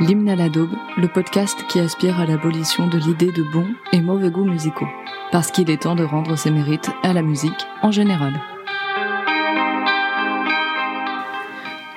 L'hymne 0.00 0.28
à 0.28 0.36
le 0.36 1.08
podcast 1.08 1.58
qui 1.68 1.80
aspire 1.80 2.20
à 2.20 2.26
l'abolition 2.26 2.86
de 2.86 2.98
l'idée 2.98 3.32
de 3.32 3.42
bons 3.42 3.66
et 3.90 4.00
mauvais 4.00 4.30
goûts 4.30 4.44
musicaux. 4.44 4.86
Parce 5.32 5.50
qu'il 5.50 5.70
est 5.70 5.82
temps 5.82 5.96
de 5.96 6.04
rendre 6.04 6.36
ses 6.36 6.52
mérites 6.52 6.88
à 7.02 7.12
la 7.12 7.22
musique 7.22 7.66
en 7.82 7.90
général. 7.90 8.40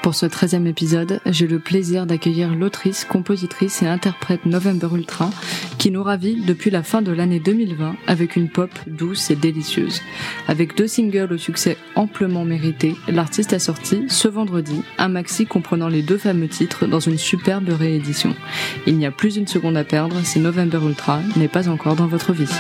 Pour 0.02 0.16
ce 0.16 0.26
13e 0.26 0.66
épisode, 0.66 1.22
j'ai 1.28 1.46
le 1.46 1.60
plaisir 1.60 2.08
d'accueillir 2.08 2.56
l'autrice, 2.56 3.06
compositrice 3.06 3.84
et 3.84 3.88
interprète 3.88 4.48
November 4.48 4.88
Ultra 4.96 5.30
qui 5.82 5.90
nous 5.90 6.04
ravit 6.04 6.36
depuis 6.36 6.70
la 6.70 6.84
fin 6.84 7.02
de 7.02 7.12
l'année 7.12 7.40
2020 7.40 7.96
avec 8.06 8.36
une 8.36 8.50
pop 8.50 8.70
douce 8.86 9.32
et 9.32 9.36
délicieuse. 9.36 10.04
Avec 10.48 10.78
deux 10.78 10.86
singles 10.86 11.34
au 11.34 11.40
succès 11.40 11.76
amplement 11.96 12.46
mérité, 12.46 12.96
l'artiste 13.08 13.52
a 13.54 13.58
sorti 13.58 14.04
ce 14.08 14.28
vendredi 14.28 14.84
un 15.00 15.08
maxi 15.08 15.48
comprenant 15.48 15.88
les 15.88 16.04
deux 16.04 16.20
fameux 16.20 16.48
titres 16.48 16.86
dans 16.86 17.00
une 17.00 17.18
superbe 17.18 17.70
réédition. 17.70 18.36
Il 18.86 18.96
n'y 19.00 19.08
a 19.08 19.12
plus 19.12 19.38
une 19.38 19.48
seconde 19.48 19.76
à 19.76 19.84
perdre 19.84 20.24
si 20.24 20.38
November 20.38 20.78
Ultra 20.86 21.20
n'est 21.36 21.48
pas 21.48 21.68
encore 21.68 21.96
dans 21.96 22.06
votre 22.06 22.32
vie. 22.32 22.54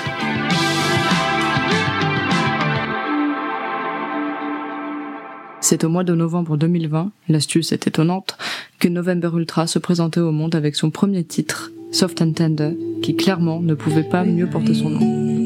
C'est 5.59 5.83
au 5.83 5.89
mois 5.89 6.03
de 6.03 6.15
novembre 6.15 6.57
2020, 6.57 7.11
l'astuce 7.29 7.71
est 7.71 7.85
étonnante, 7.85 8.35
que 8.79 8.87
November 8.87 9.29
Ultra 9.35 9.67
se 9.67 9.77
présentait 9.77 10.21
au 10.21 10.31
monde 10.31 10.55
avec 10.55 10.75
son 10.75 10.89
premier 10.89 11.23
titre, 11.23 11.71
Soft 11.91 12.21
and 12.21 12.31
Tender, 12.31 12.71
qui 13.01 13.15
clairement 13.15 13.59
ne 13.59 13.73
pouvait 13.73 14.07
pas 14.07 14.23
mieux 14.23 14.47
porter 14.47 14.73
son 14.73 14.89
nom. 14.89 15.40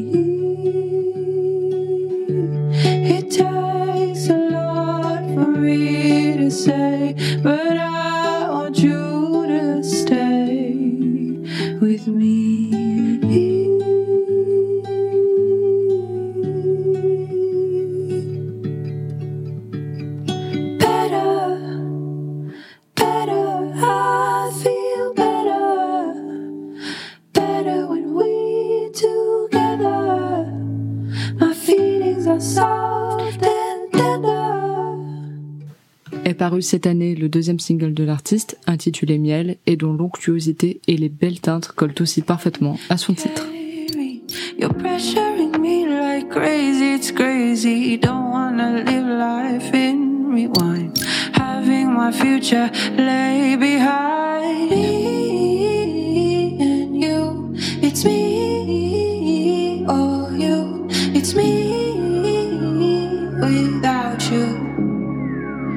Paru 36.56 36.62
cette 36.62 36.86
année 36.86 37.14
le 37.14 37.28
deuxième 37.28 37.60
single 37.60 37.92
de 37.92 38.02
l'artiste, 38.02 38.58
intitulé 38.66 39.18
Miel, 39.18 39.56
et 39.66 39.76
dont 39.76 39.92
l'onctuosité 39.92 40.80
et 40.88 40.96
les 40.96 41.10
belles 41.10 41.40
teintes 41.40 41.68
collent 41.68 42.00
aussi 42.00 42.22
parfaitement 42.22 42.78
à 42.88 42.96
son 42.96 43.12
titre. 43.12 43.46
You're 44.58 44.72
pressuring 44.72 45.58
me 45.60 45.86
like 45.86 46.30
crazy, 46.30 46.94
it's 46.94 47.12
crazy. 47.12 47.98
Don't 47.98 48.30
wanna 48.32 48.82
live 48.84 49.06
life 49.06 49.74
in 49.74 50.30
rewind. 50.32 50.98
Having 51.34 51.92
my 51.92 52.10
future 52.10 52.70
lay 52.96 53.56
behind 53.56 54.70
me 54.70 56.56
and 56.58 56.96
you. 56.98 57.52
It's 57.82 58.02
me, 58.02 59.84
oh 59.86 60.30
you. 60.30 60.88
It's 61.14 61.34
me 61.34 61.65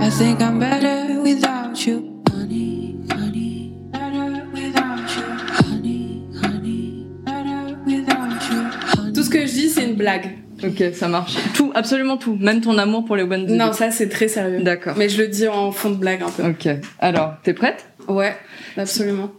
I 0.01 0.09
think 0.09 0.41
I'm 0.41 0.59
better 0.59 1.21
without 1.21 1.85
you. 1.85 2.21
Honey, 2.31 2.97
honey, 3.11 3.73
better 3.91 4.45
without 4.53 5.09
you. 5.15 5.23
Honey, 5.59 6.27
honey, 6.41 7.05
better 7.25 7.77
without 7.85 8.41
you. 8.49 9.13
Tout 9.13 9.23
ce 9.23 9.29
que 9.29 9.45
je 9.45 9.51
dis, 9.51 9.69
c'est 9.69 9.85
une 9.85 9.95
blague. 9.95 10.37
Ok, 10.63 10.83
ça 10.93 11.07
marche. 11.07 11.35
Tout, 11.53 11.71
absolument 11.75 12.17
tout. 12.17 12.35
Même 12.39 12.61
ton 12.61 12.77
amour 12.77 13.05
pour 13.05 13.15
les 13.15 13.23
One. 13.23 13.45
Non, 13.47 13.71
ça 13.73 13.91
c'est 13.91 14.09
très 14.09 14.27
sérieux. 14.27 14.61
D'accord. 14.61 14.95
Mais 14.97 15.09
je 15.09 15.21
le 15.21 15.27
dis 15.27 15.47
en 15.47 15.71
fond 15.71 15.89
de 15.91 15.95
blague 15.95 16.21
un 16.23 16.29
peu. 16.29 16.43
Ok. 16.47 16.67
Alors, 16.99 17.35
t'es 17.43 17.53
prête? 17.53 17.85
Ouais, 18.07 18.35
absolument. 18.77 19.31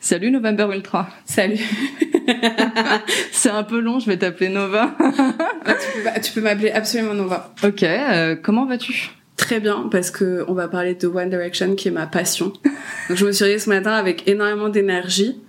Salut 0.00 0.30
November 0.30 0.68
Ultra. 0.72 1.08
Salut. 1.24 1.58
C'est 3.32 3.50
un 3.50 3.64
peu 3.64 3.80
long, 3.80 3.98
je 3.98 4.06
vais 4.06 4.16
t'appeler 4.16 4.48
Nova. 4.48 4.94
Ah, 5.70 5.74
tu 5.74 6.00
peux, 6.00 6.20
tu 6.22 6.32
peux 6.32 6.40
m'appeler 6.40 6.70
absolument 6.70 7.12
Nova. 7.12 7.52
ok, 7.62 7.82
euh, 7.82 8.36
comment 8.42 8.64
vas-tu? 8.64 9.10
Très 9.38 9.60
bien, 9.60 9.88
parce 9.90 10.10
que 10.10 10.44
on 10.48 10.52
va 10.52 10.68
parler 10.68 10.94
de 10.94 11.06
One 11.06 11.30
Direction, 11.30 11.74
qui 11.76 11.88
est 11.88 11.92
ma 11.92 12.06
passion. 12.06 12.52
Donc 13.08 13.16
je 13.16 13.24
me 13.24 13.32
suis 13.32 13.44
réveillée 13.44 13.60
ce 13.60 13.70
matin 13.70 13.92
avec 13.92 14.28
énormément 14.28 14.68
d'énergie. 14.68 15.40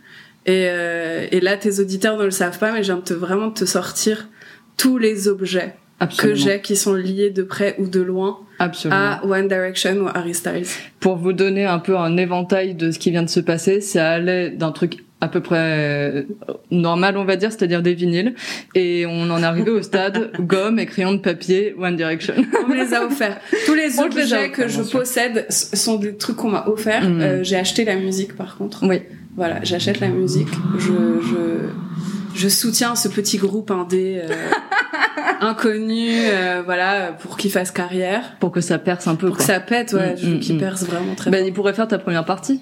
Et, 0.46 0.68
euh, 0.70 1.28
et 1.32 1.42
là, 1.42 1.58
tes 1.58 1.80
auditeurs 1.80 2.18
ne 2.18 2.24
le 2.24 2.32
savent 2.32 2.60
pas, 2.60 2.72
mais 2.72 2.82
de 2.82 2.94
te, 2.94 3.14
vraiment 3.14 3.50
te 3.52 3.66
sortir 3.66 4.30
tous 4.78 4.98
les 4.98 5.28
objets 5.28 5.76
Absolument. 6.00 6.36
que 6.36 6.40
j'ai 6.40 6.62
qui 6.62 6.76
sont 6.76 6.94
liés 6.94 7.32
de 7.32 7.44
près 7.44 7.76
ou 7.80 7.88
de 7.88 8.00
loin 8.00 8.40
Absolument. 8.60 8.96
à 8.96 9.26
One 9.26 9.48
Direction 9.48 9.98
ou 9.98 10.08
Harry 10.08 10.36
Styles. 10.36 10.68
Pour 11.00 11.18
vous 11.18 11.34
donner 11.34 11.66
un 11.66 11.80
peu 11.80 11.98
un 11.98 12.16
éventail 12.16 12.76
de 12.76 12.92
ce 12.92 13.00
qui 13.00 13.10
vient 13.12 13.24
de 13.24 13.30
se 13.30 13.40
passer, 13.40 13.82
ça 13.82 14.12
allait 14.12 14.52
d'un 14.52 14.72
truc 14.72 15.04
à 15.22 15.28
peu 15.28 15.42
près 15.42 15.58
euh, 15.60 16.24
normal, 16.72 17.18
on 17.18 17.26
va 17.26 17.36
dire, 17.36 17.52
c'est-à-dire 17.52 17.82
des 17.82 17.94
vinyles. 17.94 18.36
Et 18.76 19.06
on 19.06 19.30
en 19.30 19.42
est 19.42 19.46
arrivé 19.46 19.70
au 19.72 19.82
stade 19.82 20.32
gomme 20.40 20.80
et 20.80 20.86
crayon 20.86 21.12
de 21.14 21.18
papier 21.20 21.76
One 21.78 21.96
Direction. 21.98 22.36
On 22.64 22.68
me 22.70 22.76
les 22.76 22.94
a 22.94 23.06
offerts. 23.06 23.40
Tous 23.66 23.74
les 23.74 24.00
On 24.00 24.08
les 24.08 24.22
objets 24.22 24.50
que 24.52 24.68
je 24.68 24.82
bien 24.82 24.92
possède 24.92 25.46
sont 25.50 25.98
des 25.98 26.16
trucs 26.16 26.38
qu'on 26.38 26.50
m'a 26.50 26.68
offerts. 26.68 27.10
Mhm. 27.10 27.22
Euh, 27.22 27.44
j'ai 27.44 27.58
acheté 27.58 27.84
la 27.86 27.96
musique 27.96 28.36
par 28.36 28.58
contre. 28.58 28.86
oui. 28.88 29.02
Voilà, 29.36 29.60
j'achète 29.64 30.02
la 30.02 30.10
musique. 30.10 30.50
Je, 30.80 30.92
je, 31.22 31.70
je 32.36 32.48
soutiens 32.50 32.96
ce 32.96 33.08
petit 33.08 33.38
groupe 33.38 33.72
indé 33.72 34.20
euh, 34.22 34.28
inconnu, 35.40 36.10
euh, 36.14 36.62
voilà, 36.66 37.14
pour 37.14 37.38
qu'il 37.38 37.50
fasse 37.50 37.72
carrière. 37.72 38.36
Pour 38.42 38.52
que 38.52 38.60
ça 38.60 38.80
perce 38.80 39.08
un 39.08 39.16
peu. 39.16 39.28
Pour 39.28 39.38
que 39.38 39.44
ça 39.44 39.62
pète, 39.62 39.94
ouais, 39.94 40.16
Mm, 40.22 40.36
mm, 40.36 40.40
qu'il 40.40 40.56
mm. 40.56 40.60
perce 40.60 40.84
vraiment 40.84 41.16
très 41.16 41.32
Ben, 41.32 41.38
fort. 41.38 41.48
il 41.48 41.54
pourrait 41.54 41.74
faire 41.74 41.88
ta 41.88 42.00
première 42.00 42.26
partie. 42.26 42.62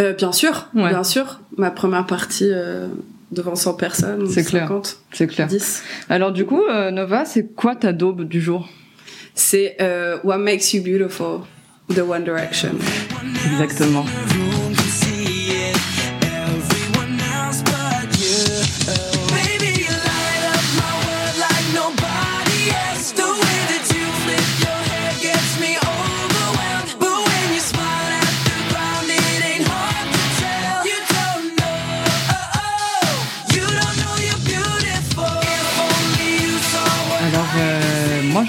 Euh, 0.00 0.12
bien 0.14 0.32
sûr, 0.32 0.68
Ouais. 0.74 0.88
bien 0.88 1.04
sûr. 1.04 1.40
Ma 1.56 1.70
première 1.70 2.06
partie 2.06 2.48
euh, 2.50 2.86
devant 3.32 3.54
100 3.54 3.74
personnes, 3.74 4.26
C'est 4.28 4.44
clair. 4.44 4.62
50, 4.68 4.98
C'est 5.12 5.26
clair. 5.26 5.46
10. 5.46 5.82
Alors 6.08 6.32
du 6.32 6.44
coup, 6.46 6.62
euh, 6.62 6.90
Nova, 6.90 7.24
c'est 7.24 7.54
quoi 7.54 7.76
ta 7.76 7.92
daube 7.92 8.24
du 8.26 8.40
jour? 8.40 8.68
C'est 9.34 9.76
What 10.24 10.38
Makes 10.38 10.74
You 10.74 10.82
Beautiful 10.82 11.40
de 11.94 12.02
One 12.02 12.24
Direction. 12.24 12.70
Exactement. 13.52 14.04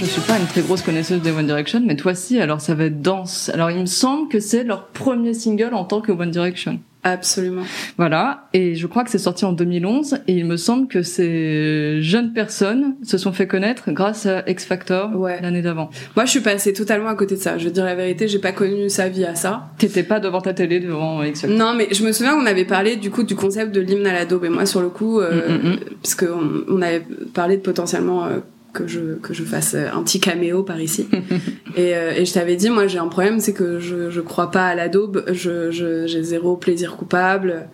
Je 0.02 0.06
suis 0.06 0.22
pas 0.22 0.38
une 0.40 0.46
très 0.48 0.62
grosse 0.62 0.82
connaisseuse 0.82 1.22
des 1.22 1.32
One 1.32 1.46
Direction, 1.48 1.82
mais 1.86 1.96
toi 1.96 2.14
si. 2.16 2.40
Alors 2.40 2.60
ça 2.62 2.74
va 2.76 2.86
être 2.86 3.02
dense. 3.02 3.50
Alors 3.54 3.72
il 3.72 3.80
me 3.82 3.86
semble 3.86 4.30
que 4.30 4.40
c'est 4.40 4.64
leur 4.64 4.88
premier 4.88 5.34
single 5.34 5.74
en 5.74 5.86
tant 5.86 6.02
que 6.02 6.12
One 6.12 6.32
Direction. 6.32 6.80
Absolument. 7.04 7.64
Voilà, 7.98 8.48
et 8.54 8.76
je 8.76 8.86
crois 8.86 9.04
que 9.04 9.10
c'est 9.10 9.18
sorti 9.18 9.44
en 9.44 9.54
2011, 9.54 10.20
et 10.28 10.34
il 10.34 10.46
me 10.46 10.56
semble 10.56 10.88
que 10.88 11.02
ces 11.02 12.00
jeunes 12.04 12.32
personnes 12.32 12.94
se 13.02 13.18
sont 13.18 13.32
fait 13.32 13.48
connaître 13.48 13.90
grâce 13.92 14.28
à 14.28 14.44
X 14.48 14.66
Factor 14.66 15.16
Ouais. 15.16 15.42
l'année 15.42 15.64
d'avant. 15.64 15.90
Moi, 16.16 16.26
je 16.26 16.30
suis 16.30 16.42
passée 16.42 16.74
totalement 16.74 17.10
à 17.10 17.16
côté 17.16 17.34
de 17.38 17.40
ça. 17.40 17.58
Je 17.58 17.66
veux 17.66 17.72
dire 17.72 17.86
la 17.86 17.96
vérité, 17.96 18.28
j'ai 18.28 18.38
pas 18.38 18.52
connu 18.52 18.88
sa 18.92 19.10
vie 19.10 19.26
à 19.26 19.34
ça. 19.34 19.70
T'étais 19.80 20.04
pas 20.04 20.20
devant 20.20 20.42
ta 20.42 20.54
télé 20.54 20.80
devant 20.80 21.24
X 21.24 21.42
Factor. 21.42 21.58
Non, 21.58 21.74
mais 21.76 21.88
je 21.92 22.04
me 22.06 22.12
souviens 22.12 22.36
qu'on 22.36 22.46
avait 22.46 22.66
parlé 22.66 22.98
du 22.98 23.10
coup 23.10 23.24
du 23.24 23.34
concept 23.36 23.74
de 23.74 23.82
l'hymne 23.82 24.06
à 24.06 24.14
la 24.14 24.26
daube. 24.26 24.46
Et 24.46 24.50
moi, 24.50 24.68
sur 24.68 24.82
le 24.82 24.90
coup, 24.90 25.22
euh, 25.22 25.32
Mm, 25.50 25.54
mm, 25.70 25.72
mm. 25.72 25.80
parce 26.04 26.14
qu'on 26.14 26.64
on 26.70 26.82
avait 26.84 27.04
parlé 27.34 27.58
de 27.58 27.62
potentiellement 27.64 28.26
euh, 28.26 28.38
que 28.74 28.88
je 28.88 29.16
que 29.22 29.34
je 29.34 29.44
fasse 29.44 29.74
euh, 29.76 29.88
un 29.94 30.04
petit 30.04 30.20
caméo 30.20 30.64
par 30.64 30.80
ici. 30.82 31.08
et, 31.76 31.96
euh, 31.96 32.12
et 32.16 32.26
je 32.26 32.34
t'avais 32.34 32.56
dit, 32.56 32.70
moi 32.70 32.88
j'ai 32.88 33.00
un 33.00 33.08
problème, 33.08 33.40
c'est 33.40 33.54
que 33.54 33.80
je 33.80 34.10
je 34.10 34.22
crois 34.22 34.52
pas 34.52 34.68
à 34.68 34.76
la 34.76 34.88
daube. 34.90 35.24
Je 35.32 35.72
je- 35.72 36.06
j'ai 36.08 36.24
zéro 36.24 36.56
plaisir 36.58 36.96
coupable. 36.98 37.68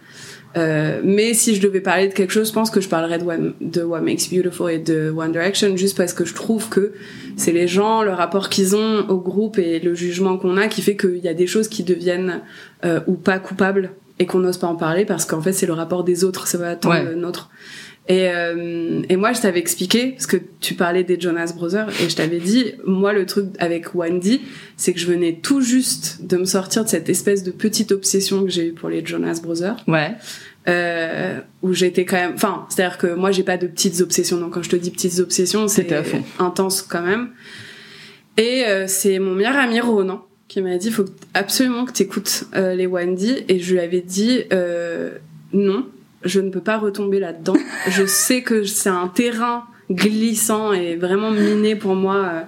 Euh, 0.56 1.02
mais 1.04 1.34
si 1.36 1.54
je 1.56 1.62
devais 1.62 1.82
parler 1.82 2.08
de 2.08 2.14
quelque 2.14 2.32
chose, 2.32 2.48
je 2.48 2.54
pense 2.54 2.72
que 2.72 2.82
je 2.82 2.88
parlerais 2.90 3.20
de, 3.20 3.26
One- 3.26 3.54
de 3.62 3.84
What 3.84 4.02
Makes 4.02 4.30
Beautiful 4.32 4.72
et 4.72 4.80
de 4.80 5.14
One 5.16 5.32
Direction, 5.32 5.76
juste 5.78 5.96
parce 5.96 6.14
que 6.14 6.26
je 6.26 6.34
trouve 6.34 6.68
que 6.70 6.94
c'est 7.36 7.52
les 7.52 7.68
gens, 7.68 8.02
le 8.02 8.12
rapport 8.12 8.50
qu'ils 8.50 8.76
ont 8.76 9.06
au 9.10 9.18
groupe 9.20 9.60
et 9.60 9.80
le 9.80 9.94
jugement 9.94 10.38
qu'on 10.38 10.58
a 10.58 10.68
qui 10.68 10.82
fait 10.82 10.96
qu'il 10.96 11.18
y 11.18 11.28
a 11.28 11.36
des 11.36 11.46
choses 11.48 11.68
qui 11.68 11.84
deviennent 11.84 12.42
euh, 12.86 13.02
ou 13.06 13.14
pas 13.16 13.38
coupables 13.38 13.92
et 14.18 14.26
qu'on 14.26 14.40
n'ose 14.40 14.58
pas 14.58 14.66
en 14.68 14.76
parler 14.76 15.06
parce 15.06 15.26
qu'en 15.26 15.42
fait 15.42 15.52
c'est 15.54 15.68
le 15.68 15.74
rapport 15.74 16.04
des 16.04 16.24
autres, 16.24 16.48
c'est 16.48 16.58
pas 16.58 16.76
tant 16.76 16.90
Ouais. 16.90 17.04
le 17.04 17.14
nôtre. 17.14 17.52
Et, 18.10 18.30
euh, 18.30 19.02
et 19.10 19.18
moi 19.18 19.34
je 19.34 19.42
t'avais 19.42 19.60
expliqué, 19.60 20.12
parce 20.12 20.28
que 20.28 20.38
tu 20.62 20.76
parlais 20.76 21.04
des 21.04 21.20
Jonas 21.20 21.54
Brothers, 21.56 21.90
et 22.02 22.10
je 22.10 22.16
t'avais 22.16 22.40
dit, 22.40 22.74
moi 22.86 23.12
le 23.12 23.26
truc 23.26 23.48
avec 23.60 23.94
Wendy, 23.96 24.42
c'est 24.78 24.94
que 24.94 25.00
je 25.00 25.08
venais 25.08 25.40
tout 25.42 25.62
juste 25.62 26.26
de 26.26 26.38
me 26.38 26.46
sortir 26.46 26.86
de 26.86 26.90
cette 26.90 27.10
espèce 27.10 27.44
de 27.44 27.52
petite 27.52 27.92
obsession 27.92 28.44
que 28.44 28.50
j'ai 28.50 28.68
eue 28.68 28.74
pour 28.74 28.90
les 28.90 29.06
Jonas 29.06 29.42
Brothers. 29.44 29.84
Ouais. 29.88 30.16
euh, 30.68 31.40
où 31.62 31.74
j'étais 31.74 32.06
quand 32.06 32.18
même 32.18 32.34
enfin 32.36 32.66
c'est 32.70 32.84
à 32.84 32.90
dire 32.90 32.98
que 32.98 33.08
moi 33.14 33.32
j'ai 33.32 33.44
pas 33.44 33.58
de 33.58 33.68
petites 33.68 34.02
obsessions. 34.02 34.38
Donc 34.38 34.54
quand 34.54 34.64
je 34.64 34.70
te 34.70 34.76
dis 34.76 34.92
petites 34.92 35.20
obsessions 35.20 35.68
c'est 35.68 35.94
intense 36.40 36.82
quand 36.82 37.02
même. 37.02 37.30
Et 38.38 38.66
euh, 38.66 38.86
c'est 38.88 39.18
mon 39.20 39.34
meilleur 39.34 39.58
ami 39.58 39.80
Ronan 39.80 40.26
qui 40.48 40.62
m'a 40.62 40.78
dit 40.78 40.92
faut 40.92 41.06
absolument 41.34 41.86
que 41.86 41.92
t'écoutes 41.92 42.46
euh, 42.56 42.76
les 42.76 42.86
Wendy. 42.86 43.46
Et 43.48 43.60
je 43.60 43.74
lui 43.74 43.80
avais 43.80 44.02
dit 44.02 44.44
euh, 44.54 45.18
non 45.54 45.88
je 46.24 46.40
ne 46.40 46.50
peux 46.50 46.62
pas 46.62 46.78
retomber 46.78 47.20
là-dedans 47.20 47.56
je 47.90 48.06
sais 48.06 48.42
que 48.42 48.64
c'est 48.64 48.90
un 48.90 49.08
terrain 49.08 49.64
glissant 49.90 50.74
et 50.74 50.96
vraiment 50.96 51.32
miné 51.32 51.76
pour 51.76 51.96
moi 51.96 52.16
euh, 52.16 52.42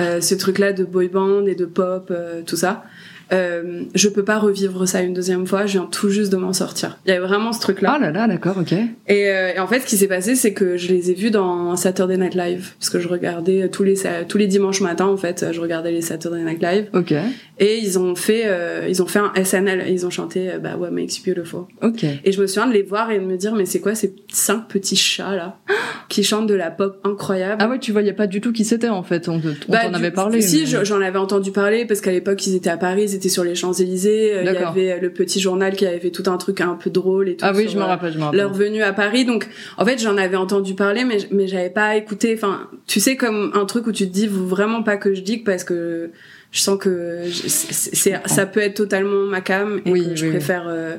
euh, 0.00 0.20
ce 0.20 0.34
truc 0.34 0.58
là 0.58 0.72
de 0.72 0.84
boy 0.84 1.08
band 1.08 1.46
et 1.46 1.54
de 1.54 1.64
pop 1.64 2.08
euh, 2.10 2.42
tout 2.46 2.56
ça 2.56 2.84
euh, 3.32 3.84
je 3.94 4.08
peux 4.10 4.22
pas 4.22 4.38
revivre 4.38 4.86
ça 4.86 5.00
une 5.00 5.14
deuxième 5.14 5.46
fois, 5.46 5.64
je 5.64 5.72
viens 5.72 5.88
tout 5.90 6.10
juste 6.10 6.30
de 6.30 6.36
m'en 6.36 6.52
sortir. 6.52 6.98
Il 7.06 7.08
y 7.08 7.12
avait 7.16 7.26
vraiment 7.26 7.54
ce 7.54 7.60
truc-là. 7.60 7.94
Ah 7.96 7.98
là 7.98 8.10
là, 8.10 8.28
d'accord, 8.28 8.58
ok. 8.58 8.74
Et, 9.08 9.20
et 9.22 9.58
en 9.58 9.66
fait, 9.66 9.80
ce 9.80 9.86
qui 9.86 9.96
s'est 9.96 10.08
passé, 10.08 10.34
c'est 10.34 10.52
que 10.52 10.76
je 10.76 10.88
les 10.88 11.10
ai 11.10 11.14
vus 11.14 11.30
dans 11.30 11.74
Saturday 11.74 12.18
Night 12.18 12.34
Live, 12.34 12.74
parce 12.78 12.90
que 12.90 13.00
je 13.00 13.08
regardais 13.08 13.70
tous 13.70 13.82
les 13.82 13.94
tous 14.28 14.36
les 14.36 14.46
dimanches 14.46 14.82
matins, 14.82 15.06
en 15.06 15.16
fait, 15.16 15.46
je 15.52 15.58
regardais 15.58 15.90
les 15.90 16.02
Saturday 16.02 16.44
Night 16.44 16.62
Live, 16.62 16.90
Ok, 16.92 17.14
et 17.58 17.78
ils 17.78 17.98
ont 17.98 18.14
fait 18.16 18.42
euh, 18.46 18.86
ils 18.88 19.02
ont 19.02 19.06
fait 19.06 19.20
un 19.20 19.32
SNL, 19.44 19.84
ils 19.88 20.04
ont 20.06 20.10
chanté 20.10 20.50
euh, 20.52 20.58
bah 20.58 20.76
What 20.76 20.90
Makes 20.90 21.18
You 21.18 21.22
Beautiful. 21.34 21.64
ok. 21.82 22.04
Et 22.24 22.32
je 22.32 22.40
me 22.40 22.46
souviens 22.46 22.66
de 22.66 22.72
les 22.72 22.82
voir 22.82 23.10
et 23.12 23.18
de 23.20 23.24
me 23.24 23.36
dire 23.36 23.54
mais 23.54 23.64
c'est 23.64 23.80
quoi 23.80 23.94
ces 23.94 24.14
cinq 24.28 24.66
petits 24.68 24.96
chats 24.96 25.36
là 25.36 25.58
qui 26.08 26.24
chantent 26.24 26.46
de 26.48 26.54
la 26.54 26.70
pop 26.70 26.98
incroyable? 27.04 27.56
Ah 27.64 27.68
ouais, 27.68 27.78
tu 27.78 27.92
voyais 27.92 28.12
pas 28.12 28.26
du 28.26 28.40
tout 28.40 28.52
qui 28.52 28.64
c'était 28.64 28.88
en 28.88 29.02
fait, 29.02 29.28
on, 29.28 29.40
Bah, 29.68 29.88
du- 29.88 29.94
avait 29.94 30.10
parlé. 30.10 30.40
Si, 30.40 30.60
mais- 30.60 30.66
je- 30.66 30.84
j'en 30.84 31.00
avais 31.00 31.18
entendu 31.18 31.52
parler 31.52 31.84
parce 31.86 32.00
qu'à 32.00 32.10
l'époque 32.12 32.44
ils 32.46 32.54
étaient 32.56 32.70
à 32.70 32.76
Paris, 32.76 33.04
ils 33.04 33.14
étaient 33.14 33.28
sur 33.28 33.44
les 33.44 33.54
Champs-Élysées. 33.54 34.34
euh, 34.34 34.42
Il 34.42 34.52
y 34.52 34.56
avait 34.56 34.92
euh, 34.92 34.98
le 35.00 35.10
petit 35.10 35.40
journal 35.40 35.74
qui 35.76 35.86
avait 35.86 36.00
fait 36.00 36.10
tout 36.10 36.24
un 36.28 36.36
truc 36.36 36.60
un 36.60 36.74
peu 36.74 36.90
drôle 36.90 37.28
et 37.28 37.36
tout. 37.36 37.44
Ah 37.48 37.52
oui, 37.54 37.66
je 37.68 37.76
me 37.76 37.82
euh, 37.82 37.86
rappelle, 37.86 38.12
je 38.12 38.18
me 38.18 38.24
rappelle. 38.24 38.40
leur 38.40 38.52
venue 38.52 38.82
à 38.82 38.92
Paris. 38.92 39.24
Donc, 39.24 39.48
en 39.78 39.84
fait, 39.84 39.98
j'en 40.00 40.16
avais 40.16 40.36
entendu 40.36 40.74
parler, 40.74 41.04
mais, 41.04 41.18
mais 41.30 41.46
j'avais 41.46 41.70
pas 41.70 41.96
écouté. 41.96 42.34
Enfin, 42.36 42.68
tu 42.86 43.00
sais, 43.00 43.16
comme 43.16 43.52
un 43.54 43.64
truc 43.64 43.86
où 43.86 43.92
tu 43.92 44.06
te 44.08 44.12
dis, 44.12 44.26
vraiment 44.26 44.82
pas 44.82 44.96
que 44.96 45.14
je 45.14 45.20
digue 45.20 45.44
parce 45.44 45.64
que 45.64 46.10
je 46.54 46.60
sens 46.60 46.78
que 46.78 47.24
je- 47.26 47.48
c'est, 47.48 47.94
c'est- 47.94 48.20
ça 48.26 48.46
peut 48.46 48.60
être 48.60 48.74
totalement 48.76 49.24
ma 49.26 49.40
cam 49.42 49.80
et 49.84 49.90
Oui, 49.90 50.08
que 50.08 50.14
je 50.16 50.24
oui, 50.24 50.30
préfère 50.30 50.64
euh, 50.68 50.96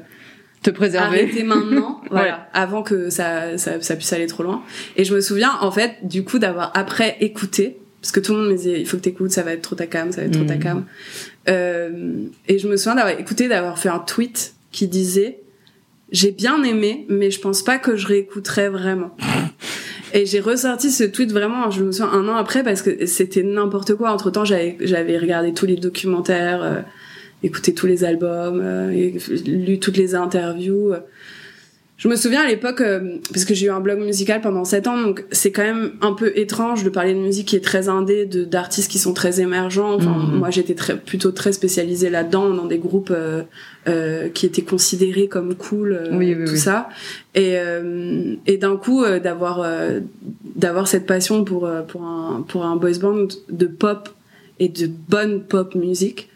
Te 0.62 0.69
préserver. 0.69 1.06
arrêter 1.22 1.44
maintenant, 1.44 2.02
voilà, 2.12 2.50
avant 2.54 2.84
que 2.84 3.10
ça, 3.10 3.57
ça, 3.57 3.81
ça 3.81 3.96
puisse 3.96 4.12
aller 4.13 4.28
trop 4.28 4.44
loin. 4.44 4.62
Et 4.98 5.04
je 5.06 5.16
me 5.16 5.22
souviens, 5.22 5.54
en 5.62 5.72
fait, 5.72 5.94
du 6.04 6.24
coup, 6.24 6.40
d'avoir 6.40 6.72
après 6.75 7.16
écouté, 7.22 7.78
parce 8.02 8.12
que 8.12 8.19
tout 8.19 8.34
le 8.34 8.40
monde 8.40 8.50
me 8.52 8.56
disait, 8.57 8.80
il 8.81 8.86
faut 8.86 8.98
que 8.98 9.02
t'écoutes, 9.04 9.31
ça 9.31 9.44
va 9.44 9.54
être 9.54 9.62
trop 9.62 9.75
ta 9.75 9.88
cam, 9.88 10.12
ça 10.12 10.22
va 10.22 10.28
être 10.28 10.34
trop 10.34 10.44
ta 10.44 10.56
Mhm. 10.56 10.60
cam. 10.60 10.86
Euh, 11.50 12.13
et 12.48 12.60
je 12.60 12.68
me 12.68 12.75
souviens 12.78 12.96
d'avoir 12.96 13.18
écouté, 13.18 13.48
d'avoir 13.48 13.80
fait 13.80 13.90
un 13.90 14.00
tweet 14.00 14.54
qui 14.72 14.88
disait, 14.88 15.40
j'ai 16.12 16.31
bien 16.31 16.62
aimé, 16.63 17.06
mais 17.10 17.31
je 17.31 17.40
pense 17.40 17.63
pas 17.63 17.78
que 17.80 17.96
je 17.96 18.06
réécouterais 18.07 18.69
vraiment. 18.69 19.16
Et 20.16 20.26
j'ai 20.26 20.40
ressorti 20.40 20.92
ce 20.92 21.04
tweet 21.04 21.34
vraiment, 21.34 21.70
je 21.70 21.84
me 21.84 21.92
souviens, 21.92 22.10
un 22.10 22.30
an 22.30 22.38
après, 22.38 22.64
parce 22.64 22.82
que 22.82 23.06
c'était 23.06 23.44
n'importe 23.44 23.96
quoi. 23.96 24.12
Entre 24.12 24.32
temps, 24.32 24.46
j'avais, 24.46 25.18
regardé 25.18 25.54
tous 25.54 25.66
les 25.66 25.76
documentaires, 25.76 26.64
euh, 26.64 26.80
écouté 27.44 27.74
tous 27.74 27.86
les 27.86 28.06
albums, 28.06 28.62
euh, 28.64 29.12
lu 29.46 29.78
toutes 29.78 29.98
les 29.98 30.16
interviews. 30.16 30.94
Je 31.97 32.09
me 32.09 32.18
souviens 32.18 32.42
à 32.42 32.47
l'époque, 32.47 32.81
euh, 32.81 33.19
parce 33.31 33.45
que 33.45 33.53
j'ai 33.53 33.68
eu 33.68 33.69
un 33.69 33.80
blog 33.80 34.00
musical 34.00 34.42
pendant 34.42 34.65
7 34.65 34.88
ans, 34.88 35.01
donc 35.01 35.24
c'est 35.31 35.53
quand 35.53 35.63
même 35.63 35.94
un 36.01 36.12
peu 36.12 36.38
étrange 36.38 36.83
de 36.83 36.89
parler 36.89 37.13
de 37.13 37.19
musique 37.19 37.47
qui 37.47 37.56
est 37.56 37.63
très 37.63 37.88
indé, 37.88 38.25
d'artistes 38.25 38.92
qui 38.92 39.00
sont 39.00 39.13
très 39.13 39.39
émergents. 39.39 39.94
Enfin, 39.95 40.12
Mhm. 40.18 40.38
moi 40.39 40.50
j'étais 40.50 40.75
très, 40.75 40.97
plutôt 40.97 41.31
très 41.31 41.53
spécialisée 41.53 42.09
là-dedans, 42.09 42.50
dans 42.50 42.65
des 42.65 42.80
groupes 42.80 43.12
euh, 43.15 43.44
euh, 43.88 44.27
qui 44.27 44.45
étaient 44.45 44.62
considérés 44.62 45.30
comme 45.30 45.56
cool, 45.56 45.94
euh, 45.94 46.09
Oui, 46.12 46.36
oui, 46.38 46.44
tout 46.45 46.51
oui. 46.51 46.57
ça. 46.59 46.89
Et, 47.33 47.51
euh, 47.59 48.36
et 48.45 48.57
d'un 48.57 48.75
coup, 48.75 49.01
euh, 49.06 49.21
d'avoir 49.21 49.62
euh, 49.62 50.01
d'avoir 50.56 50.89
cette 50.89 51.06
passion 51.06 51.45
pour 51.45 51.69
pour 51.88 52.03
un 52.03 52.44
pour 52.45 52.65
un 52.65 52.75
boys 52.75 53.00
band 53.01 53.27
de 53.50 53.68
pop 53.68 54.09
et 54.59 54.68
de 54.68 54.89
bonne 55.09 55.44
pop 55.44 55.75
musique 55.75 56.27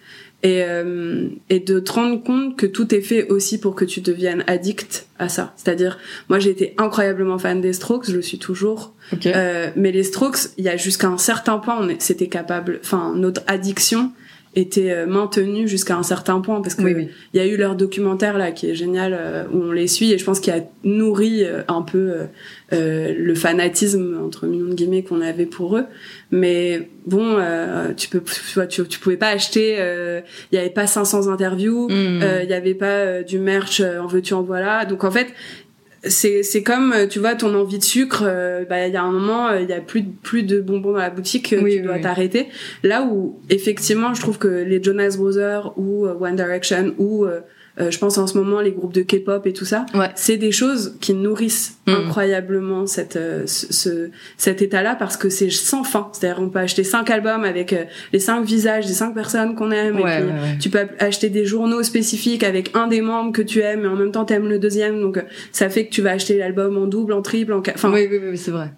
et, 0.44 0.64
euh, 0.64 1.28
et 1.50 1.60
de 1.60 1.80
te 1.80 1.92
rendre 1.92 2.24
compte 2.24 2.58
que 2.58 2.66
tout 2.66 2.94
est 2.96 3.02
fait 3.02 3.28
aussi 3.30 3.60
pour 3.60 3.76
que 3.76 3.86
tu 3.86 4.02
deviennes 4.02 4.44
addict 4.48 5.08
à 5.18 5.28
ça. 5.28 5.54
C'est-à-dire, 5.58 5.98
moi 6.30 6.40
j'ai 6.40 6.50
été 6.52 6.74
incroyablement 6.78 7.38
fan 7.38 7.60
des 7.62 7.74
Strokes, 7.74 8.10
je 8.10 8.16
le 8.16 8.22
suis 8.22 8.40
toujours, 8.40 8.94
Ok. 9.14 9.26
euh, 9.28 9.70
mais 9.76 9.92
les 9.92 10.04
Strokes, 10.04 10.50
il 10.58 10.64
y 10.64 10.70
a 10.70 10.78
jusqu'à 10.78 11.08
un 11.08 11.18
certain 11.18 11.58
point, 11.58 11.78
on 11.80 11.90
capable, 12.30 12.80
enfin 12.84 13.14
notre 13.16 13.42
addiction 13.48 14.12
était 14.56 14.92
euh, 14.92 15.06
maintenue 15.06 15.68
jusqu'à 15.68 15.96
un 15.96 16.04
certain 16.04 16.42
point 16.42 16.62
parce 16.62 16.74
que 16.76 16.82
Oui, 16.82 16.94
oui. 16.96 17.10
il 17.34 17.38
y 17.38 17.44
a 17.44 17.46
eu 17.46 17.56
leur 17.56 17.76
documentaire 17.76 18.38
là 18.38 18.52
qui 18.52 18.68
est 18.70 18.74
génial 18.76 19.16
euh, 19.18 19.44
où 19.54 19.62
on 19.64 19.72
les 19.72 19.88
suit 19.88 20.12
et 20.12 20.18
je 20.18 20.26
pense 20.26 20.40
qu'il 20.40 20.52
a 20.54 20.62
nourri 20.84 21.44
euh, 21.44 21.62
un 21.68 21.84
peu 21.84 22.14
euh, 22.74 23.14
le 23.16 23.36
fanatisme 23.36 24.20
entre 24.26 24.48
millions 24.48 24.70
de 24.70 24.74
guillemets 24.74 25.04
qu'on 25.04 25.22
avait 25.22 25.46
pour 25.46 25.78
eux. 25.78 25.86
Mais 26.32 26.90
bon 27.06 27.36
euh, 27.38 27.94
tu 27.96 28.10
peux 28.10 28.22
tu, 28.22 28.68
tu, 28.68 28.88
tu 28.88 29.00
pouvais 29.00 29.18
pas 29.18 29.30
acheter 29.30 29.76
euh, 29.80 30.22
il 30.52 30.56
y 30.56 30.58
avait 30.60 30.70
pas 30.72 30.88
500 30.88 31.28
interviews 31.28 31.88
euh, 31.92 32.42
il 32.44 32.50
y 32.50 32.54
avait 32.54 32.74
pas 32.74 33.22
du 33.24 33.38
merch 33.40 33.82
en 33.82 34.08
veux-tu 34.08 34.34
en 34.34 34.42
voilà. 34.42 34.86
Donc 34.86 35.04
en 35.04 35.12
fait 35.12 35.28
c'est 36.04 36.44
c'est 36.44 36.64
comme 36.64 36.94
euh, 36.94 37.08
tu 37.08 37.20
vois 37.20 37.36
ton 37.36 37.54
envie 37.56 37.78
de 37.78 37.84
sucre 37.84 38.24
euh, 38.26 38.64
bah 38.66 38.88
il 38.88 38.94
y 38.94 38.98
a 38.98 39.04
un 39.04 39.12
moment 39.12 39.50
euh, 39.50 39.62
il 39.62 39.70
y 39.70 39.74
a 39.74 39.82
plus 39.82 40.02
de, 40.02 40.12
plus 40.24 40.44
de 40.44 40.62
bonbons 40.62 40.94
dans 40.94 41.00
la 41.00 41.10
boutique 41.10 41.54
Oui, 41.62 41.78
tu 41.78 41.82
dois 41.82 41.96
oui. 41.96 42.02
t'arrêter 42.02 42.48
là 42.84 43.04
où 43.04 43.40
effectivement 43.50 44.14
je 44.14 44.22
trouve 44.22 44.38
que 44.38 44.48
les 44.48 44.82
Jonas 44.82 45.16
Brothers 45.18 45.78
ou 45.78 46.08
One 46.08 46.36
Direction 46.36 46.94
ou 46.98 47.26
je 47.90 47.98
pense 47.98 48.18
en 48.18 48.28
ce 48.28 48.38
moment 48.38 48.60
les 48.62 48.72
groupes 48.72 48.94
de 48.94 49.02
K-pop 49.02 49.46
et 49.48 49.54
tout 49.54 49.66
ça 49.66 49.86
Ouais. 49.94 50.10
c'est 50.16 50.38
des 50.38 50.52
choses 50.52 50.96
qui 51.00 51.14
nourrissent 51.14 51.76
Mhm. 51.88 51.96
incroyablement 51.96 52.86
cette 52.86 53.16
euh, 53.16 53.44
ce, 53.48 53.72
ce- 53.74 54.10
cet 54.38 54.62
état-là 54.62 54.96
parce 54.96 55.18
que 55.18 55.30
c'est 55.30 55.50
sans 55.50 55.84
fin 55.84 56.10
c'est-à-dire 56.12 56.42
on 56.42 56.50
peut 56.50 56.60
acheter 56.60 56.84
cinq 56.84 57.10
albums 57.10 57.44
avec 57.44 57.74
euh, 57.74 57.86
les 58.14 58.20
cinq 58.20 58.44
visages 58.46 58.86
des 58.86 58.94
cinq 58.94 59.14
personnes 59.16 59.56
qu'on 59.56 59.72
aime 59.72 59.98
et 59.98 60.04
Ouais, 60.04 60.18
puis 60.22 60.26
ouais, 60.30 60.58
tu 60.60 60.70
peux 60.70 60.80
acheter 61.00 61.30
des 61.30 61.46
journaux 61.46 61.82
spécifiques 61.84 62.44
avec 62.44 62.72
un 62.76 62.88
des 62.88 63.02
membres 63.02 63.32
que 63.32 63.42
tu 63.42 63.62
aimes 63.62 63.86
et 63.86 63.88
en 63.88 63.96
même 63.96 64.12
temps 64.12 64.26
t'aimes 64.26 64.48
le 64.50 64.60
deuxième 64.60 65.02
donc 65.02 65.18
euh, 65.18 65.22
ça 65.52 65.70
fait 65.70 65.86
que 65.88 65.92
tu 65.92 66.02
vas 66.02 66.12
acheter 66.12 66.38
l'album 66.38 66.78
en 66.78 66.86
double 66.86 67.14
en 67.14 67.22
triple 67.22 67.54
en 67.54 67.60
enfin 67.74 67.92
oui, 67.92 68.08
oui, 68.12 68.20
oui, 68.32 68.38
c'est 68.38 68.52
vrai. 68.52 68.72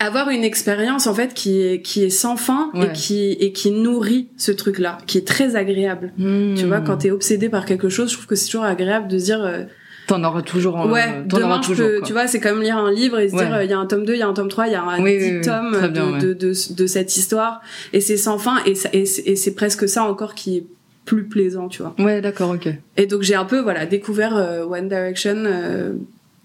Avoir 0.00 0.28
une 0.30 0.44
expérience 0.44 1.06
en 1.06 1.14
fait 1.14 1.34
qui 1.34 1.60
est 1.60 1.82
qui 1.82 2.04
est 2.04 2.10
sans 2.10 2.36
fin 2.36 2.70
Ouais. 2.74 2.86
et 2.86 2.92
qui 2.92 3.30
et 3.32 3.52
qui 3.52 3.70
nourrit 3.72 4.28
ce 4.36 4.52
truc 4.52 4.78
là 4.78 4.98
qui 5.06 5.18
est 5.18 5.26
très 5.26 5.56
agréable 5.56 6.12
tu 6.18 6.64
vois 6.66 6.80
quand 6.80 6.98
t'es 6.98 7.10
obsédé 7.10 7.48
par 7.48 7.64
quelque 7.66 7.88
chose 7.88 8.08
je 8.10 8.14
trouve 8.14 8.26
que 8.26 8.34
c'est 8.36 8.46
toujours 8.46 8.64
agréable 8.64 9.08
de 9.08 9.16
dire 9.18 9.42
euh, 9.42 9.64
T'en 10.06 10.24
auras 10.24 10.40
toujours. 10.42 10.76
en- 10.76 10.88
ouais 10.88 11.22
demain 11.26 11.46
auras 11.46 11.60
je 11.62 11.66
toujours. 11.66 11.86
peux 11.88 11.98
quoi. 11.98 12.06
tu 12.06 12.12
vois 12.14 12.26
c'est 12.28 12.40
comme 12.40 12.62
lire 12.62 12.78
un 12.78 12.92
livre 12.92 13.18
et 13.18 13.28
se 13.28 13.34
Ouais. 13.34 13.44
dire 13.46 13.54
euh, 13.56 13.64
il 13.64 13.70
y 13.70 13.72
a 13.74 13.78
un 13.78 13.86
tome 13.86 14.04
2 14.06 14.14
il 14.14 14.18
y 14.20 14.22
a 14.22 14.28
un 14.28 14.32
tome 14.34 14.48
3 14.48 14.66
il 14.68 14.72
y 14.72 14.76
a 14.76 14.82
un 14.82 15.02
Oui, 15.02 15.18
10 15.18 15.24
oui, 15.24 15.32
oui. 15.36 15.40
tomes 15.42 15.72
Très 15.72 15.88
de, 15.88 15.92
bien, 15.92 16.12
ouais. 16.12 16.18
de, 16.20 16.32
de, 16.32 16.52
de 16.74 16.86
cette 16.86 17.16
histoire 17.16 17.60
et 17.92 18.00
c'est 18.00 18.16
sans 18.16 18.38
fin 18.38 18.58
et, 18.66 18.74
ça- 18.74 18.88
et 18.92 19.04
c'est 19.04 19.22
et 19.22 19.36
c'est 19.36 19.54
presque 19.54 19.88
ça 19.88 20.04
encore 20.04 20.34
qui 20.34 20.58
est 20.58 20.64
plus 21.04 21.24
plaisant 21.24 21.68
tu 21.68 21.82
vois 21.82 21.94
Ouais, 21.98 22.20
d'accord, 22.20 22.50
ok. 22.50 22.68
et 22.96 23.06
donc 23.06 23.22
j'ai 23.22 23.34
un 23.34 23.44
peu 23.46 23.58
voilà 23.60 23.84
découvert 23.86 24.36
euh, 24.36 24.64
One 24.64 24.88
Direction 24.88 25.36
euh, 25.44 25.92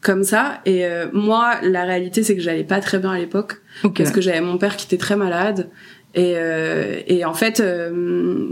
comme 0.03 0.23
ça. 0.23 0.61
Et 0.65 0.85
euh, 0.85 1.07
moi 1.13 1.55
la 1.63 1.83
réalité 1.85 2.21
c'est 2.23 2.35
que 2.35 2.41
j'allais 2.41 2.63
pas 2.63 2.79
très 2.81 2.99
bien 2.99 3.11
à 3.11 3.17
l'époque. 3.17 3.61
Ok. 3.83 3.97
parce 3.97 4.11
que 4.11 4.21
j'avais 4.21 4.41
mon 4.41 4.57
père 4.57 4.75
qui 4.77 4.85
était 4.85 4.97
très 4.97 5.15
malade. 5.15 5.69
Et 6.15 6.33
euh, 6.37 6.99
et 7.07 7.25
en 7.25 7.33
fait 7.33 7.59
euh, 7.59 8.47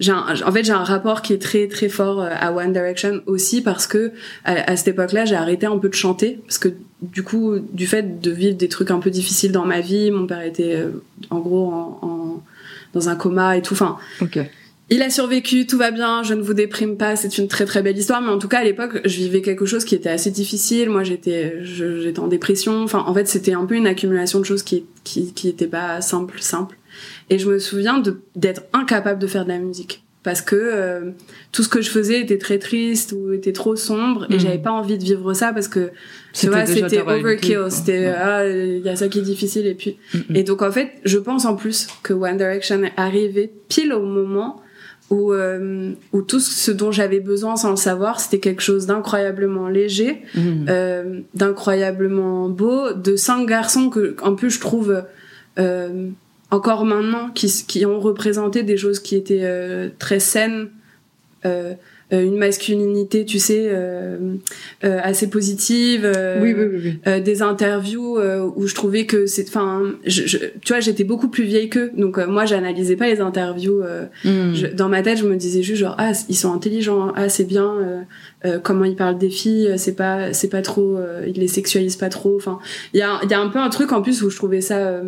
j'ai 0.00 0.12
un, 0.12 0.24
en 0.46 0.52
fait 0.52 0.64
j'ai 0.64 0.72
un 0.72 0.84
rapport 0.84 1.22
qui 1.22 1.32
est 1.32 1.42
très 1.42 1.66
très 1.68 1.88
fort 1.88 2.22
euh, 2.22 2.28
à 2.32 2.52
One 2.52 2.72
Direction 2.72 3.20
aussi 3.26 3.62
parce 3.62 3.86
que 3.86 4.12
à, 4.44 4.70
à 4.70 4.76
cette 4.76 4.88
époque-là 4.88 5.24
j'ai 5.24 5.36
arrêté 5.36 5.66
un 5.66 5.78
peu 5.78 5.88
de 5.88 5.94
chanter. 5.94 6.40
Parce 6.46 6.58
que 6.58 6.68
du 7.02 7.22
coup 7.22 7.58
du 7.72 7.86
fait 7.86 8.20
de 8.20 8.30
vivre 8.30 8.56
des 8.56 8.68
trucs 8.68 8.90
un 8.90 8.98
peu 8.98 9.10
difficiles 9.10 9.52
dans 9.52 9.64
ma 9.64 9.80
vie 9.80 10.10
mon 10.10 10.26
père 10.26 10.42
était 10.42 10.74
euh, 10.76 11.02
en 11.30 11.38
gros 11.40 11.66
en, 11.72 11.98
en- 12.02 12.42
dans 12.94 13.08
un 13.10 13.16
coma 13.16 13.56
et 13.56 13.62
tout. 13.62 13.74
Enfin 13.74 13.98
Ok. 14.22 14.38
Il 14.90 15.02
a 15.02 15.10
survécu, 15.10 15.66
tout 15.66 15.76
va 15.78 15.90
bien, 15.90 16.22
je 16.22 16.34
ne 16.34 16.40
vous 16.42 16.54
déprime 16.54 16.96
pas, 16.96 17.14
c'est 17.16 17.36
une 17.38 17.46
très 17.48 17.64
très 17.66 17.82
belle 17.82 17.96
histoire, 17.98 18.22
mais 18.22 18.30
en 18.30 18.38
tout 18.38 18.48
cas 18.48 18.58
à 18.60 18.64
l'époque 18.64 19.00
je 19.04 19.16
vivais 19.18 19.42
quelque 19.42 19.66
chose 19.66 19.84
qui 19.84 19.94
était 19.94 20.08
assez 20.08 20.30
difficile, 20.30 20.88
moi 20.90 21.02
j'étais 21.04 21.62
j'étais 21.62 22.20
en 22.20 22.28
dépression, 22.28 22.82
enfin 22.82 23.04
en 23.06 23.12
fait 23.14 23.28
c'était 23.28 23.52
un 23.52 23.66
peu 23.66 23.74
une 23.74 23.86
accumulation 23.86 24.38
de 24.40 24.44
choses 24.44 24.62
qui 24.62 24.84
qui 25.04 25.32
qui 25.34 25.48
était 25.48 25.66
pas 25.66 26.00
simple 26.00 26.40
simple, 26.40 26.76
et 27.30 27.38
je 27.38 27.48
me 27.50 27.58
souviens 27.58 28.02
d'être 28.34 28.62
incapable 28.72 29.20
de 29.20 29.26
faire 29.26 29.44
de 29.44 29.50
la 29.50 29.58
musique 29.58 30.02
parce 30.24 30.42
que 30.42 30.56
euh, 30.56 31.10
tout 31.52 31.62
ce 31.62 31.68
que 31.68 31.80
je 31.80 31.90
faisais 31.90 32.20
était 32.20 32.38
très 32.38 32.58
triste 32.58 33.12
ou 33.16 33.32
était 33.32 33.52
trop 33.52 33.76
sombre 33.76 34.26
et 34.30 34.34
Mhm. 34.34 34.40
j'avais 34.40 34.58
pas 34.58 34.72
envie 34.72 34.98
de 34.98 35.04
vivre 35.04 35.32
ça 35.32 35.52
parce 35.52 35.68
que 35.68 35.90
tu 36.32 36.48
vois 36.48 36.66
c'était 36.66 37.00
overkill, 37.02 37.66
c'était 37.70 38.08
Ouais. 38.08 38.14
ah 38.18 38.46
il 38.48 38.80
y 38.84 38.88
a 38.88 38.96
ça 38.96 39.08
qui 39.08 39.20
est 39.20 39.22
difficile 39.22 39.66
et 39.66 39.74
puis 39.74 39.96
Mhm. 40.14 40.36
et 40.36 40.42
donc 40.42 40.62
en 40.62 40.72
fait, 40.72 40.90
je 41.04 41.18
pense 41.18 41.44
en 41.44 41.54
plus 41.56 41.86
que 42.02 42.12
One 42.14 42.36
Direction 42.36 42.82
est 42.82 42.92
arrivé 42.96 43.50
pile 43.68 43.92
au 43.92 44.04
moment 44.04 44.60
où, 45.10 45.32
euh, 45.32 45.92
où 46.12 46.22
tout 46.22 46.40
ce 46.40 46.70
dont 46.70 46.92
j'avais 46.92 47.20
besoin 47.20 47.56
sans 47.56 47.70
le 47.70 47.76
savoir, 47.76 48.20
c'était 48.20 48.40
quelque 48.40 48.60
chose 48.62 48.86
d'incroyablement 48.86 49.68
léger, 49.68 50.22
Mhm. 50.34 50.66
euh, 50.68 51.20
d'incroyablement 51.34 52.48
beau, 52.48 52.92
de 52.92 53.16
cinq 53.16 53.46
garçons 53.48 53.88
que 53.90 54.16
en 54.22 54.34
plus 54.34 54.50
je 54.50 54.60
trouve 54.60 55.02
euh, 55.58 56.08
encore 56.50 56.84
maintenant 56.84 57.30
qui, 57.34 57.46
qui 57.66 57.84
ont 57.86 58.00
représenté 58.00 58.62
des 58.62 58.76
choses 58.76 59.00
qui 59.00 59.16
étaient 59.16 59.40
euh, 59.44 59.88
très 59.98 60.20
saines. 60.20 60.68
Euh, 62.12 62.22
une 62.22 62.36
masculinité, 62.36 63.24
tu 63.24 63.38
sais, 63.38 63.66
euh, 63.68 64.34
euh, 64.84 64.98
assez 65.02 65.28
positive. 65.28 66.02
euh, 66.04 66.40
oui, 66.42 66.54
oui, 66.56 66.64
oui, 66.84 66.98
oui. 67.06 67.20
des 67.22 67.42
interviews 67.42 68.18
euh, 68.18 68.48
où 68.56 68.66
je 68.66 68.74
trouvais 68.74 69.04
que 69.06 69.26
c'est 69.26 69.46
enfin 69.48 69.82
je, 70.06 70.26
je- 70.26 70.38
tu 70.64 70.72
vois 70.72 70.80
j'étais 70.80 71.04
beaucoup 71.04 71.28
plus 71.28 71.44
vieille 71.44 71.68
qu'eux 71.68 71.90
donc 71.96 72.18
euh, 72.18 72.26
moi 72.26 72.44
j'analysais 72.46 72.96
pas 72.96 73.06
les 73.08 73.20
interviews 73.20 73.82
euh, 73.82 74.06
Mhm. 74.24 74.54
je- 74.54 74.66
dans 74.68 74.88
ma 74.88 75.02
tête 75.02 75.18
je 75.18 75.24
me 75.26 75.36
disais 75.36 75.62
juste 75.62 75.80
genre 75.80 75.94
ah 75.98 76.12
ils 76.28 76.36
sont 76.36 76.52
intelligents 76.52 77.12
ah 77.16 77.28
c'est 77.28 77.44
bien 77.44 77.66
euh, 77.76 78.00
euh, 78.44 78.58
comment 78.58 78.84
ils 78.84 78.96
parlent 78.96 79.18
des 79.18 79.30
filles 79.30 79.74
c'est 79.76 79.94
pas 79.96 80.32
c'est 80.32 80.48
pas 80.48 80.62
trop 80.62 80.96
euh, 80.96 81.24
ils 81.26 81.38
les 81.38 81.48
sexualisent 81.48 81.96
pas 81.96 82.08
trop 82.08 82.36
enfin 82.36 82.58
il 82.94 82.98
y 83.00 83.02
a 83.02 83.20
il 83.22 83.30
y 83.30 83.34
a 83.34 83.40
un 83.40 83.48
peu 83.48 83.58
un 83.58 83.68
truc 83.70 83.92
en 83.92 84.02
plus 84.02 84.22
où 84.22 84.30
je 84.30 84.36
trouvais 84.36 84.60
ça 84.60 84.78
euh, 84.78 85.02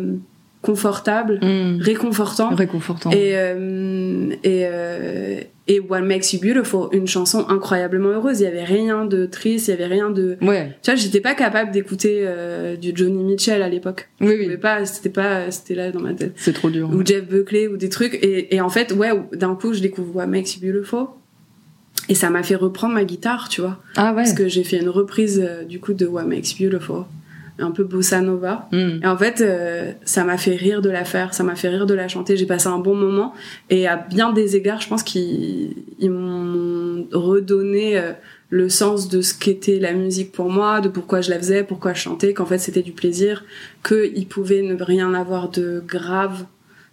confortable 0.61 1.39
Mhm. 1.41 1.79
réconfortant 1.81 2.53
Réconfortant. 2.55 3.09
et 3.11 3.31
euh, 3.37 4.29
et 4.43 4.61
euh, 4.65 5.39
et 5.67 5.79
What 5.79 6.01
Makes 6.01 6.33
You 6.33 6.39
Beautiful 6.41 6.89
une 6.91 7.07
chanson 7.07 7.45
incroyablement 7.49 8.09
heureuse 8.09 8.41
il 8.41 8.43
y 8.43 8.47
avait 8.47 8.63
rien 8.63 9.05
de 9.05 9.25
triste 9.25 9.67
il 9.67 9.71
y 9.71 9.73
avait 9.73 9.85
rien 9.87 10.09
de 10.11 10.37
Ouais, 10.41 10.75
tu 10.83 10.91
vois, 10.91 10.95
j'étais 10.99 11.19
pas 11.21 11.33
capable 11.33 11.71
d'écouter 11.71 12.21
euh, 12.25 12.75
du 12.75 12.91
Johnny 12.93 13.23
Mitchell 13.23 13.61
à 13.61 13.69
l'époque. 13.69 14.09
oui, 14.21 14.37
Je 14.43 14.49
oui. 14.49 14.57
pas, 14.57 14.85
c'était 14.85 15.09
pas, 15.09 15.49
c'était 15.51 15.75
là 15.75 15.91
dans 15.91 15.99
ma 16.01 16.13
tête. 16.13 16.33
C'est 16.35 16.53
trop 16.53 16.69
dur. 16.69 16.89
Ou 16.93 17.05
Jeff 17.05 17.27
Buckley 17.27 17.67
ou 17.67 17.77
des 17.77 17.89
trucs. 17.89 18.15
Et, 18.15 18.53
et 18.55 18.61
en 18.61 18.69
fait, 18.69 18.91
ouais, 18.93 19.11
d'un 19.33 19.55
coup, 19.55 19.73
je 19.73 19.79
découvre 19.81 20.15
What 20.15 20.27
Makes 20.27 20.55
You 20.57 20.71
Beautiful. 20.73 21.05
Et 22.09 22.15
ça 22.15 22.29
m'a 22.29 22.43
fait 22.43 22.55
reprendre 22.55 22.93
ma 22.95 23.03
guitare, 23.05 23.47
tu 23.49 23.61
vois. 23.61 23.77
Ah 23.95 24.09
ouais. 24.09 24.15
Parce 24.17 24.33
que 24.33 24.47
j'ai 24.47 24.63
fait 24.63 24.77
une 24.77 24.89
reprise, 24.89 25.41
euh, 25.43 25.63
du 25.63 25.79
coup, 25.79 25.93
de 25.93 26.05
What 26.05 26.23
Makes 26.23 26.59
You 26.59 26.69
Beautiful. 26.69 27.03
Un 27.61 27.71
peu 27.71 27.83
bossa 27.83 28.21
nova. 28.21 28.67
Mhm. 28.71 29.01
Et 29.03 29.07
en 29.07 29.17
fait, 29.17 29.41
euh, 29.41 29.91
ça 30.03 30.23
m'a 30.23 30.37
fait 30.37 30.55
rire 30.55 30.81
de 30.81 30.89
la 30.89 31.05
faire, 31.05 31.33
ça 31.33 31.43
m'a 31.43 31.55
fait 31.55 31.69
rire 31.69 31.85
de 31.85 31.93
la 31.93 32.07
chanter. 32.07 32.35
J'ai 32.37 32.45
passé 32.45 32.67
un 32.67 32.79
bon 32.79 32.95
moment. 32.95 33.33
Et 33.69 33.87
à 33.87 33.95
bien 33.97 34.33
des 34.33 34.55
égards, 34.55 34.81
je 34.81 34.87
pense 34.87 35.03
qu'ils 35.03 35.75
ils 35.99 36.09
m'ont 36.09 37.07
redonné 37.11 37.97
euh, 37.97 38.13
le 38.49 38.67
sens 38.67 39.07
de 39.09 39.21
ce 39.21 39.33
qu'était 39.33 39.79
la 39.79 39.93
musique 39.93 40.31
pour 40.31 40.49
moi, 40.49 40.81
de 40.81 40.89
pourquoi 40.89 41.21
je 41.21 41.29
la 41.29 41.37
faisais, 41.37 41.63
pourquoi 41.63 41.93
je 41.93 42.01
chantais, 42.01 42.33
qu'en 42.33 42.45
fait 42.45 42.57
c'était 42.57 42.81
du 42.81 42.91
plaisir, 42.91 43.45
qu'il 43.87 44.27
pouvait 44.27 44.61
ne 44.61 44.75
rien 44.81 45.13
avoir 45.13 45.49
de 45.49 45.81
grave 45.87 46.45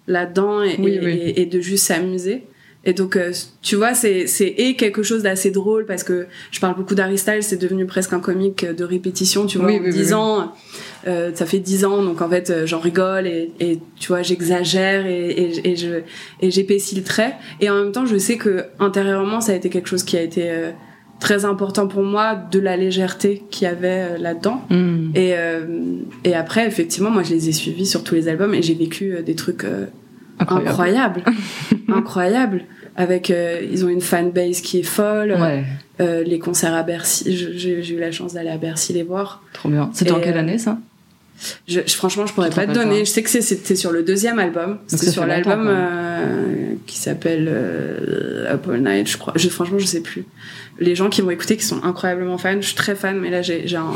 là-dedans 0.06 0.62
et, 0.62 0.76
Oui, 0.78 0.92
et- 0.92 1.00
oui. 1.04 1.10
et- 1.12 1.40
et 1.42 1.46
de 1.46 1.60
juste 1.60 1.86
s'amuser. 1.86 2.44
Et 2.84 2.92
donc, 2.92 3.16
euh, 3.16 3.32
tu 3.60 3.76
vois, 3.76 3.92
c'est 3.92 4.26
c'est 4.26 4.46
et 4.56 4.76
quelque 4.76 5.02
chose 5.02 5.22
d'assez 5.24 5.50
drôle 5.50 5.84
parce 5.84 6.04
que 6.04 6.26
je 6.52 6.60
parle 6.60 6.76
beaucoup 6.76 6.94
d'Harry 6.94 7.18
Styles, 7.18 7.42
c'est 7.42 7.56
devenu 7.60 7.86
presque 7.86 8.12
un 8.12 8.20
comique 8.20 8.64
de 8.64 8.84
répétition, 8.84 9.46
tu 9.46 9.58
vois, 9.58 9.66
Oui, 9.66 9.78
en 9.78 9.80
oui, 9.82 9.86
oui, 9.86 9.92
10 9.92 10.06
oui. 10.08 10.14
ans. 10.14 10.52
Euh, 11.06 11.30
ça 11.34 11.44
fait 11.44 11.58
10 11.58 11.84
ans, 11.84 12.02
donc 12.02 12.22
en 12.22 12.28
fait, 12.28 12.50
euh, 12.50 12.66
j'en 12.66 12.78
rigole 12.80 13.26
et, 13.26 13.50
et 13.60 13.78
tu 13.98 14.08
vois, 14.08 14.22
j'exagère 14.22 15.06
et, 15.06 15.28
et, 15.28 15.70
et 15.72 15.76
je 15.76 16.00
et 16.40 16.50
j'épaissis 16.50 16.94
le 16.96 17.02
trait. 17.02 17.34
Et 17.60 17.68
en 17.68 17.74
même 17.74 17.92
temps, 17.92 18.06
je 18.06 18.16
sais 18.16 18.36
que 18.36 18.64
intérieurement, 18.78 19.40
ça 19.40 19.52
a 19.52 19.54
été 19.56 19.70
quelque 19.70 19.88
chose 19.88 20.02
qui 20.04 20.16
a 20.16 20.22
été 20.22 20.50
euh, 20.50 20.70
très 21.20 21.44
important 21.44 21.88
pour 21.88 22.04
moi, 22.04 22.36
de 22.36 22.60
la 22.60 22.76
légèreté 22.76 23.42
qu'il 23.50 23.64
y 23.64 23.70
avait 23.70 24.18
là-dedans. 24.18 24.62
Mhm. 24.70 25.12
Et, 25.16 25.32
euh, 25.36 25.66
et 26.24 26.34
après, 26.34 26.66
effectivement, 26.66 27.10
moi, 27.10 27.22
je 27.24 27.34
les 27.34 27.48
ai 27.48 27.52
suivis 27.52 27.86
sur 27.86 28.04
tous 28.04 28.14
les 28.14 28.28
albums 28.28 28.54
et 28.54 28.62
j'ai 28.62 28.74
vécu 28.74 29.14
des 29.26 29.34
trucs 29.34 29.64
Incroyable. 30.40 31.22
incroyables. 31.88 32.62
Avec, 32.96 33.30
euh, 33.30 33.60
ils 33.70 33.84
ont 33.84 33.88
une 33.88 34.00
fanbase 34.00 34.60
qui 34.60 34.80
est 34.80 34.82
folle. 34.82 35.36
Ouais, 35.40 35.64
Euh, 36.00 36.22
les 36.24 36.38
concerts 36.40 36.74
à 36.74 36.82
Bercy, 36.82 37.24
j'ai 37.56 37.94
eu 37.94 37.98
la 37.98 38.10
chance 38.12 38.34
d'aller 38.34 38.50
à 38.50 38.56
Bercy 38.56 38.92
les 38.92 39.04
voir. 39.04 39.42
trop 39.52 39.68
bien. 39.68 39.90
C'était 39.92 40.10
en 40.12 40.20
quelle 40.20 40.36
euh, 40.36 40.40
année 40.40 40.58
ça? 40.58 40.78
Je, 41.68 41.80
je- 41.86 41.94
franchement, 41.94 42.26
je 42.26 42.32
pourrais 42.32 42.50
pas 42.50 42.66
te 42.66 42.72
donner. 42.72 42.98
pas 42.98 43.04
Je 43.04 43.10
sais 43.10 43.22
que 43.22 43.30
c'est- 43.30 43.40
c'était 43.40 43.76
sur 43.76 43.92
le 43.92 44.02
deuxième 44.02 44.40
album. 44.40 44.78
C'était 44.88 45.10
sur 45.12 45.24
l'album 45.26 45.66
euh, 45.68 46.74
qui 46.86 46.98
s'appelle 46.98 47.48
euh, 47.48 48.52
Up 48.54 48.66
All 48.68 48.82
Night, 48.82 49.08
je 49.08 49.16
crois. 49.16 49.32
Je, 49.36 49.48
franchement, 49.48 49.78
je 49.78 49.86
sais 49.86 50.00
plus. 50.00 50.24
Les 50.80 50.96
gens 50.96 51.08
qui 51.08 51.20
vont 51.20 51.30
écouter, 51.30 51.56
qui 51.56 51.64
sont 51.64 51.82
incroyablement 51.84 52.38
fans, 52.38 52.56
je 52.60 52.66
suis 52.66 52.74
très 52.76 52.96
fan, 52.96 53.18
mais 53.20 53.30
là, 53.30 53.42
j'ai 53.42 53.64
un. 53.76 53.92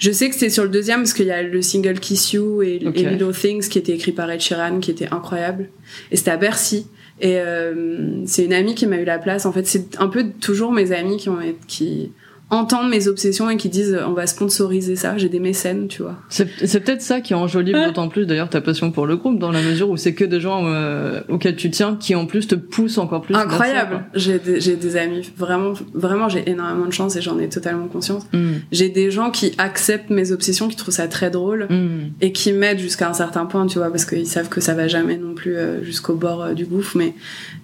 Je 0.00 0.10
sais 0.10 0.30
que 0.30 0.34
c'est 0.34 0.48
sur 0.48 0.64
le 0.64 0.70
deuxième 0.70 1.00
parce 1.00 1.12
qu'il 1.12 1.26
y 1.26 1.30
a 1.30 1.42
le 1.42 1.60
single 1.60 2.00
Kiss 2.00 2.32
You 2.32 2.62
et, 2.62 2.78
Little 2.78 3.34
Things 3.34 3.68
qui 3.68 3.78
était 3.78 3.92
écrit 3.92 4.12
par 4.12 4.30
Ed 4.30 4.40
Sheeran, 4.40 4.80
qui 4.80 4.90
était 4.90 5.08
incroyable. 5.12 5.68
Et 6.10 6.16
c'était 6.16 6.30
à 6.30 6.38
Bercy. 6.38 6.86
Et 7.20 7.38
euh, 7.38 8.24
c'est 8.24 8.46
une 8.46 8.54
amie 8.54 8.74
qui 8.74 8.86
m'a 8.86 8.96
eu 8.96 9.04
la 9.04 9.18
place. 9.18 9.44
En 9.44 9.52
fait, 9.52 9.66
c'est 9.66 10.00
un 10.00 10.08
peu 10.08 10.24
toujours 10.40 10.72
mes 10.72 10.92
amis 10.92 11.18
qui 11.18 11.28
ont 11.28 11.38
qui 11.68 12.12
entendent 12.50 12.90
mes 12.90 13.08
obsessions 13.08 13.48
et 13.48 13.56
qui 13.56 13.68
disent 13.68 13.98
on 14.06 14.12
va 14.12 14.26
sponsoriser 14.26 14.96
ça. 14.96 15.16
J'ai 15.16 15.28
des 15.28 15.40
mécènes, 15.40 15.88
tu 15.88 16.02
vois. 16.02 16.16
C'est 16.28 16.48
c'est 16.64 16.80
peut-être 16.80 17.02
ça 17.02 17.20
qui 17.20 17.34
enjolive 17.34 17.74
d'autant 17.74 18.08
plus 18.08 18.26
d'ailleurs 18.26 18.50
ta 18.50 18.60
passion 18.60 18.90
pour 18.90 19.06
le 19.06 19.16
groupe, 19.16 19.38
dans 19.38 19.52
la 19.52 19.62
mesure 19.62 19.88
où 19.90 19.96
c'est 19.96 20.14
que 20.14 20.24
des 20.24 20.40
gens 20.40 20.66
euh, 20.66 21.20
auxquels 21.28 21.56
tu 21.56 21.70
tiens 21.70 21.96
qui 21.98 22.14
en 22.14 22.26
plus 22.26 22.46
te 22.48 22.54
poussent 22.54 22.98
encore 22.98 23.22
plus. 23.22 23.34
Incroyable. 23.34 24.04
J'ai 24.14 24.38
des, 24.38 24.60
j'ai 24.60 24.76
des 24.76 24.96
amis 24.96 25.30
vraiment, 25.36 25.72
vraiment, 25.94 26.28
j'ai 26.28 26.48
énormément 26.50 26.86
de 26.86 26.92
chance 26.92 27.16
et 27.16 27.22
j'en 27.22 27.38
ai 27.38 27.48
totalement 27.48 27.86
conscience. 27.86 28.24
Mhm. 28.32 28.60
J'ai 28.72 28.88
des 28.88 29.10
gens 29.10 29.30
qui 29.30 29.52
acceptent 29.58 30.10
mes 30.10 30.32
obsessions, 30.32 30.68
qui 30.68 30.76
trouvent 30.76 30.94
ça 30.94 31.08
très 31.08 31.30
drôle 31.30 31.66
Mhm. 31.70 32.10
et 32.20 32.32
qui 32.32 32.52
m'aident 32.52 32.78
jusqu'à 32.78 33.08
un 33.08 33.12
certain 33.12 33.46
point, 33.46 33.66
tu 33.66 33.78
vois, 33.78 33.90
parce 33.90 34.04
qu'ils 34.04 34.26
savent 34.26 34.48
que 34.48 34.60
ça 34.60 34.74
va 34.74 34.88
jamais 34.88 35.16
non 35.16 35.34
plus 35.34 35.56
euh, 35.56 35.84
jusqu'au 35.84 36.14
bord 36.14 36.42
euh, 36.42 36.52
du 36.54 36.64
gouffre, 36.64 36.96
mais 36.96 37.14
euh, 37.14 37.59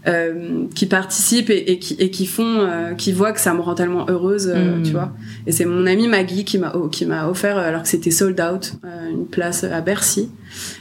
qui 0.75 0.87
participent 0.87 1.51
et, 1.51 1.73
et 1.73 1.79
qui, 1.79 1.95
et 1.99 2.11
qui 2.11 2.27
font, 2.27 2.61
euh, 2.61 2.95
qui 2.95 3.13
voient 3.13 3.33
que 3.33 3.41
ça 3.41 3.53
me 3.55 3.61
rend 3.61 3.75
tellement 3.75 4.07
heureuse, 4.09 4.53
euh, 4.55 4.77
Mm. 4.79 4.83
tu 4.85 4.93
vois. 4.93 5.13
Et 5.47 5.53
c'est 5.53 5.65
mon 5.65 5.87
amie 5.87 6.07
Maggie 6.07 6.45
qui 6.45 6.59
m'a 6.59 6.73
oh, 6.75 6.89
qui 6.89 7.07
m'a 7.07 7.29
offert, 7.29 7.59
euh, 7.59 7.69
alors 7.69 7.83
que 7.83 7.89
c'était 7.89 8.11
sold 8.13 8.41
out, 8.41 8.75
euh, 8.85 9.11
une 9.11 9.27
place 9.27 9.65
à 9.65 9.81
Bercy. 9.81 10.31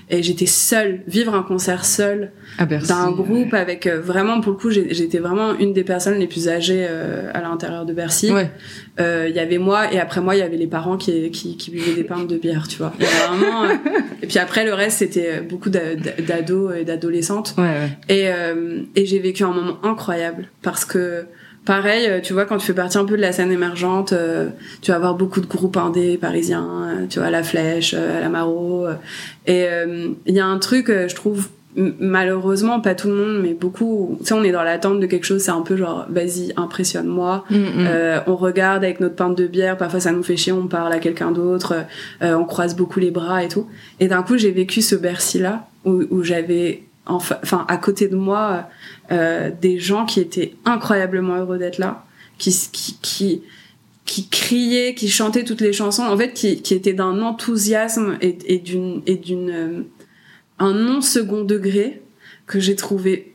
Et 0.10 0.22
j'étais 0.22 0.46
seule, 0.46 1.02
vivre 1.08 1.34
un 1.34 1.44
concert 1.44 1.86
seule 1.86 2.32
À 2.58 2.66
Bercy, 2.66 2.88
d'un 2.88 3.12
groupe 3.12 3.54
avec 3.54 3.86
euh, 3.88 4.00
vraiment 4.00 4.40
pour 4.42 4.54
le 4.54 4.58
coup 4.58 4.70
j'étais 4.72 5.20
vraiment 5.20 5.56
une 5.58 5.74
des 5.74 5.84
personnes 5.84 6.18
les 6.20 6.28
plus 6.28 6.48
âgées 6.48 6.86
euh, 6.90 7.30
à 7.34 7.42
l'intérieur 7.42 7.86
de 7.86 7.94
Bercy 7.94 8.32
Ouais. 8.32 8.50
Euh, 9.00 9.26
il 9.30 9.36
y 9.36 9.40
avait 9.40 9.58
moi 9.58 9.92
et 9.94 10.00
après 10.00 10.22
moi 10.22 10.36
il 10.36 10.40
y 10.40 10.42
avait 10.42 10.56
les 10.58 10.68
parents 10.68 10.96
qui 10.98 11.30
qui, 11.32 11.58
qui 11.58 11.72
buvaient 11.72 11.96
des 11.96 12.04
pintes 12.06 12.28
de 12.28 12.38
bière 12.38 12.68
tu 12.68 12.78
vois 12.78 12.94
Il 13.00 13.06
avait 13.06 13.38
vraiment 13.38 13.64
euh, 13.66 13.74
et 14.22 14.28
puis 14.28 14.40
après 14.40 14.64
le 14.66 14.74
reste 14.74 15.00
c'était 15.00 15.42
beaucoup 15.42 15.70
d'a- 15.70 15.96
d'a- 15.96 16.22
d'ados 16.26 16.72
et 16.78 16.86
d'adolescentes 16.86 17.56
Ouais, 17.58 17.64
ouais. 17.64 17.90
et 18.10 18.30
euh, 18.30 18.80
et 18.96 19.06
j'ai 19.06 19.20
vécu 19.20 19.44
un 19.44 19.52
moment 19.52 19.78
incroyable 19.84 20.48
parce 20.62 20.86
que 20.86 21.26
pareil 21.66 22.06
euh, 22.08 22.22
tu 22.22 22.32
vois 22.34 22.46
quand 22.46 22.58
tu 22.58 22.68
fais 22.68 22.74
partie 22.74 22.98
un 22.98 23.06
peu 23.06 23.18
de 23.18 23.22
la 23.22 23.32
scène 23.34 23.52
émergente 23.52 24.14
euh, 24.14 24.48
tu 24.82 24.92
vas 24.92 24.98
avoir 24.98 25.16
beaucoup 25.16 25.42
de 25.42 25.48
groupes 25.48 25.76
indés 25.78 26.18
parisiens 26.18 26.70
euh, 27.02 27.06
tu 27.10 27.20
vois 27.20 27.32
la 27.32 27.44
Flèche 27.44 27.96
euh, 27.98 28.22
la 28.22 28.30
Maro 28.30 28.86
euh, 28.86 28.94
et 29.48 29.66
euh, 29.68 30.10
il 30.26 30.36
y 30.36 30.40
a 30.40 30.46
un 30.46 30.60
truc 30.60 30.90
euh, 30.90 31.08
je 31.10 31.16
trouve 31.16 31.50
malheureusement 32.00 32.80
pas 32.80 32.96
tout 32.96 33.08
le 33.10 33.16
monde 33.16 33.42
mais 33.44 33.54
beaucoup 33.54 34.16
tu 34.20 34.28
sais 34.28 34.34
on 34.34 34.44
est 34.44 34.52
dans 34.52 34.64
l'attente 34.64 35.00
de 35.00 35.06
quelque 35.08 35.26
chose 35.26 35.42
c'est 35.42 35.52
un 35.52 35.62
peu 35.62 35.76
genre 35.76 36.06
vas-y 36.10 36.54
impressionne-moi 36.56 37.44
Mhm. 37.50 37.86
euh, 37.88 38.20
on 38.28 38.36
regarde 38.36 38.84
avec 38.84 39.00
notre 39.00 39.16
pinte 39.16 39.38
de 39.38 39.48
bière, 39.48 39.78
parfois 39.78 40.00
ça 40.00 40.12
nous 40.12 40.24
fait 40.24 40.38
chier, 40.38 40.52
on 40.54 40.68
parle 40.68 40.94
à 40.94 41.00
quelqu'un 41.00 41.32
d'autre, 41.32 41.86
euh, 42.22 42.36
on 42.36 42.46
croise 42.46 42.76
beaucoup 42.76 43.00
les 43.00 43.12
bras 43.12 43.44
et 43.44 43.48
tout. 43.48 43.68
Et 44.00 44.08
d'un 44.08 44.24
coup, 44.24 44.38
j'ai 44.38 44.52
vécu 44.52 44.82
ce 44.82 44.96
Bercy-là 44.96 45.68
où, 45.86 46.04
où 46.10 46.24
j'avais, 46.24 46.84
enfin, 47.06 47.66
à 47.68 47.78
côté 47.78 48.08
de 48.08 48.16
moi, 48.16 48.68
euh, 49.12 49.52
des 49.62 49.80
gens 49.80 50.06
qui 50.06 50.20
étaient 50.20 50.56
incroyablement 50.66 51.36
heureux 51.38 51.58
d'être 51.58 51.78
là, 51.78 52.06
qui, 52.38 52.52
qui, 52.72 52.98
qui, 53.02 53.42
qui 54.06 54.28
criaient, 54.30 54.94
qui 54.96 55.10
chantaient 55.10 55.44
toutes 55.44 55.62
les 55.62 55.74
chansons, 55.74 56.04
en 56.04 56.18
fait, 56.18 56.34
qui, 56.34 56.62
qui 56.62 56.74
étaient 56.74 56.94
d'un 56.94 57.22
enthousiasme 57.22 58.18
et, 58.22 58.38
et 58.48 58.60
d'une, 58.60 59.02
et 59.08 59.16
d'une, 59.16 59.50
euh, 59.50 59.82
un 60.60 60.74
non 60.74 61.02
second 61.02 61.44
degré 61.44 62.02
que 62.48 62.60
j'ai 62.60 62.76
trouvé 62.76 63.34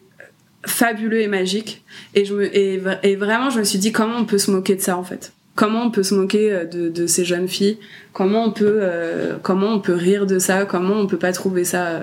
fabuleux 0.67 1.21
et 1.21 1.27
magique. 1.27 1.83
Et 2.15 2.25
je 2.25 2.35
me, 2.35 2.57
et, 2.57 2.79
vra- 2.79 2.99
et 3.03 3.17
vraiment, 3.17 3.51
je 3.51 3.59
me 3.59 3.65
suis 3.65 3.79
dit 3.79 3.93
comment 3.93 4.17
on 4.17 4.25
peut 4.25 4.39
se 4.39 4.51
moquer 4.51 4.75
de 4.77 4.81
ça 4.81 4.97
en 4.97 5.05
fait? 5.05 5.33
Comment 5.57 5.83
on 5.85 5.91
peut 5.91 6.03
se 6.03 6.15
moquer 6.15 6.53
euh, 6.53 6.65
de, 6.65 6.89
de 6.89 7.07
ces 7.07 7.25
jeunes 7.25 7.49
filles? 7.49 7.79
Comment 8.13 8.45
on 8.45 8.51
peut, 8.53 8.79
euh, 8.83 9.37
comment 9.43 9.69
on 9.69 9.81
peut 9.81 9.95
rire 9.95 10.27
de 10.27 10.39
ça? 10.39 10.65
Comment 10.65 10.95
on 10.95 11.07
peut 11.07 11.19
pas 11.19 11.33
trouver 11.33 11.65
ça 11.65 11.87
euh, 11.89 12.01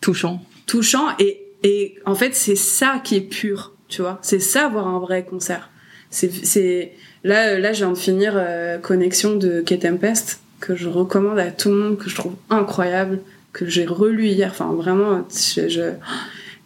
Touchant. 0.00 0.42
touchant? 0.66 1.06
Et 1.18 1.40
Et 1.62 1.94
en 2.04 2.14
fait, 2.14 2.34
c'est 2.34 2.56
ça 2.56 3.00
qui 3.02 3.16
est 3.16 3.22
pur, 3.22 3.72
tu 3.88 4.02
vois? 4.02 4.18
C'est 4.22 4.40
ça 4.40 4.68
voir 4.68 4.86
un 4.86 4.98
vrai 4.98 5.24
concert. 5.24 5.70
C'est, 6.10 6.30
c'est 6.44 6.92
là, 7.22 7.48
euh, 7.54 7.58
là, 7.58 7.72
je 7.72 7.78
viens 7.84 7.92
de 7.92 7.98
finir 7.98 8.34
euh, 8.36 8.76
Connexion 8.78 9.36
de 9.36 9.62
Kate 9.62 9.80
Tempest 9.80 10.40
que 10.60 10.74
je 10.76 10.88
recommande 10.88 11.38
à 11.38 11.50
tout 11.50 11.70
le 11.70 11.76
monde, 11.76 11.96
que 11.98 12.10
je 12.10 12.16
trouve 12.16 12.34
incroyable, 12.50 13.20
que 13.54 13.64
j'ai 13.66 13.86
relu 13.86 14.26
hier. 14.26 14.50
Enfin, 14.50 14.70
vraiment, 14.74 15.26
je, 15.30 15.68
je... 15.68 15.80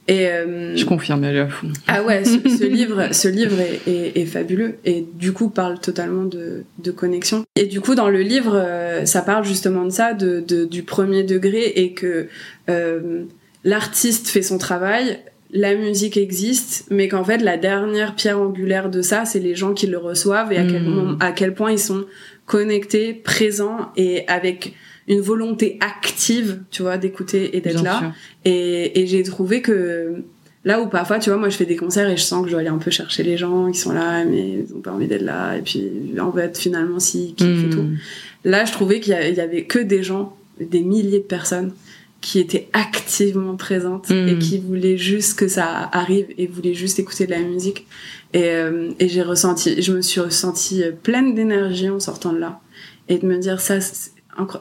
et 0.08 0.26
euh, 0.28 0.74
Je 0.74 0.84
confirme, 0.84 1.22
elle 1.24 1.36
est 1.36 1.40
à 1.40 1.48
fond. 1.48 1.68
ah 1.86 2.02
ouais, 2.02 2.24
ce, 2.24 2.38
ce 2.48 2.64
livre, 2.78 3.08
ce 3.12 3.28
livre 3.28 3.60
est, 3.60 3.80
est- 3.86 4.18
est 4.20 4.26
fabuleux 4.26 4.76
et 4.84 5.04
du 5.14 5.32
coup 5.32 5.50
parle 5.50 5.78
totalement 5.78 6.24
de, 6.24 6.64
de 6.82 6.90
connexion. 6.90 7.44
Et 7.56 7.66
du 7.66 7.80
coup, 7.80 7.94
dans 7.94 8.08
le 8.08 8.22
livre, 8.22 8.54
euh, 8.56 9.04
ça 9.04 9.22
parle 9.22 9.44
justement 9.44 9.84
de 9.84 9.90
ça, 9.90 10.14
de, 10.14 10.40
de- 10.40 10.64
du 10.64 10.82
premier 10.82 11.22
degré 11.24 11.62
et 11.76 11.92
que 11.92 12.28
euh, 12.70 13.24
l'artiste 13.64 14.28
fait 14.28 14.42
son 14.42 14.56
travail, 14.58 15.18
la 15.50 15.74
musique 15.74 16.16
existe, 16.18 16.84
mais 16.90 17.08
qu'en 17.08 17.24
fait 17.24 17.38
la 17.38 17.56
dernière 17.56 18.14
pierre 18.14 18.38
angulaire 18.40 18.90
de 18.90 19.00
ça, 19.02 19.24
c'est 19.24 19.40
les 19.40 19.54
gens 19.54 19.72
qui 19.72 19.86
le 19.86 19.96
reçoivent 19.98 20.52
et 20.52 20.58
à 20.58 20.64
quel, 20.64 20.82
Mm. 20.82 20.88
moment- 20.94 21.16
à 21.20 21.32
quel 21.32 21.54
point 21.54 21.72
ils 21.72 21.78
sont 21.78 22.04
connectés, 22.46 23.12
présents 23.14 23.90
et 23.96 24.26
avec 24.28 24.74
une 25.08 25.20
volonté 25.20 25.78
active, 25.80 26.60
tu 26.70 26.82
vois, 26.82 26.98
d'écouter 26.98 27.56
et 27.56 27.60
d'être 27.60 27.82
là. 27.82 27.98
sûr. 27.98 28.12
Et, 28.44 29.00
et 29.00 29.06
j'ai 29.06 29.22
trouvé 29.22 29.62
que 29.62 30.22
là 30.64 30.80
où 30.80 30.86
parfois, 30.88 31.18
tu 31.18 31.30
vois, 31.30 31.38
moi 31.38 31.48
je 31.48 31.56
fais 31.56 31.64
des 31.64 31.76
concerts 31.76 32.08
et 32.10 32.16
je 32.16 32.22
sens 32.22 32.42
que 32.42 32.48
je 32.48 32.52
dois 32.52 32.60
aller 32.60 32.68
un 32.68 32.78
peu 32.78 32.90
chercher 32.90 33.22
les 33.22 33.36
gens 33.36 33.70
qui 33.72 33.78
sont 33.78 33.92
là, 33.92 34.24
mais 34.24 34.64
ils 34.68 34.74
ont 34.74 34.80
pas 34.80 34.92
envie 34.92 35.06
d'être 35.06 35.22
là. 35.22 35.56
Et 35.56 35.62
puis 35.62 35.88
en 36.20 36.32
fait, 36.32 36.58
finalement, 36.58 37.00
si 37.00 37.34
kiffent 37.34 37.64
et 37.64 37.66
Mm. 37.66 37.70
tout. 37.70 37.86
Là, 38.44 38.64
je 38.64 38.72
trouvais 38.72 39.00
qu'il 39.00 39.12
y, 39.14 39.40
avait 39.40 39.64
que 39.64 39.78
des 39.78 40.02
gens, 40.02 40.36
des 40.60 40.80
milliers 40.82 41.18
de 41.18 41.24
personnes 41.24 41.72
qui 42.20 42.40
étaient 42.40 42.68
activement 42.72 43.54
présentes 43.56 44.10
et 44.10 44.36
qui 44.38 44.58
voulaient 44.58 44.96
juste 44.98 45.38
que 45.38 45.46
ça 45.48 45.88
arrive 45.92 46.26
et 46.36 46.46
voulaient 46.48 46.74
juste 46.74 46.98
écouter 46.98 47.26
de 47.26 47.30
la 47.30 47.38
musique. 47.40 47.86
Et, 48.34 48.42
euh, 48.50 48.90
et 48.98 49.08
j'ai 49.08 49.22
ressenti, 49.22 49.80
je 49.80 49.92
me 49.92 50.02
suis 50.02 50.20
ressentie 50.20 50.82
pleine 51.02 51.34
d'énergie 51.34 51.88
en 51.88 52.00
sortant 52.00 52.32
de 52.32 52.38
là 52.38 52.60
et 53.08 53.18
de 53.18 53.26
me 53.26 53.38
dire 53.38 53.60
ça, 53.60 53.78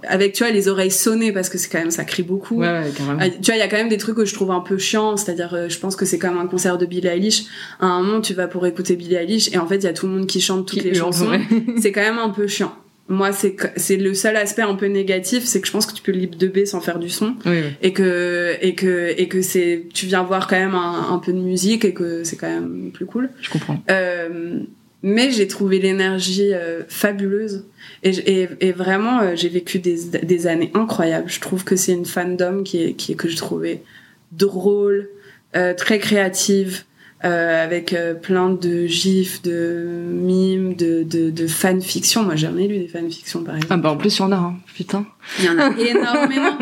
avec 0.08 0.34
tu 0.34 0.44
vois 0.44 0.52
les 0.52 0.68
oreilles 0.68 0.92
sonnées 0.92 1.32
parce 1.32 1.50
que 1.50 1.58
c'est 1.58 1.70
quand 1.70 1.80
même 1.80 1.92
ça 1.92 2.04
crie 2.04 2.24
beaucoup. 2.24 2.58
Ouais, 2.60 2.68
ouais, 2.68 2.92
carrément. 2.96 3.20
Ah, 3.22 3.30
Tu 3.30 3.38
vois, 3.46 3.56
il 3.56 3.60
y 3.60 3.62
a 3.62 3.68
quand 3.68 3.78
même 3.78 3.90
des 3.90 3.98
trucs 3.98 4.16
que 4.16 4.26
je 4.26 4.34
trouve 4.34 4.52
un 4.52 4.62
peu 4.62 4.78
chiants, 4.78 5.18
c'est-à-dire, 5.18 5.54
euh, 5.54 5.70
je 5.70 5.78
pense 5.80 5.96
que 5.96 6.06
c'est 6.06 6.20
comme 6.20 6.38
un 6.38 6.48
concert 6.48 6.78
de 6.78 6.86
Billie 6.86 7.08
Eilish. 7.08 7.44
À 7.80 7.86
un 7.88 8.02
moment, 8.04 8.22
tu 8.22 8.34
vas 8.34 8.48
pour 8.48 8.66
écouter 8.66 8.96
Billie 8.96 9.16
Eilish 9.16 9.52
et 9.54 9.58
en 9.58 9.68
fait, 9.68 9.78
il 9.78 9.84
y 9.84 9.88
a 9.88 9.94
tout 9.94 10.08
le 10.08 10.14
monde 10.14 10.28
qui 10.28 10.42
chante 10.42 10.68
toutes 10.68 10.80
Qui 10.80 10.86
les 10.86 10.94
chansons. 10.96 11.32
c'est 11.82 11.92
quand 11.92 12.02
même 12.02 12.18
un 12.20 12.30
peu 12.30 12.48
chiant. 12.48 12.74
Moi, 13.10 13.32
c'est 13.32 13.56
c'est 13.78 13.96
le 13.96 14.14
seul 14.14 14.36
aspect 14.36 14.64
un 14.64 14.76
peu 14.76 14.88
négatif, 14.88 15.46
c'est 15.46 15.62
que 15.62 15.68
je 15.68 15.72
pense 15.72 15.86
que 15.86 15.94
tu 15.94 16.02
peux 16.02 16.12
lip 16.12 16.36
de 16.38 16.48
B 16.48 16.66
sans 16.66 16.82
faire 16.82 17.00
du 17.00 17.10
son 17.10 17.36
Oui, 17.46 17.52
oui. 17.54 17.62
et 17.82 17.94
que 17.94 18.56
et 18.62 18.76
que 18.76 19.14
et 19.18 19.30
que 19.30 19.42
c'est 19.42 19.86
tu 19.94 20.08
viens 20.08 20.24
voir 20.24 20.46
quand 20.48 20.58
même 20.60 20.76
un, 20.76 21.14
un 21.14 21.18
peu 21.20 21.32
de 21.32 21.38
musique 21.40 21.86
et 21.86 21.94
que 21.94 22.26
c'est 22.26 22.36
quand 22.36 22.50
même 22.50 22.92
plus 22.94 23.06
cool. 23.06 23.30
Je 23.40 23.50
comprends. 23.50 23.82
Euh, 23.90 24.60
mais 25.04 25.32
j'ai 25.32 25.48
trouvé 25.48 25.80
l'énergie 25.80 26.54
euh, 26.54 26.84
fabuleuse 26.88 27.66
et, 28.04 28.10
et, 28.10 28.50
et 28.60 28.72
vraiment 28.72 29.20
euh, 29.20 29.36
j'ai 29.36 29.50
vécu 29.50 29.80
des, 29.80 29.98
des 30.24 30.48
années 30.48 30.72
incroyables. 30.74 31.30
Je 31.30 31.40
trouve 31.40 31.64
que 31.64 31.76
c'est 31.76 31.94
une 31.94 32.06
fandom 32.06 32.64
qui 32.64 32.84
est, 32.84 32.94
qui 32.94 33.12
est 33.12 33.16
que 33.16 33.30
je 33.30 33.38
trouvais 33.38 33.84
drôle, 34.32 35.10
euh, 35.56 35.74
très 35.74 36.00
créative, 36.00 36.84
euh, 37.26 37.64
avec 37.64 37.94
euh, 37.94 38.14
plein 38.14 38.52
de 38.52 38.86
gifs, 38.86 39.42
de 39.42 39.88
mimes, 40.08 40.76
de, 40.76 41.02
de, 41.02 41.32
de 41.32 41.48
fanfiction. 41.48 42.22
Moi, 42.22 42.36
j'ai 42.36 42.46
jamais 42.46 42.68
lu 42.68 42.78
des 42.78 42.88
fanfictions, 42.88 43.44
par 43.44 43.56
exemple. 43.56 43.74
Ah 43.74 43.78
bah 43.78 43.92
en 43.92 43.98
plus, 43.98 44.18
il 44.18 44.22
y 44.22 44.24
en 44.24 44.32
a, 44.32 44.36
hein. 44.36 44.56
putain. 44.76 45.04
Il 45.40 45.46
y 45.46 45.50
en 45.50 45.58
a 45.58 45.72
énormément. 45.80 46.58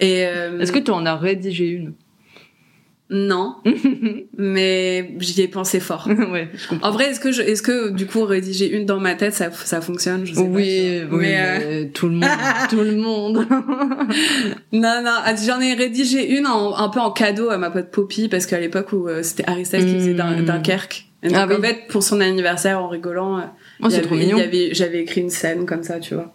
Et 0.00 0.24
euh, 0.26 0.60
Est-ce 0.60 0.72
que 0.72 0.78
tu 0.78 0.90
en 0.90 1.04
as 1.04 1.16
rédigé 1.16 1.66
une? 1.66 1.92
Non, 3.12 3.56
mais 4.38 5.12
j'y 5.18 5.42
ai 5.42 5.48
pensé 5.48 5.80
fort. 5.80 6.08
Ouais, 6.08 6.48
je 6.54 6.68
comprends. 6.68 6.88
En 6.88 6.92
vrai, 6.92 7.10
est-ce 7.10 7.20
que 7.20 7.30
je, 7.32 7.42
est-ce 7.42 7.62
que 7.62 7.90
du 7.90 8.06
coup 8.06 8.24
rédiger 8.24 8.70
une 8.74 8.86
dans 8.86 8.98
ma 9.00 9.14
tête, 9.14 9.34
ça, 9.34 9.50
ça 9.52 9.80
fonctionne? 9.80 10.24
Je 10.26 10.34
sais 10.34 10.42
pas, 10.42 10.48
Oui, 10.48 11.02
oui, 11.10 11.18
Mais, 11.18 11.36
euh, 11.38 11.58
mais 11.82 11.88
tout 11.90 12.08
le 12.08 12.14
monde, 12.14 12.28
tout 12.70 12.76
le 12.80 12.96
monde. 12.96 13.46
non, 14.72 15.02
non, 15.04 15.10
ah, 15.24 15.34
j'en 15.46 15.60
ai 15.60 15.74
rédigé 15.74 16.36
une 16.36 16.46
en- 16.46 16.76
un 16.76 16.88
peu 16.88 17.00
en 17.00 17.10
cadeau 17.10 17.50
à 17.50 17.58
ma 17.58 17.70
pote 17.70 17.90
Poppy 17.90 18.28
parce 18.28 18.46
qu'à 18.46 18.60
l'époque 18.60 18.92
où 18.92 19.08
euh, 19.08 19.22
c'était 19.22 19.44
Styles 19.64 19.84
qui 19.86 19.94
faisait 19.94 20.14
Dun- 20.14 20.40
Mm. 20.42 20.44
Dunkerque. 20.46 21.06
Et 21.24 21.28
donc 21.28 21.36
Ah 21.40 21.46
oui. 21.48 21.54
en 21.56 21.60
fait, 21.62 21.86
pour 21.88 22.02
son 22.02 22.20
anniversaire, 22.20 22.80
en 22.80 22.88
rigolant, 22.88 23.38
euh, 23.38 23.42
Oh, 23.82 23.88
y 23.88 23.94
avait- 23.94 24.02
trop 24.02 24.14
mignon. 24.16 24.38
y 24.38 24.42
avait- 24.42 24.70
j'avais 24.74 25.00
écrit 25.02 25.20
une 25.20 25.30
scène 25.30 25.66
comme 25.66 25.82
ça, 25.84 26.00
tu 26.00 26.14
vois, 26.14 26.34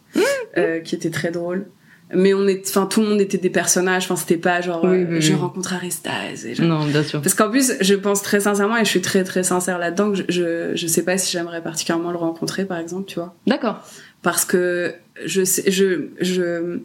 euh, 0.57 0.79
qui 0.79 0.95
était 0.95 1.09
très 1.09 1.31
drôle. 1.31 1.67
Mais 2.13 2.33
on 2.33 2.47
est, 2.47 2.67
enfin, 2.69 2.85
tout 2.85 3.01
le 3.01 3.07
monde 3.07 3.19
était 3.19 3.37
des 3.37 3.49
personnages. 3.49 4.05
Enfin, 4.05 4.15
c'était 4.15 4.37
pas 4.37 4.61
genre, 4.61 4.81
Oui, 4.85 4.97
euh, 5.03 5.05
oui, 5.09 5.21
je 5.21 5.33
oui. 5.33 5.39
rencontre 5.39 5.73
Harry 5.73 5.91
Styles. 5.91 6.45
Et 6.45 6.55
je- 6.55 6.63
Non, 6.63 6.85
bien 6.85 7.03
sûr. 7.03 7.21
Parce 7.21 7.33
qu'en 7.35 7.49
plus, 7.49 7.73
je 7.81 7.95
pense 7.95 8.21
très 8.21 8.39
sincèrement, 8.39 8.77
et 8.77 8.85
je 8.85 8.89
suis 8.89 9.01
très 9.01 9.23
très 9.25 9.43
sincère 9.43 9.77
là-dedans, 9.77 10.11
que 10.11 10.17
je, 10.17 10.23
je, 10.29 10.71
je 10.75 10.87
sais 10.87 11.03
pas 11.03 11.17
si 11.17 11.31
j'aimerais 11.31 11.61
particulièrement 11.61 12.11
le 12.11 12.17
rencontrer, 12.17 12.63
par 12.65 12.77
exemple, 12.79 13.05
tu 13.07 13.15
vois. 13.15 13.35
D'accord. 13.45 13.81
Parce 14.21 14.45
que 14.45 14.93
je 15.25 15.43
sais, 15.43 15.69
je, 15.69 16.07
je, 16.21 16.79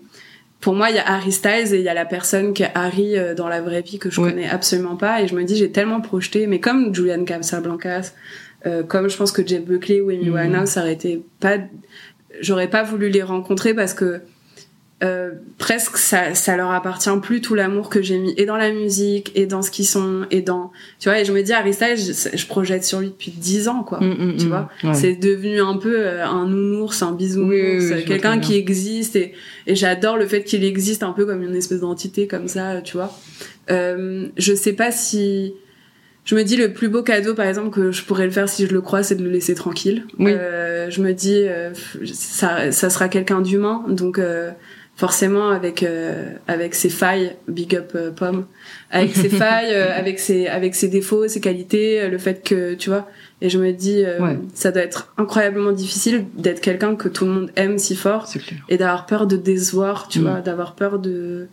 pour 0.61 0.75
moi, 0.75 0.91
il 0.91 0.97
y 0.97 0.99
a 0.99 1.07
Harry 1.09 1.31
Styles 1.33 1.73
et 1.73 1.79
il 1.79 1.83
y 1.83 1.89
a 1.89 1.95
la 1.95 2.05
personne 2.05 2.53
qui 2.53 2.65
est 2.65 2.71
Harry 2.75 3.17
euh, 3.17 3.35
dans 3.35 3.49
la 3.49 3.61
vraie 3.61 3.83
vie 3.83 3.99
que 4.01 4.11
je 4.11 4.21
connais 4.21 4.49
absolument 4.49 4.97
pas, 4.97 5.23
et 5.23 5.29
je 5.29 5.37
me 5.37 5.45
dis, 5.45 5.57
j'ai 5.57 5.71
tellement 5.71 6.01
projeté, 6.01 6.47
mais 6.49 6.59
comme 6.59 6.93
Julian 6.95 7.25
Casablancas, 7.25 8.13
euh, 8.67 8.83
comme 8.83 9.09
je 9.09 9.17
pense 9.17 9.31
que 9.33 9.47
Jeff 9.47 9.65
Buckley 9.65 10.01
ou 10.01 10.11
Amy. 10.11 10.31
Winehouse, 10.31 10.69
ça 10.69 10.81
aurait 10.81 10.93
été 10.95 11.23
pas, 11.41 11.59
j'aurais 12.41 12.69
pas 12.69 12.83
voulu 12.83 13.09
les 13.09 13.23
rencontrer 13.23 13.73
parce 13.75 13.95
que 13.95 14.21
euh, 15.03 15.33
presque 15.59 15.97
ça, 15.97 16.35
ça 16.35 16.57
leur 16.57 16.71
appartient 16.71 17.11
plus 17.21 17.41
tout 17.41 17.55
l'amour 17.57 17.89
que 17.89 18.03
j'ai 18.03 18.19
mis 18.19 18.35
et 18.37 18.47
dans 18.47 18.57
la 18.57 18.71
musique 18.71 19.33
et 19.35 19.47
dans 19.47 19.61
ce 19.61 19.71
qu'ils 19.73 19.87
sont 19.87 20.27
et 20.31 20.43
dans 20.43 20.71
tu 21.01 21.09
vois 21.09 21.19
et 21.19 21.25
je 21.25 21.33
me 21.33 21.43
dis 21.43 21.53
Harry 21.53 21.73
Styles 21.75 21.97
je, 21.97 22.37
je 22.37 22.47
projette 22.47 22.85
sur 22.85 23.01
lui 23.01 23.09
depuis 23.09 23.33
10 23.33 23.67
ans 23.69 23.83
quoi 23.83 23.99
Mm, 24.01 24.11
mm, 24.13 24.37
tu 24.37 24.45
mm. 24.47 24.49
vois 24.49 24.69
Ouais. 24.85 24.95
c'est 24.95 25.17
devenu 25.17 25.61
un 25.61 25.77
peu 25.77 25.95
euh, 25.99 26.25
un 26.25 26.47
nounours 26.47 27.03
un 27.03 27.13
bisounours 27.13 27.51
Oui, 27.51 27.61
oui, 27.61 27.77
oui, 27.79 27.81
je 27.81 27.95
vois 27.95 28.03
quelqu'un 28.03 28.39
qui 28.39 28.55
existe 28.55 29.17
et, 29.17 29.33
et 29.67 29.75
j'adore 29.75 30.17
le 30.17 30.27
fait 30.27 30.45
qu'il 30.45 30.63
existe 30.63 31.03
un 31.03 31.13
peu 31.13 31.27
comme 31.27 31.43
une 31.43 31.57
espèce 31.57 31.81
d'entité 31.81 32.29
comme 32.29 32.47
ça 32.47 32.81
tu 32.83 32.97
vois 32.97 33.13
euh, 33.71 34.27
je 34.37 34.55
sais 34.55 34.73
pas 34.73 34.93
si 34.93 35.55
je 36.25 36.37
me 36.37 36.45
dis 36.45 36.57
le 36.57 36.73
plus 36.73 36.89
beau 36.89 37.03
cadeau 37.03 37.35
par 37.35 37.47
exemple 37.47 37.71
que 37.71 37.91
je 37.91 38.05
pourrais 38.05 38.27
le 38.27 38.31
faire 38.31 38.49
si 38.49 38.67
je 38.67 38.73
le 38.73 38.81
crois 38.81 39.03
c'est 39.03 39.17
de 39.17 39.25
le 39.25 39.31
laisser 39.31 39.55
tranquille 39.57 40.05
Oui. 40.21 40.31
Euh, 40.33 40.89
je 40.91 41.03
me 41.03 41.13
dis 41.13 41.43
euh, 41.49 41.71
ça, 42.13 42.71
ça 42.71 42.91
sera 42.91 43.09
quelqu'un 43.09 43.41
d'humain 43.41 43.85
donc 43.89 44.19
euh, 44.21 44.53
forcément 45.07 45.49
avec 45.51 45.83
euh, 45.83 46.33
avec 46.47 46.77
ses 46.77 46.89
failles 47.01 47.35
big 47.49 47.75
up 47.75 47.91
euh, 47.97 48.13
pomme 48.13 48.47
avec 48.91 49.11
ses 49.23 49.29
failles 49.43 49.73
euh, 49.75 49.99
avec 50.03 50.21
ses 50.21 50.47
avec 50.59 50.77
ses 50.77 50.87
défauts 50.99 51.27
ses 51.27 51.41
qualités 51.41 52.01
euh, 52.01 52.09
le 52.09 52.19
fait 52.19 52.39
que 52.49 52.75
tu 52.75 52.89
vois 52.91 53.09
et 53.41 53.49
je 53.51 53.59
me 53.59 53.73
dis 53.73 54.05
euh, 54.05 54.21
Ouais. 54.25 54.39
ça 54.55 54.71
doit 54.71 54.83
être 54.83 55.13
incroyablement 55.19 55.73
difficile 55.73 56.25
d'être 56.45 56.61
quelqu'un 56.61 56.95
que 56.95 57.09
tout 57.09 57.25
le 57.25 57.33
monde 57.33 57.51
aime 57.57 57.79
si 57.79 57.97
fort 57.97 58.29
et 58.69 58.77
d'avoir 58.77 59.07
peur 59.07 59.27
de 59.27 59.37
décevoir 59.37 60.07
tu 60.09 60.21
Mm. 60.21 60.23
vois 60.23 60.41
d'avoir 60.41 60.75
peur 60.77 60.99
de 61.01 61.49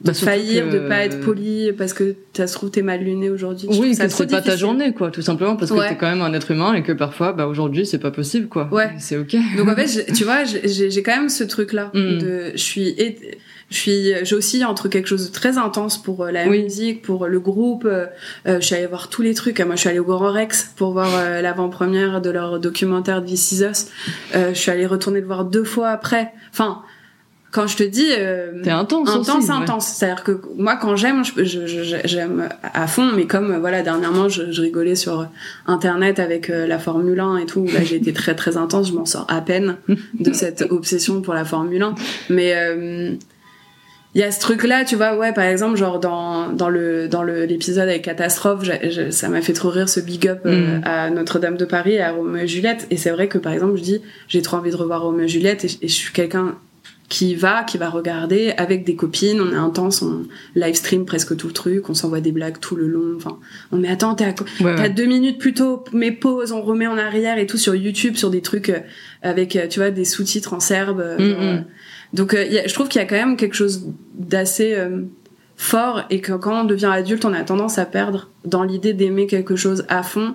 de 0.00 0.06
Bah, 0.06 0.14
surtout 0.14 0.30
faillir, 0.32 0.64
que- 0.68 0.72
de 0.74 0.78
pas 0.88 1.04
être 1.04 1.20
poli 1.20 1.72
parce 1.72 1.92
que 1.92 2.14
ça 2.36 2.46
se 2.46 2.54
trouve 2.54 2.70
t'es 2.70 2.82
mal 2.82 3.02
luné 3.02 3.30
aujourd'hui. 3.30 3.68
Oui, 3.70 3.96
que 3.96 4.08
c'est 4.08 4.30
pas 4.30 4.42
ta 4.42 4.56
journée, 4.56 4.92
quoi, 4.92 5.10
tout 5.10 5.22
simplement, 5.22 5.56
parce 5.56 5.70
que 5.70 5.76
Ouais. 5.76 5.88
t'es 5.88 5.96
quand 5.96 6.08
même 6.08 6.22
un 6.22 6.32
être 6.32 6.50
humain 6.50 6.74
et 6.74 6.82
que 6.82 6.92
parfois, 6.92 7.32
bah, 7.32 7.46
aujourd'hui, 7.46 7.86
c'est 7.86 7.98
pas 7.98 8.10
possible, 8.10 8.48
quoi. 8.48 8.68
Ouais. 8.72 8.90
C'est 8.98 9.16
ok. 9.16 9.34
Donc 9.56 9.68
en 9.68 9.74
fait, 9.76 9.86
j'ai- 10.06 10.12
tu 10.12 10.24
vois, 10.24 10.44
j'ai 10.44 10.90
j'ai 10.90 11.02
quand 11.02 11.16
même 11.16 11.28
ce 11.28 11.44
truc 11.44 11.72
là 11.72 11.90
Mm. 11.94 12.18
de 12.18 12.50
je 12.54 12.62
suis 12.62 12.94
je 13.70 13.76
suis 13.76 14.12
j'oscille 14.24 14.64
entre 14.64 14.88
quelque 14.88 15.08
chose 15.08 15.26
de 15.28 15.32
très 15.32 15.56
intense 15.58 16.00
pour 16.00 16.22
euh, 16.24 16.30
la 16.30 16.46
Oui. 16.46 16.62
musique, 16.64 17.02
pour 17.02 17.26
le 17.26 17.40
groupe, 17.40 17.84
euh, 17.86 18.06
euh, 18.46 18.60
je 18.60 18.66
suis 18.66 18.74
allée 18.74 18.86
voir 18.86 19.08
tous 19.08 19.22
les 19.22 19.32
trucs, 19.34 19.58
moi 19.60 19.74
je 19.74 19.80
suis 19.80 19.88
allée 19.88 19.98
au 19.98 20.04
Grand 20.04 20.30
Rex 20.32 20.70
pour 20.76 20.92
voir 20.92 21.08
euh, 21.16 21.40
l'avant-première 21.40 22.20
de 22.20 22.30
leur 22.30 22.60
documentaire 22.60 23.22
de 23.22 23.26
This 23.26 23.52
Is 23.52 23.64
Us. 23.64 23.86
Euh, 24.34 24.50
je 24.52 24.58
suis 24.58 24.70
allée 24.70 24.86
retourner 24.86 25.20
le 25.20 25.26
voir 25.26 25.44
deux 25.46 25.64
fois 25.64 25.88
après. 25.88 26.32
Enfin, 26.52 26.82
quand 27.54 27.66
je 27.68 27.76
te 27.76 27.82
dis 27.84 28.08
euh, 28.10 28.62
T'es 28.62 28.70
intense 28.70 29.08
aussi. 29.16 29.30
intense, 29.30 29.44
ouais. 29.48 29.54
intense. 29.54 29.86
C'est-à-dire 29.86 30.24
que 30.24 30.40
moi, 30.56 30.76
quand 30.76 30.96
j'aime, 30.96 31.22
je- 31.24 31.44
je- 31.44 31.66
je- 31.66 31.96
j'aime 32.04 32.48
à 32.62 32.86
fond, 32.86 33.10
mais 33.14 33.26
comme 33.26 33.52
euh, 33.52 33.58
voilà, 33.58 33.82
dernièrement, 33.82 34.28
je, 34.28 34.42
rigolais 34.60 34.96
sur 34.96 35.28
Internet 35.66 36.18
avec 36.18 36.50
euh, 36.50 36.66
la 36.66 36.78
Formule 36.78 37.20
1 37.20 37.38
et 37.38 37.46
tout. 37.46 37.64
Là, 37.72 37.82
j'ai 37.84 37.96
été 37.96 38.12
très 38.12 38.34
très 38.34 38.56
intense. 38.56 38.88
Je 38.88 38.94
m'en 38.94 39.06
sors 39.06 39.26
à 39.28 39.40
peine 39.40 39.76
de 40.18 40.32
cette 40.42 40.62
obsession 40.70 41.22
pour 41.22 41.32
la 41.34 41.44
Formule 41.44 41.82
1. 41.82 41.94
Mais 42.28 42.52
euh, 42.56 43.12
il 44.16 44.20
y 44.20 44.22
a 44.22 44.30
ce 44.30 44.38
truc-là, 44.40 44.84
tu 44.84 44.94
vois, 44.94 45.16
ouais, 45.16 45.32
par 45.32 45.42
exemple, 45.44 45.76
genre 45.76 45.98
dans 45.98 46.48
dans 46.48 46.68
le 46.68 47.08
dans 47.08 47.22
le 47.24 47.46
l'épisode 47.46 47.88
avec 47.88 48.02
Catastrophe, 48.02 48.62
ça 49.10 49.28
m'a 49.28 49.42
fait 49.42 49.52
trop 49.54 49.70
rire 49.70 49.88
ce 49.88 49.98
big 50.00 50.28
up 50.28 50.40
euh, 50.46 50.78
Mm. 50.78 50.82
à 50.84 51.10
Notre-Dame 51.10 51.56
de 51.56 51.64
Paris, 51.64 51.94
et 51.94 52.00
à 52.00 52.12
Roméo 52.12 52.44
et 52.44 52.46
Juliette. 52.46 52.86
Et 52.90 52.96
c'est 52.96 53.10
vrai 53.10 53.26
que 53.26 53.38
par 53.38 53.52
exemple, 53.52 53.76
je 53.76 53.82
dis, 53.82 54.00
j'ai 54.28 54.40
trop 54.42 54.56
envie 54.56 54.70
de 54.70 54.76
revoir 54.76 55.02
Roméo 55.02 55.24
et 55.24 55.28
Juliette, 55.28 55.64
et 55.64 55.88
je 55.88 55.92
suis 55.92 56.12
quelqu'un 56.12 56.54
qui 57.08 57.34
va, 57.34 57.64
qui 57.64 57.76
va 57.76 57.90
regarder 57.90 58.52
avec 58.56 58.84
des 58.84 58.96
copines, 58.96 59.40
on 59.40 59.52
est 59.52 59.56
intense, 59.56 60.00
on 60.02 60.22
live 60.54 60.74
stream 60.74 61.04
presque 61.04 61.36
tout 61.36 61.46
le 61.48 61.52
truc, 61.52 61.88
on 61.90 61.94
s'envoie 61.94 62.20
des 62.20 62.32
blagues 62.32 62.58
tout 62.60 62.76
le 62.76 62.86
long, 62.88 63.14
enfin, 63.16 63.38
on 63.72 63.76
met 63.76 63.88
attends, 63.88 64.14
t'es 64.14 64.24
à 64.24 64.28
Ouais, 64.28 64.74
T'as 64.74 64.82
ouais. 64.84 64.90
deux 64.90 65.04
minutes 65.04 65.38
plus 65.38 65.52
tôt, 65.54 65.84
mais 65.92 66.10
pause, 66.12 66.50
on 66.52 66.62
remet 66.62 66.86
en 66.86 66.96
arrière 66.96 67.38
et 67.38 67.46
tout 67.46 67.58
sur 67.58 67.74
YouTube, 67.74 68.16
sur 68.16 68.30
des 68.30 68.40
trucs 68.40 68.70
euh, 68.70 68.80
avec, 69.22 69.54
euh, 69.54 69.68
tu 69.68 69.80
vois, 69.80 69.90
des 69.90 70.04
sous-titres 70.06 70.54
en 70.54 70.60
serbe. 70.60 71.00
euh, 71.00 71.16
Mm, 71.18 71.20
euh. 71.42 71.52
mm. 71.58 71.64
Donc, 72.14 72.32
euh, 72.34 72.44
y 72.44 72.58
a- 72.58 72.66
je 72.66 72.72
trouve 72.74 72.88
qu'il 72.88 73.00
y 73.00 73.04
a 73.04 73.06
quand 73.06 73.16
même 73.16 73.36
quelque 73.36 73.54
chose 73.54 73.86
d'assez 74.14 74.74
euh, 74.74 75.02
fort 75.56 76.04
et 76.10 76.20
que 76.20 76.32
quand 76.32 76.62
on 76.62 76.64
devient 76.64 76.90
adulte, 76.92 77.24
on 77.24 77.32
a 77.34 77.42
tendance 77.44 77.78
à 77.78 77.84
perdre 77.84 78.30
dans 78.44 78.62
l'idée 78.62 78.92
d'aimer 78.94 79.26
quelque 79.26 79.56
chose 79.56 79.84
à 79.88 80.02
fond, 80.02 80.34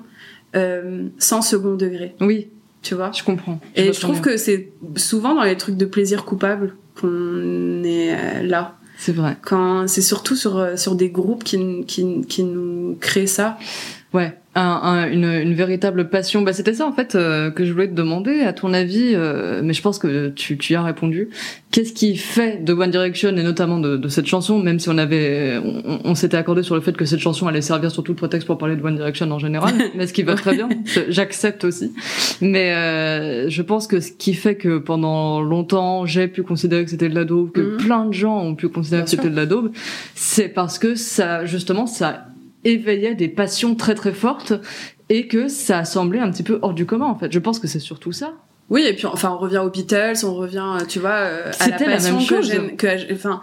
euh, 0.56 1.08
sans 1.18 1.42
second 1.42 1.76
degré, 1.76 2.16
Oui, 2.22 2.50
tu 2.82 2.96
vois. 2.96 3.12
je 3.12 3.24
comprends. 3.24 3.60
Et 3.76 3.92
je 3.94 4.00
trouve 4.00 4.22
bien. 4.22 4.22
que 4.22 4.38
c'est 4.38 4.72
souvent 4.96 5.36
dans 5.36 5.44
les 5.44 5.58
trucs 5.58 5.78
de 5.78 5.86
plaisir 5.86 6.26
coupable 6.26 6.76
qu'on 7.00 7.84
est 7.84 8.14
euh, 8.14 8.44
là. 8.44 8.78
c'est 8.98 9.12
vrai. 9.14 9.38
Quand 9.42 9.88
c'est 9.88 10.02
surtout 10.02 10.36
sur 10.36 10.58
euh, 10.58 10.76
sur 10.76 10.96
des 10.96 11.10
groupes 11.10 11.44
qui 11.44 11.86
qui 11.86 12.22
qui 12.28 12.44
nous 12.44 12.98
créent 13.00 13.28
ça. 13.28 13.58
Ouais, 14.12 14.34
un, 14.56 14.62
un- 14.62 15.12
une, 15.12 15.26
une 15.26 15.54
véritable 15.54 16.10
passion. 16.10 16.42
Bah, 16.42 16.52
c'était 16.52 16.74
ça 16.74 16.88
en 16.88 16.92
fait 16.94 17.14
euh, 17.14 17.52
que 17.52 17.64
je 17.64 17.72
voulais 17.72 17.88
te 17.88 17.94
demander. 17.94 18.40
À 18.42 18.54
ton 18.54 18.74
avis, 18.74 19.12
euh, 19.14 19.62
mais 19.64 19.74
je 19.74 19.84
pense 19.84 20.00
que 20.00 20.30
tu, 20.30 20.58
tu 20.58 20.74
y 20.74 20.76
as 20.76 20.82
répondu. 20.82 21.30
Qu'est-ce 21.70 21.94
qui 21.94 22.18
fait 22.18 22.64
de 22.64 22.74
One 22.74 22.90
Direction 22.90 23.30
et 23.38 23.44
notamment 23.44 23.78
de, 23.80 23.98
de 23.98 24.08
cette 24.08 24.26
chanson, 24.26 24.58
même 24.58 24.80
si 24.80 24.90
on 24.90 24.98
avait, 24.98 25.60
on, 25.64 26.00
on 26.06 26.16
s'était 26.16 26.38
accordé 26.38 26.64
sur 26.64 26.74
le 26.74 26.82
fait 26.82 26.98
que 26.98 27.06
cette 27.06 27.20
chanson 27.20 27.46
allait 27.46 27.62
servir 27.62 27.92
surtout 27.92 28.14
de 28.14 28.18
prétexte 28.18 28.48
pour 28.48 28.58
parler 28.58 28.76
de 28.76 28.82
One 28.84 28.96
Direction 28.96 29.30
en 29.30 29.38
général, 29.38 29.76
mais 29.96 30.08
ce 30.08 30.14
qui 30.14 30.24
va 30.24 30.34
très 30.34 30.56
bien. 30.56 30.68
J'accepte 31.10 31.64
aussi. 31.64 31.94
Mais 32.42 32.74
euh, 32.74 33.48
je 33.50 33.62
pense 33.62 33.86
que 33.86 34.00
ce 34.00 34.12
qui 34.12 34.34
fait 34.34 34.56
que 34.56 34.80
pendant 34.80 35.40
longtemps 35.42 36.08
j'ai 36.08 36.28
pu 36.28 36.42
considérer 36.42 36.84
que 36.84 36.90
c'était 36.90 37.10
de 37.10 37.16
la 37.16 37.26
daube, 37.26 37.52
que 37.52 37.62
Mhm. 37.62 37.78
plein 37.78 38.06
de 38.06 38.14
gens 38.14 38.40
ont 38.42 38.56
pu 38.56 38.70
considérer 38.70 39.02
Bien 39.02 39.06
que 39.06 39.12
c'était 39.12 39.30
de 39.30 39.36
la 39.36 39.46
daube, 39.46 39.70
c'est 40.16 40.48
parce 40.50 40.80
que 40.80 40.96
ça, 40.96 41.46
justement, 41.46 41.86
ça 41.86 42.26
éveillait 42.64 43.16
des 43.16 43.28
passions 43.28 43.76
très 43.76 43.96
très 43.96 44.14
fortes 44.14 44.54
et 45.10 45.28
que 45.28 45.48
ça 45.48 45.86
semblait 45.86 46.20
un 46.20 46.30
petit 46.32 46.44
peu 46.44 46.60
hors 46.62 46.74
du 46.74 46.86
commun 46.86 47.06
en 47.06 47.16
fait. 47.16 47.32
Je 47.32 47.40
pense 47.40 47.60
que 47.60 47.68
c'est 47.68 47.80
surtout 47.80 48.12
ça. 48.12 48.34
Oui, 48.70 48.84
et 48.88 48.94
puis 48.94 49.08
enfin 49.08 49.32
on 49.32 49.38
revient 49.40 49.58
aux 49.66 49.70
Beatles, 49.72 50.24
on 50.24 50.36
revient, 50.36 50.64
euh, 50.80 50.86
tu 50.88 51.00
vois, 51.00 51.10
euh, 51.12 51.46
à 51.60 51.68
la 51.70 51.78
C'était 51.78 51.86
la 51.88 51.94
passion 51.94 52.18
même 52.18 52.28
que 52.28 52.36
chose. 52.36 52.52
j'ai- 52.52 52.76
que 52.76 53.14
enfin. 53.14 53.42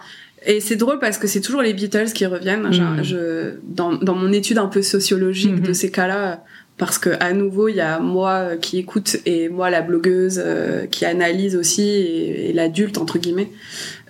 Et 0.49 0.61
c'est 0.61 0.77
drôle 0.77 1.01
parce 1.01 1.19
que 1.19 1.27
c'est 1.27 1.41
toujours 1.41 1.63
les 1.63 1.73
Beatles 1.75 2.13
qui 2.15 2.25
reviennent. 2.25 2.71
Je, 3.03 3.55
dans, 3.65 3.95
dans 3.95 4.15
mon 4.15 4.33
étude 4.33 4.59
un 4.59 4.69
peu 4.69 4.81
sociologique 4.83 5.61
de 5.61 5.73
ces 5.73 5.91
cas-là, 5.91 6.45
parce 6.77 6.99
que 7.01 7.11
à 7.19 7.33
nouveau 7.33 7.67
il 7.69 7.75
y 7.77 7.81
a 7.81 7.99
moi 7.99 8.31
euh, 8.35 8.57
qui 8.57 8.79
écoute 8.79 9.17
et 9.27 9.49
moi 9.49 9.71
la 9.71 9.83
blogueuse 9.83 10.41
euh, 10.45 10.87
qui 10.87 11.05
analyse 11.05 11.57
aussi 11.57 11.83
et, 11.89 12.51
et 12.51 12.53
l'adulte 12.53 12.99
entre 12.99 13.19
guillemets. 13.19 13.49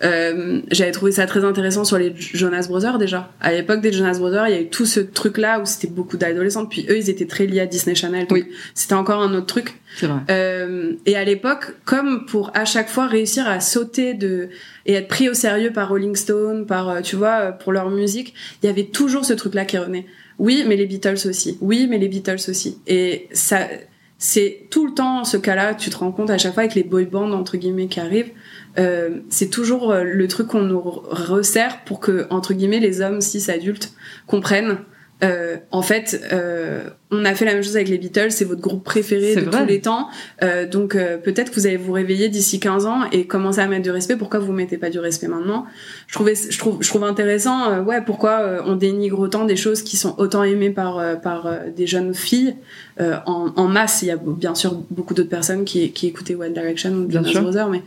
Euh, 0.03 0.61
J'avais 0.69 0.91
trouvé 0.91 1.11
ça 1.11 1.25
très 1.25 1.43
intéressant 1.43 1.83
sur 1.83 1.97
les 1.97 2.13
Jonas 2.15 2.67
Brothers 2.69 2.97
déjà. 2.97 3.31
À 3.41 3.51
l'époque 3.51 3.81
des 3.81 3.91
Jonas 3.91 4.19
Brothers, 4.19 4.47
il 4.47 4.55
y 4.55 4.57
a 4.57 4.61
eu 4.61 4.69
tout 4.69 4.85
ce 4.85 4.99
truc-là 4.99 5.59
où 5.59 5.65
c'était 5.65 5.87
beaucoup 5.87 6.17
d'adolescentes. 6.17 6.69
Puis 6.69 6.85
eux, 6.89 6.97
ils 6.97 7.09
étaient 7.09 7.25
très 7.25 7.45
liés 7.45 7.61
à 7.61 7.65
Disney 7.65 7.95
Channel. 7.95 8.27
Donc 8.27 8.31
Oui. 8.31 8.45
C'était 8.73 8.93
encore 8.93 9.21
un 9.21 9.33
autre 9.33 9.47
truc. 9.47 9.79
C'est 9.95 10.07
vrai. 10.07 10.19
Euh, 10.29 10.93
et 11.05 11.15
à 11.15 11.23
l'époque, 11.23 11.75
comme 11.85 12.25
pour 12.25 12.51
à 12.53 12.65
chaque 12.65 12.89
fois 12.89 13.07
réussir 13.07 13.47
à 13.47 13.59
sauter 13.59 14.13
de 14.13 14.49
et 14.85 14.93
être 14.93 15.07
pris 15.07 15.29
au 15.29 15.33
sérieux 15.33 15.71
par 15.73 15.89
Rolling 15.89 16.15
Stone, 16.15 16.65
par 16.65 16.89
euh, 16.89 17.01
tu 17.01 17.15
vois, 17.15 17.39
euh, 17.39 17.51
pour 17.51 17.71
leur 17.71 17.89
musique, 17.89 18.33
il 18.61 18.67
y 18.67 18.69
avait 18.69 18.85
toujours 18.85 19.25
ce 19.25 19.33
truc-là 19.33 19.65
qui 19.65 19.77
revenait. 19.77 20.05
Oui, 20.39 20.63
mais 20.67 20.75
les 20.75 20.85
Beatles 20.85 21.27
aussi. 21.27 21.57
Oui, 21.61 21.87
mais 21.89 21.97
les 21.97 22.07
Beatles 22.07 22.49
aussi. 22.49 22.77
Et 22.85 23.27
ça, 23.31 23.67
c'est 24.17 24.67
tout 24.71 24.87
le 24.87 24.93
temps 24.93 25.23
ce 25.23 25.37
cas-là. 25.37 25.75
Tu 25.75 25.89
te 25.89 25.97
rends 25.97 26.11
compte 26.11 26.29
à 26.29 26.37
chaque 26.37 26.53
fois 26.53 26.63
avec 26.63 26.75
les 26.75 26.83
boy 26.83 27.05
bands 27.05 27.31
entre 27.31 27.57
guillemets 27.57 27.87
qui 27.87 27.99
arrivent. 27.99 28.31
Euh, 28.77 29.19
c'est 29.29 29.49
toujours 29.49 29.91
euh, 29.91 30.03
le 30.03 30.27
truc 30.27 30.47
qu'on 30.47 30.61
nous 30.61 30.79
re- 30.79 31.01
resserre 31.09 31.83
pour 31.85 31.99
que 31.99 32.27
entre 32.29 32.53
guillemets 32.53 32.79
les 32.79 33.01
hommes 33.01 33.21
cis 33.21 33.49
adultes 33.51 33.93
comprennent. 34.25 34.77
Euh, 35.23 35.57
en 35.71 35.81
fait, 35.81 36.21
euh, 36.31 36.89
on 37.09 37.25
a 37.25 37.33
fait 37.33 37.45
la 37.45 37.53
même 37.53 37.63
chose 37.63 37.75
avec 37.75 37.89
les 37.89 37.97
Beatles, 37.97 38.29
c'est 38.29 38.45
votre 38.45 38.61
groupe 38.61 38.83
préféré 38.83 39.35
de 39.35 39.41
vrai. 39.41 39.61
tous 39.61 39.65
les 39.65 39.81
temps. 39.81 40.09
Euh, 40.43 40.67
donc 40.67 40.93
euh, 40.95 41.17
peut-être 41.17 41.49
que 41.49 41.55
vous 41.55 41.65
allez 41.65 41.77
vous 41.77 41.91
réveiller 41.93 42.29
d'ici 42.29 42.59
15 42.59 42.85
ans 42.85 42.99
et 43.11 43.25
commencer 43.25 43.59
à 43.59 43.67
mettre 43.67 43.81
du 43.81 43.89
respect. 43.89 44.15
Pourquoi 44.15 44.39
vous 44.39 44.51
mettez 44.53 44.77
pas 44.77 44.91
du 44.91 44.99
respect 44.99 45.27
maintenant? 45.27 45.65
Je 46.05 46.13
trouvais, 46.13 46.35
je 46.35 46.57
trouve, 46.59 46.77
je 46.81 46.87
trouve 46.87 47.03
intéressant. 47.03 47.71
euh, 47.71 47.81
ouais, 47.81 48.01
pourquoi 48.05 48.41
euh, 48.41 48.61
on 48.65 48.75
dénigre 48.75 49.19
autant 49.19 49.45
des 49.45 49.55
choses 49.55 49.81
qui 49.81 49.97
sont 49.97 50.13
autant 50.19 50.43
aimées 50.43 50.69
par 50.69 50.99
euh, 50.99 51.15
par 51.15 51.49
des 51.75 51.87
jeunes 51.87 52.13
filles 52.13 52.55
euh, 53.01 53.15
en, 53.25 53.51
en 53.55 53.67
masse. 53.67 54.03
Il 54.03 54.09
y 54.09 54.11
a 54.11 54.17
bien 54.17 54.53
sûr 54.53 54.75
beaucoup 54.91 55.15
d'autres 55.15 55.29
personnes 55.29 55.65
qui 55.65 55.91
qui 55.93 56.07
écoutaient 56.07 56.35
One 56.35 56.53
Direction 56.53 56.91
ou. 56.91 57.07
Brothers, 57.07 57.69
mais 57.69 57.81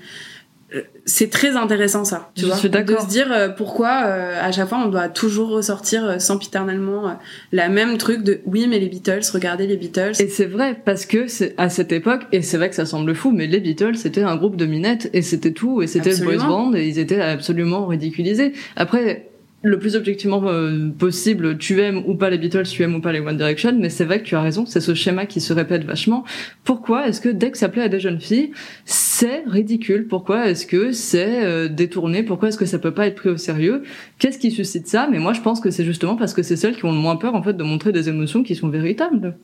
c'est 1.04 1.30
très 1.30 1.56
intéressant 1.56 2.04
ça, 2.04 2.30
tu 2.34 2.42
Je 2.42 2.46
vois, 2.46 2.56
suis 2.56 2.70
d'accord. 2.70 2.96
de 2.96 3.02
se 3.02 3.08
dire 3.08 3.32
euh, 3.32 3.48
pourquoi 3.48 4.02
euh, 4.04 4.38
à 4.40 4.52
chaque 4.52 4.68
fois 4.68 4.78
on 4.84 4.88
doit 4.88 5.08
toujours 5.08 5.48
ressortir 5.50 6.04
euh, 6.04 6.18
sempiternellement 6.18 7.08
euh, 7.08 7.12
la 7.50 7.68
même 7.68 7.98
truc 7.98 8.22
de 8.22 8.40
oui 8.46 8.66
mais 8.68 8.78
les 8.78 8.88
Beatles, 8.88 9.22
regardez 9.32 9.66
les 9.66 9.76
Beatles. 9.76 10.12
Et 10.20 10.28
c'est 10.28 10.46
vrai 10.46 10.80
parce 10.84 11.06
que 11.06 11.26
c'est 11.26 11.54
à 11.58 11.68
cette 11.70 11.90
époque 11.92 12.22
et 12.32 12.42
c'est 12.42 12.56
vrai 12.56 12.68
que 12.68 12.76
ça 12.76 12.86
semble 12.86 13.14
fou, 13.14 13.32
mais 13.32 13.46
les 13.46 13.60
Beatles 13.60 13.96
c'était 13.96 14.22
un 14.22 14.36
groupe 14.36 14.56
de 14.56 14.66
minettes 14.66 15.10
et 15.12 15.22
c'était 15.22 15.52
tout 15.52 15.82
et 15.82 15.86
c'était 15.86 16.14
le 16.14 16.24
boys 16.24 16.46
band 16.46 16.74
et 16.74 16.86
ils 16.86 16.98
étaient 16.98 17.20
absolument 17.20 17.86
ridiculisés. 17.86 18.52
Après. 18.76 19.29
Le 19.62 19.78
plus 19.78 19.94
objectivement 19.94 20.42
euh, 20.46 20.88
possible, 20.88 21.58
tu 21.58 21.82
aimes 21.82 22.02
ou 22.06 22.14
pas 22.14 22.30
les 22.30 22.38
Beatles, 22.38 22.62
tu 22.62 22.82
aimes 22.82 22.94
ou 22.94 23.00
pas 23.00 23.12
les 23.12 23.20
One 23.20 23.36
Direction, 23.36 23.76
mais 23.78 23.90
c'est 23.90 24.06
vrai 24.06 24.20
que 24.20 24.24
tu 24.24 24.34
as 24.34 24.40
raison, 24.40 24.64
c'est 24.64 24.80
ce 24.80 24.94
schéma 24.94 25.26
qui 25.26 25.42
se 25.42 25.52
répète 25.52 25.84
vachement. 25.84 26.24
Pourquoi 26.64 27.06
est-ce 27.06 27.20
que 27.20 27.28
dès 27.28 27.50
que 27.50 27.58
ça 27.58 27.68
plaît 27.68 27.82
à 27.82 27.90
des 27.90 28.00
jeunes 28.00 28.22
filles, 28.22 28.52
c'est 28.86 29.42
ridicule? 29.46 30.06
Pourquoi 30.08 30.48
est-ce 30.48 30.64
que 30.64 30.92
c'est 30.92 31.44
euh, 31.44 31.68
détourné? 31.68 32.22
Pourquoi 32.22 32.48
est-ce 32.48 32.56
que 32.56 32.64
ça 32.64 32.78
peut 32.78 32.94
pas 32.94 33.06
être 33.06 33.16
pris 33.16 33.28
au 33.28 33.36
sérieux? 33.36 33.82
Qu'est-ce 34.18 34.38
qui 34.38 34.50
suscite 34.50 34.88
ça? 34.88 35.08
Mais 35.12 35.18
moi, 35.18 35.34
je 35.34 35.42
pense 35.42 35.60
que 35.60 35.70
c'est 35.70 35.84
justement 35.84 36.16
parce 36.16 36.32
que 36.32 36.42
c'est 36.42 36.56
celles 36.56 36.76
qui 36.76 36.86
ont 36.86 36.92
le 36.92 36.98
moins 36.98 37.16
peur 37.16 37.34
en 37.34 37.42
fait 37.42 37.52
de 37.52 37.62
montrer 37.62 37.92
des 37.92 38.08
émotions 38.08 38.42
qui 38.42 38.54
sont 38.54 38.70
véritables. 38.70 39.36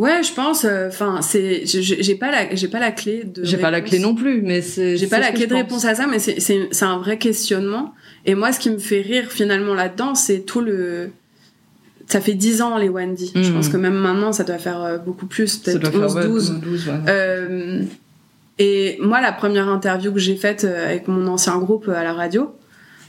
Ouais, 0.00 0.22
je 0.22 0.32
pense. 0.32 0.64
Enfin, 0.64 1.20
c'est, 1.20 1.66
je- 1.66 1.82
je- 1.82 1.96
j'ai 2.00 2.14
pas 2.14 2.30
la, 2.30 2.54
j'ai 2.54 2.68
pas 2.68 2.80
la 2.80 2.90
clé 2.90 3.22
de. 3.24 3.44
J'ai 3.44 3.58
pas 3.58 3.70
la 3.70 3.80
clé 3.82 3.98
non 3.98 4.14
plus, 4.14 4.40
mais 4.42 4.62
c'est. 4.62 4.96
J'ai 4.96 5.04
c'est 5.06 5.10
pas 5.10 5.20
la 5.20 5.30
clé 5.30 5.44
je 5.44 5.48
de 5.50 5.54
réponse 5.54 5.84
à 5.84 5.94
ça, 5.94 6.06
mais 6.06 6.18
c'est, 6.18 6.40
c'est, 6.40 6.68
c'est 6.70 6.84
un 6.86 6.98
vrai 6.98 7.18
questionnement. 7.18 7.94
Et 8.24 8.34
moi, 8.34 8.50
ce 8.52 8.58
qui 8.60 8.70
me 8.70 8.78
fait 8.78 9.02
rire 9.02 9.26
finalement 9.30 9.74
là-dedans, 9.74 10.14
c'est 10.14 10.40
tout 10.40 10.60
le. 10.62 11.10
Ça 12.06 12.20
fait 12.20 12.34
10 12.34 12.62
ans 12.62 12.76
les 12.78 12.88
Wendy. 12.88 13.30
Je 13.34 13.50
Mm. 13.50 13.54
pense 13.54 13.68
que 13.68 13.76
même 13.76 13.94
maintenant, 13.94 14.32
ça 14.32 14.42
doit 14.42 14.58
faire 14.58 14.82
euh, 14.82 14.96
beaucoup 14.98 15.26
plus, 15.26 15.56
peut-être 15.58 15.78
doit 15.78 15.90
11, 16.06 16.12
faire, 16.14 16.22
ouais, 16.22 16.28
12. 16.28 16.60
12, 16.60 16.88
ouais. 16.88 16.94
Euh, 17.08 17.82
et 18.58 18.98
moi, 19.00 19.20
la 19.20 19.32
première 19.32 19.68
interview 19.68 20.12
que 20.12 20.18
j'ai 20.18 20.34
faite 20.36 20.64
euh, 20.64 20.86
avec 20.86 21.08
mon 21.08 21.26
ancien 21.28 21.56
groupe 21.58 21.86
euh, 21.88 21.94
à 21.94 22.02
la 22.04 22.12
radio, 22.12 22.42
euh, 22.44 22.46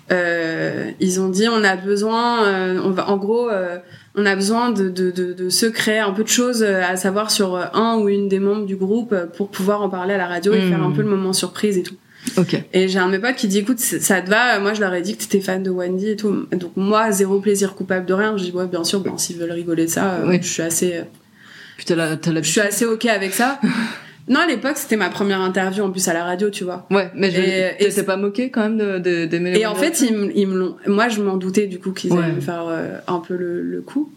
ils 0.10 1.22
ont 1.22 1.30
dit 1.30 1.48
on 1.50 1.64
a 1.64 1.76
besoin, 1.76 2.44
euh, 2.46 2.80
on 2.84 2.90
va, 2.90 3.10
en 3.10 3.18
gros, 3.18 3.50
euh, 3.50 3.78
on 4.16 4.26
a 4.26 4.36
besoin 4.36 4.72
de, 4.72 4.90
de, 4.90 5.12
de, 5.12 5.34
de 5.34 5.50
secrets, 5.50 6.00
un 6.00 6.12
peu 6.12 6.24
de 6.24 6.28
choses 6.30 6.64
euh, 6.64 6.82
à 6.84 6.96
savoir 6.98 7.32
sur 7.32 7.56
euh, 7.56 7.66
un 7.74 7.98
ou 7.98 8.10
une 8.10 8.28
des 8.28 8.40
membres 8.40 8.66
du 8.66 8.76
groupe 8.76 9.14
euh, 9.14 9.26
pour 9.26 9.50
pouvoir 9.50 9.82
en 9.82 9.90
parler 9.90 10.14
à 10.16 10.18
la 10.18 10.28
radio 10.28 10.54
et 10.54 10.62
faire 10.62 10.84
un 10.84 10.92
peu 10.92 11.02
le 11.02 11.08
moment 11.10 11.34
surprise 11.34 11.78
et 11.78 11.84
tout. 11.84 11.96
Ok. 12.38 12.56
Et 12.74 12.88
j'ai 12.88 13.00
un 13.00 13.08
de 13.08 13.12
mes 13.14 13.20
potes 13.20 13.36
qui 13.36 13.48
dit 13.48 13.60
écoute, 13.60 13.80
ça 13.80 14.22
te 14.22 14.30
va? 14.30 14.60
Moi, 14.60 14.74
je 14.76 14.82
leur 14.82 14.94
ai 14.94 15.02
dit 15.02 15.16
que 15.18 15.24
t'étais 15.24 15.40
fan 15.42 15.64
de 15.64 15.70
Wendy 15.72 16.10
et 16.10 16.16
tout. 16.16 16.46
Donc 16.52 16.72
moi, 16.76 17.12
zéro 17.12 17.40
plaisir 17.40 17.74
coupable 17.74 18.06
de 18.06 18.14
rien. 18.14 18.38
Je 18.38 18.44
dis 18.44 18.52
ouais, 18.52 18.68
bien 18.68 18.84
sûr, 18.84 19.00
bon, 19.00 19.18
s'ils 19.18 19.38
veulent 19.38 19.52
rigoler 19.52 19.86
de 19.86 19.90
ça, 19.90 20.06
euh, 20.16 20.28
Oui. 20.28 20.38
je 20.42 20.48
suis 20.48 20.62
assez. 20.62 20.94
euh, 20.98 21.04
Puis 21.78 21.96
la, 21.96 22.10
la. 22.12 22.42
je 22.42 22.48
suis 22.52 22.62
assez 22.62 22.86
ok 22.86 23.06
avec 23.06 23.34
ça. 23.34 23.60
non, 24.30 24.40
à 24.42 24.48
l'époque, 24.48 24.78
c'était 24.78 24.96
ma 24.98 25.10
première 25.10 25.42
interview 25.42 25.84
en 25.84 25.90
plus 25.92 26.08
à 26.08 26.14
la 26.14 26.24
radio, 26.24 26.50
tu 26.50 26.64
vois. 26.64 26.86
Ouais, 26.92 27.10
mais 27.16 27.32
je... 27.32 27.78
T'étais 27.84 28.04
pas 28.04 28.18
moqué 28.18 28.50
quand 28.50 28.62
même 28.62 28.78
de, 28.78 29.00
de, 29.00 29.26
d'aimer 29.26 29.58
Et 29.58 29.66
en 29.66 29.76
fait, 29.76 30.02
ils, 30.02 30.16
me- 30.16 30.32
ils 30.38 30.48
me 30.48 30.58
l'ont. 30.58 30.76
Moi, 30.88 31.10
je 31.10 31.22
m'en 31.22 31.38
doutais 31.38 31.68
du 31.68 31.80
coup 31.80 31.92
qu'ils 31.92 32.14
Ouais. 32.14 32.24
allaient 32.24 32.34
me 32.34 32.42
faire 32.42 32.66
euh, 32.70 32.98
un 33.08 33.20
peu 33.20 33.36
le, 33.36 33.62
le 33.62 33.82
coup. 33.82 34.12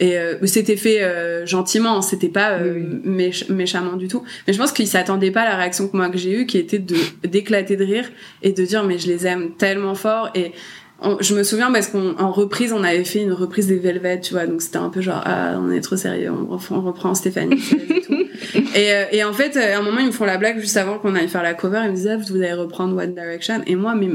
Et 0.00 0.16
euh, 0.16 0.34
c'était 0.46 0.76
fait 0.76 1.02
euh, 1.02 1.44
gentiment, 1.44 2.02
c'était 2.02 2.28
pas 2.28 2.58
Oui, 2.62 2.70
oui. 3.04 3.10
méch- 3.30 3.50
méchamment 3.52 3.96
du 3.96 4.06
tout. 4.06 4.22
Mais 4.46 4.52
je 4.52 4.58
pense 4.58 4.70
qu'ils 4.70 4.86
s'attendaient 4.86 5.32
pas 5.32 5.40
à 5.42 5.48
la 5.50 5.56
réaction 5.56 5.88
que 5.88 5.96
moi 5.96 6.08
que 6.08 6.18
j'ai 6.18 6.32
eue, 6.40 6.46
qui 6.46 6.56
était 6.58 6.78
de 6.78 6.94
d'éclater 7.26 7.76
de 7.76 7.84
rire 7.84 8.08
et 8.42 8.52
de 8.52 8.64
dire 8.64 8.84
mais 8.84 8.96
je 8.98 9.08
les 9.08 9.26
aime 9.26 9.50
tellement 9.58 9.96
fort. 9.96 10.30
Et 10.36 10.52
on- 11.00 11.18
je 11.20 11.34
me 11.34 11.42
souviens 11.42 11.70
parce 11.72 11.88
qu'en 11.88 12.30
reprise, 12.32 12.72
on 12.72 12.82
avait 12.84 13.04
fait 13.04 13.20
une 13.22 13.32
reprise 13.32 13.66
des 13.66 13.78
Velvet, 13.78 14.20
tu 14.20 14.34
vois, 14.34 14.46
donc 14.46 14.62
c'était 14.62 14.78
un 14.78 14.88
peu 14.88 15.00
genre 15.00 15.22
ah 15.24 15.56
on 15.60 15.70
est 15.70 15.80
trop 15.80 15.96
sérieux, 15.96 16.30
on 16.30 16.46
reprend, 16.46 16.76
on 16.76 16.80
reprend 16.82 17.14
Stéphanie 17.14 17.54
et 17.90 18.00
tout. 18.02 18.12
et, 18.74 18.92
euh, 18.92 19.04
et 19.12 19.24
en 19.24 19.32
fait, 19.32 19.56
euh, 19.56 19.74
à 19.76 19.78
un 19.78 19.82
moment 19.82 19.98
ils 20.00 20.06
me 20.06 20.12
font 20.12 20.24
la 20.24 20.38
blague 20.38 20.58
juste 20.60 20.76
avant 20.76 20.98
qu'on 20.98 21.14
aille 21.14 21.28
faire 21.28 21.42
la 21.42 21.54
cover, 21.54 21.80
ils 21.84 21.90
me 21.90 21.94
disaient 21.96 22.12
ah, 22.12 22.16
vous 22.16 22.36
allez 22.36 22.52
reprendre 22.52 22.96
One 22.96 23.14
Direction 23.14 23.62
et 23.66 23.76
moi 23.76 23.94
mais 23.94 24.08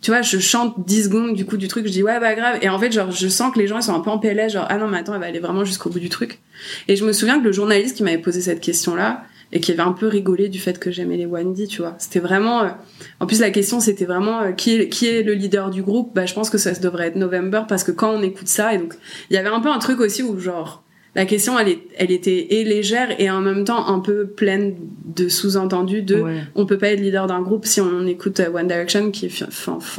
tu 0.00 0.10
vois, 0.10 0.20
je 0.20 0.38
chante 0.38 0.74
10 0.86 1.04
secondes 1.04 1.34
du 1.34 1.46
coup 1.46 1.56
du 1.56 1.66
truc, 1.68 1.86
je 1.86 1.92
dis 1.92 2.02
ouais 2.02 2.20
bah 2.20 2.34
grave 2.34 2.58
et 2.60 2.68
en 2.68 2.78
fait 2.78 2.92
genre 2.92 3.10
je 3.10 3.28
sens 3.28 3.52
que 3.54 3.58
les 3.58 3.66
gens 3.66 3.78
ils 3.78 3.82
sont 3.82 3.94
un 3.94 4.00
peu 4.00 4.10
en 4.10 4.18
PLS 4.18 4.52
genre 4.52 4.66
ah 4.68 4.76
non 4.76 4.86
mais 4.88 4.98
attends 4.98 5.14
elle 5.14 5.20
va 5.20 5.26
aller 5.26 5.38
vraiment 5.40 5.64
jusqu'au 5.64 5.88
bout 5.90 6.00
du 6.00 6.08
truc. 6.10 6.40
Et 6.88 6.96
je 6.96 7.04
me 7.04 7.12
souviens 7.12 7.38
que 7.38 7.44
le 7.44 7.52
journaliste 7.52 7.96
qui 7.96 8.02
m'avait 8.02 8.18
posé 8.18 8.40
cette 8.40 8.60
question 8.60 8.94
là 8.94 9.24
et 9.52 9.60
qui 9.60 9.72
avait 9.72 9.82
un 9.82 9.92
peu 9.92 10.06
rigolé 10.08 10.48
du 10.48 10.58
fait 10.58 10.78
que 10.78 10.90
j'aimais 10.90 11.16
les 11.16 11.26
Wendy, 11.26 11.68
tu 11.68 11.82
vois. 11.82 11.94
C'était 11.98 12.20
vraiment 12.20 12.62
euh, 12.62 12.68
en 13.20 13.26
plus 13.26 13.40
la 13.40 13.50
question 13.50 13.80
c'était 13.80 14.04
vraiment 14.04 14.40
euh, 14.42 14.52
qui 14.52 14.74
est 14.76 14.88
qui 14.88 15.06
est 15.06 15.22
le 15.22 15.34
leader 15.34 15.70
du 15.70 15.82
groupe? 15.82 16.12
Bah 16.14 16.26
je 16.26 16.34
pense 16.34 16.50
que 16.50 16.58
ça 16.58 16.72
devrait 16.72 17.08
être 17.08 17.16
November 17.16 17.62
parce 17.68 17.84
que 17.84 17.92
quand 17.92 18.10
on 18.14 18.22
écoute 18.22 18.48
ça 18.48 18.74
et 18.74 18.78
donc 18.78 18.94
il 19.30 19.34
y 19.34 19.36
avait 19.36 19.48
un 19.48 19.60
peu 19.60 19.68
un 19.70 19.78
truc 19.78 20.00
aussi 20.00 20.22
où 20.22 20.38
genre 20.40 20.82
la 21.16 21.26
question 21.26 21.56
elle 21.56 21.68
est 21.68 21.78
elle 21.96 22.10
était 22.10 22.54
et 22.56 22.64
légère 22.64 23.14
et 23.20 23.30
en 23.30 23.40
même 23.40 23.64
temps 23.64 23.86
un 23.86 24.00
peu 24.00 24.26
pleine 24.26 24.74
de 25.14 25.28
sous-entendus 25.28 26.02
de 26.02 26.16
Ouais. 26.20 26.40
on 26.56 26.66
peut 26.66 26.78
pas 26.78 26.88
être 26.88 27.00
leader 27.00 27.26
d'un 27.28 27.40
groupe 27.40 27.66
si 27.66 27.80
on 27.80 28.04
écoute 28.06 28.40
euh, 28.40 28.50
One 28.52 28.66
Direction 28.66 29.10
qui 29.12 29.26
est 29.26 29.44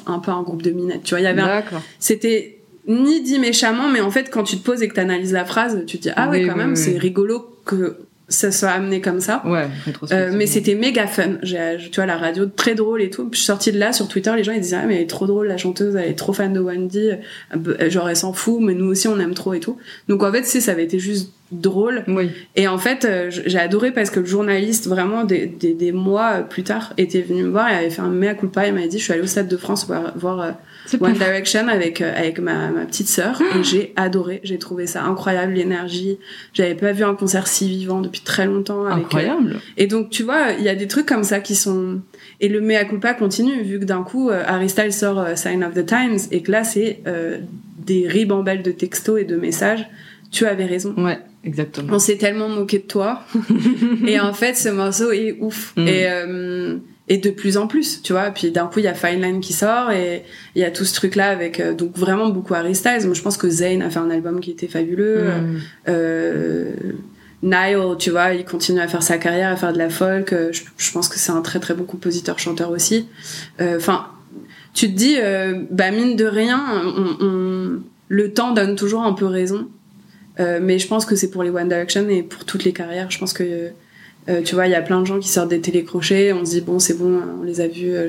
un 0.08 0.20
peu 0.20 0.32
un 0.32 0.42
groupe 0.44 0.62
de 0.62 0.72
minettes. 0.72 1.04
Tu 1.04 1.12
vois, 1.12 1.22
il 1.22 1.24
y 1.24 1.28
avait 1.28 1.42
un- 1.42 1.64
c'était 2.00 2.60
ni 2.88 3.22
dit 3.22 3.40
méchamment, 3.40 3.88
mais 3.90 4.02
en 4.02 4.12
fait 4.12 4.30
quand 4.30 4.44
tu 4.44 4.58
te 4.58 4.64
poses 4.64 4.82
et 4.84 4.88
que 4.90 4.94
tu 4.94 5.00
analyses 5.00 5.32
la 5.34 5.46
phrase, 5.46 5.84
tu 5.88 5.98
te 5.98 6.04
dis 6.04 6.10
ah 6.16 6.30
ouais 6.30 6.42
Oui, 6.42 6.48
quand 6.48 6.54
oui, 6.54 6.60
même 6.60 6.72
oui. 6.72 6.78
c'est 6.78 6.98
rigolo 6.98 7.60
que 7.66 7.98
ça 8.28 8.52
soit 8.52 8.70
amené 8.70 9.02
comme 9.02 9.20
ça. 9.20 9.44
Ouais, 9.46 9.68
Euh, 10.12 10.32
mais 10.36 10.48
c'était 10.48 10.74
méga 10.76 11.06
fun. 11.08 11.38
J'ai, 11.44 11.78
tu 11.92 11.96
vois, 11.96 12.06
la 12.06 12.18
radio 12.18 12.46
très 12.48 12.74
drôle 12.74 13.02
et 13.02 13.10
tout. 13.10 13.24
Puis 13.30 13.34
je 13.34 13.44
suis 13.44 13.46
sortie 13.46 13.72
de 13.72 13.78
là 13.78 13.94
sur 13.94 14.08
Twitter, 14.08 14.32
les 14.36 14.44
gens 14.44 14.52
ils 14.54 14.62
disaient 14.62 14.78
ah 14.82 14.86
mais 14.88 14.96
elle 14.96 15.02
est 15.04 15.08
trop 15.10 15.28
drôle 15.28 15.48
la 15.48 15.58
chanteuse, 15.58 15.96
elle 15.96 16.10
est 16.10 16.16
trop 16.16 16.34
fan 16.34 16.52
de 16.54 16.60
Wendy. 16.60 17.12
Euh, 17.56 17.90
Genre 17.90 18.10
elle 18.10 18.16
s'en 18.16 18.34
fout, 18.34 18.60
mais 18.62 18.74
nous 18.74 18.86
aussi 18.88 19.08
on 19.08 19.20
aime 19.20 19.34
trop 19.36 19.54
et 19.54 19.60
tout. 19.60 19.78
Donc 20.08 20.24
en 20.24 20.32
fait 20.32 20.44
c'est 20.46 20.60
ça 20.62 20.72
avait 20.72 20.84
été 20.86 20.98
juste 21.00 21.32
drôle. 21.52 22.04
Oui. 22.08 22.32
Et 22.56 22.68
en 22.68 22.78
fait 22.80 23.06
euh, 23.06 23.28
j'ai 23.30 23.60
adoré 23.60 23.92
parce 23.92 24.10
que 24.10 24.20
le 24.20 24.26
journaliste 24.26 24.88
vraiment 24.88 25.24
des, 25.24 25.46
des, 25.46 25.74
des 25.76 25.92
mois 25.92 26.40
plus 26.40 26.64
tard 26.64 26.94
était 26.98 27.22
venu 27.22 27.44
me 27.44 27.50
voir 27.50 27.70
et 27.70 27.76
avait 27.76 27.90
fait 27.92 28.02
un 28.02 28.10
mea 28.10 28.34
culpa. 28.34 28.66
Il 28.68 28.74
m'a 28.74 28.88
dit 28.88 28.98
je 28.98 29.04
suis 29.04 29.14
allée 29.14 29.22
au 29.22 29.28
stade 29.28 29.48
de 29.48 29.58
France 29.58 29.86
voir, 29.86 30.14
voir 30.18 30.56
pas 31.00 31.08
One. 31.08 31.14
Direction 31.14 31.68
avec 31.68 32.02
euh, 32.02 32.14
avec 32.16 32.40
ma, 32.40 32.70
ma 32.70 32.86
petite 32.86 33.08
sœur 33.08 33.42
et 33.42 33.64
j'ai 33.64 33.94
adoré. 33.96 34.42
J'ai 34.44 34.60
trouvé 34.60 34.88
ça 34.88 35.04
incroyable 35.04 35.54
l'énergie. 35.54 36.18
J'avais 36.54 36.76
pas 36.76 36.92
vu 36.92 37.04
un 37.04 37.16
concert 37.16 37.48
si 37.48 37.68
vivant 37.68 38.02
depuis 38.02 38.22
très 38.22 38.46
longtemps. 38.46 38.86
Avec, 38.86 38.98
euh, 38.98 39.06
Incroyable. 39.06 39.60
et 39.78 39.88
donc, 39.88 40.10
tu 40.10 40.24
vois, 40.24 40.52
il 40.58 40.64
y 40.64 40.70
a 40.70 40.76
des 40.76 40.88
trucs 40.88 41.06
comme 41.06 41.24
ça 41.24 41.40
qui 41.40 41.56
sont... 41.56 42.02
Et 42.42 42.50
le 42.50 42.62
mea 42.62 42.86
culpa 42.86 43.14
continue, 43.14 43.62
vu 43.64 43.80
que 43.80 43.86
d'un 43.86 44.04
coup, 44.04 44.30
euh, 44.30 44.44
Harry 44.46 44.70
Styles 44.70 44.94
sort 44.94 45.20
euh, 45.20 45.36
Sign 45.36 45.64
of 45.64 45.74
the 45.74 45.86
Times, 45.86 46.20
et 46.32 46.42
que 46.42 46.52
là, 46.52 46.64
c'est 46.64 47.02
euh, 47.08 47.40
des 47.86 48.08
ribambelles 48.08 48.64
de 48.64 48.72
textos 48.72 49.22
et 49.22 49.26
de 49.26 49.36
messages. 49.36 49.88
Tu 50.32 50.46
avais 50.46 50.66
raison. 50.66 50.94
Ouais, 50.98 51.20
exactement. 51.44 51.94
On 51.94 52.00
s'est 52.00 52.18
tellement 52.18 52.50
moqué 52.50 52.80
de 52.80 52.84
toi. 52.84 53.24
et 54.08 54.20
en 54.20 54.34
fait, 54.34 54.56
ce 54.56 54.70
morceau 54.70 55.12
est 55.12 55.38
ouf. 55.40 55.74
Mm. 55.78 55.88
Et, 55.88 56.06
euh, 56.08 56.78
et 57.08 57.18
de 57.18 57.30
plus 57.30 57.58
en 57.58 57.68
plus, 57.68 58.02
tu 58.02 58.14
vois. 58.14 58.32
Puis 58.32 58.50
d'un 58.52 58.66
coup, 58.68 58.80
il 58.80 58.86
y 58.86 58.88
a 58.88 58.94
Fine 58.94 59.22
Line 59.22 59.40
qui 59.42 59.54
sort, 59.54 59.92
et 59.92 60.24
il 60.56 60.62
y 60.62 60.66
a 60.66 60.72
tout 60.72 60.86
ce 60.86 60.94
truc-là 60.96 61.30
avec... 61.30 61.60
euh, 61.60 61.74
donc 61.74 61.96
vraiment 61.98 62.30
beaucoup 62.30 62.54
Harry 62.56 62.74
Styles. 62.76 63.06
Moi, 63.06 63.14
je 63.14 63.22
pense 63.22 63.38
que 63.38 63.50
Zayn 63.50 63.82
a 63.82 63.90
fait 63.90 64.00
un 64.00 64.10
album 64.10 64.40
qui 64.40 64.52
était 64.52 64.68
fabuleux. 64.68 65.24
Mm. 65.24 65.60
Euh, 65.90 66.72
Nile, 67.44 67.96
tu 68.00 68.10
vois, 68.10 68.34
il 68.34 68.44
continue 68.44 68.80
à 68.80 68.88
faire 68.88 69.04
sa 69.04 69.18
carrière, 69.20 69.52
à 69.52 69.56
faire 69.56 69.72
de 69.74 69.78
la 69.78 69.90
folk. 69.90 70.34
Euh, 70.34 70.50
Je, 70.52 70.64
je 70.78 70.92
pense 70.92 71.08
que 71.08 71.20
c'est 71.20 71.32
un 71.32 71.42
très 71.42 71.60
très 71.60 71.76
bon 71.76 71.84
compositeur-chanteur 71.84 72.72
aussi. 72.72 73.08
Euh, 73.62 73.78
Enfin, 73.78 74.08
tu 74.74 74.88
te 74.92 74.98
dis, 74.98 75.16
bah 75.72 75.92
mine 75.92 76.16
de 76.16 76.26
rien, 76.26 76.62
on, 76.84 77.24
on- 77.26 77.80
le 78.08 78.34
temps 78.34 78.52
donne 78.52 78.76
toujours 78.76 79.04
un 79.04 79.14
peu 79.14 79.26
raison. 79.26 79.68
Mais 80.40 80.80
je 80.80 80.88
pense 80.88 81.06
que 81.06 81.16
c'est 81.16 81.30
pour 81.32 81.44
les 81.44 81.50
One 81.50 81.70
Direction 81.70 82.10
et 82.10 82.22
pour 82.24 82.44
toutes 82.46 82.66
les 82.66 82.74
carrières. 82.74 83.10
Je 83.10 83.18
pense 83.20 83.32
que, 83.32 83.70
euh, 84.30 84.42
tu 84.42 84.56
vois, 84.56 84.66
il 84.68 84.72
y 84.72 84.76
a 84.76 84.82
plein 84.82 85.02
de 85.02 85.06
gens 85.06 85.20
qui 85.20 85.28
sortent 85.28 85.50
des 85.50 85.62
télécrochets. 85.62 86.34
On 86.34 86.44
se 86.46 86.52
dit, 86.52 86.62
bon, 86.62 86.80
c'est 86.80 86.96
bon, 86.98 87.20
on 87.42 87.44
les 87.44 87.62
a 87.62 87.68
vus 87.68 87.92
euh, 87.96 88.08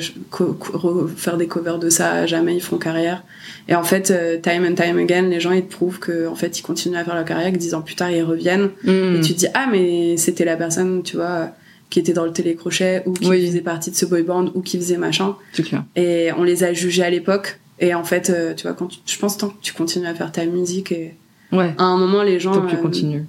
faire 1.16 1.36
des 1.36 1.46
covers 1.46 1.78
de 1.78 1.90
ça, 1.90 2.26
jamais 2.26 2.54
ils 2.54 2.60
feront 2.62 2.78
carrière. 2.78 3.22
Et 3.68 3.74
en 3.74 3.82
fait, 3.84 4.10
euh, 4.10 4.38
time 4.38 4.64
and 4.64 4.74
time 4.74 4.98
again, 4.98 5.22
les 5.28 5.40
gens, 5.40 5.52
ils 5.52 5.64
te 5.64 5.72
prouvent 5.72 5.98
que, 5.98 6.26
en 6.28 6.34
fait, 6.34 6.58
ils 6.58 6.62
continuent 6.62 6.96
à 6.96 7.04
faire 7.04 7.14
leur 7.14 7.24
carrière, 7.24 7.52
que 7.52 7.58
dix 7.58 7.74
ans 7.74 7.82
plus 7.82 7.96
tard, 7.96 8.10
ils 8.10 8.22
reviennent. 8.22 8.70
Mm. 8.84 9.16
Et 9.16 9.20
tu 9.22 9.34
te 9.34 9.38
dis, 9.40 9.46
ah, 9.54 9.66
mais 9.70 10.16
c'était 10.16 10.44
la 10.44 10.56
personne, 10.56 11.02
tu 11.02 11.16
vois, 11.16 11.50
qui 11.90 11.98
était 12.00 12.12
dans 12.12 12.24
le 12.24 12.32
télécrochet, 12.32 13.02
ou 13.06 13.12
qui 13.12 13.28
Oui. 13.28 13.46
faisait 13.46 13.60
partie 13.60 13.90
de 13.90 13.96
ce 13.96 14.06
boy 14.06 14.22
band, 14.22 14.50
ou 14.54 14.60
qui 14.62 14.78
faisait 14.78 14.96
machin. 14.96 15.36
Clair. 15.52 15.84
Et 15.96 16.30
on 16.38 16.44
les 16.44 16.64
a 16.64 16.72
jugés 16.72 17.02
à 17.02 17.10
l'époque. 17.10 17.58
Et 17.78 17.94
en 17.94 18.04
fait, 18.04 18.30
euh, 18.30 18.54
tu 18.54 18.62
vois, 18.66 18.72
quand 18.74 18.86
tu- 18.86 18.98
je 19.04 19.18
pense 19.18 19.36
tant 19.36 19.48
que 19.48 19.54
tu 19.60 19.74
continues 19.74 20.06
à 20.06 20.14
faire 20.14 20.32
ta 20.32 20.44
musique, 20.46 20.92
et 20.92 21.14
Ouais. 21.52 21.74
à 21.78 21.84
un 21.84 21.96
moment, 21.98 22.22
les 22.22 22.40
gens. 22.40 22.52
Tant 22.54 22.62
que 22.62 22.70
tu 22.70 22.76
euh, 22.76 22.80
continues. 22.80 23.24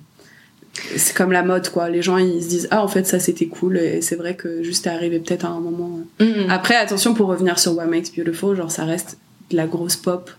C'est 0.96 1.16
comme 1.16 1.32
la 1.32 1.44
mode, 1.44 1.70
quoi. 1.70 1.90
Les 1.90 2.02
gens, 2.02 2.18
ils 2.18 2.42
se 2.44 2.48
disent, 2.50 2.68
ah, 2.72 2.84
en 2.84 2.88
fait, 2.88 3.06
ça, 3.06 3.20
c'était 3.20 3.48
cool. 3.48 3.78
Et 3.78 4.02
c'est 4.02 4.16
vrai 4.16 4.36
que 4.36 4.64
juste 4.64 4.88
à 4.88 4.94
arriver 4.94 5.20
peut-être 5.20 5.46
à 5.46 5.50
un 5.50 5.60
moment. 5.60 6.00
euh. 6.22 6.46
Mm. 6.46 6.50
Après, 6.50 6.76
attention, 6.76 7.14
pour 7.14 7.28
revenir 7.28 7.60
sur 7.60 7.76
What 7.76 7.86
Makes 7.88 8.16
Beautiful, 8.16 8.56
genre, 8.56 8.72
ça 8.72 8.86
reste 8.86 9.18
de 9.52 9.58
la 9.58 9.66
grosse 9.68 9.96
pop 9.96 10.30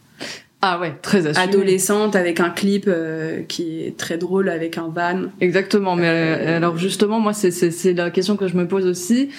Ah 0.62 0.78
ouais, 0.80 0.94
très 1.02 1.26
assumé. 1.26 1.44
adolescente 1.44 2.14
avec 2.16 2.40
un 2.40 2.50
clip 2.50 2.84
euh, 2.88 3.42
qui 3.48 3.82
est 3.84 3.96
très 3.96 4.18
drôle 4.18 4.48
avec 4.48 4.78
un 4.78 4.88
van. 4.88 5.22
Exactement, 5.40 5.96
mais 5.96 6.08
Euh, 6.08 6.36
euh, 6.40 6.56
alors 6.58 6.76
justement, 6.76 7.20
moi, 7.20 7.32
c'est 7.32 7.92
la 7.94 8.10
question 8.10 8.36
que 8.36 8.48
je 8.48 8.56
me 8.56 8.66
pose 8.68 8.86
aussi. 8.86 9.30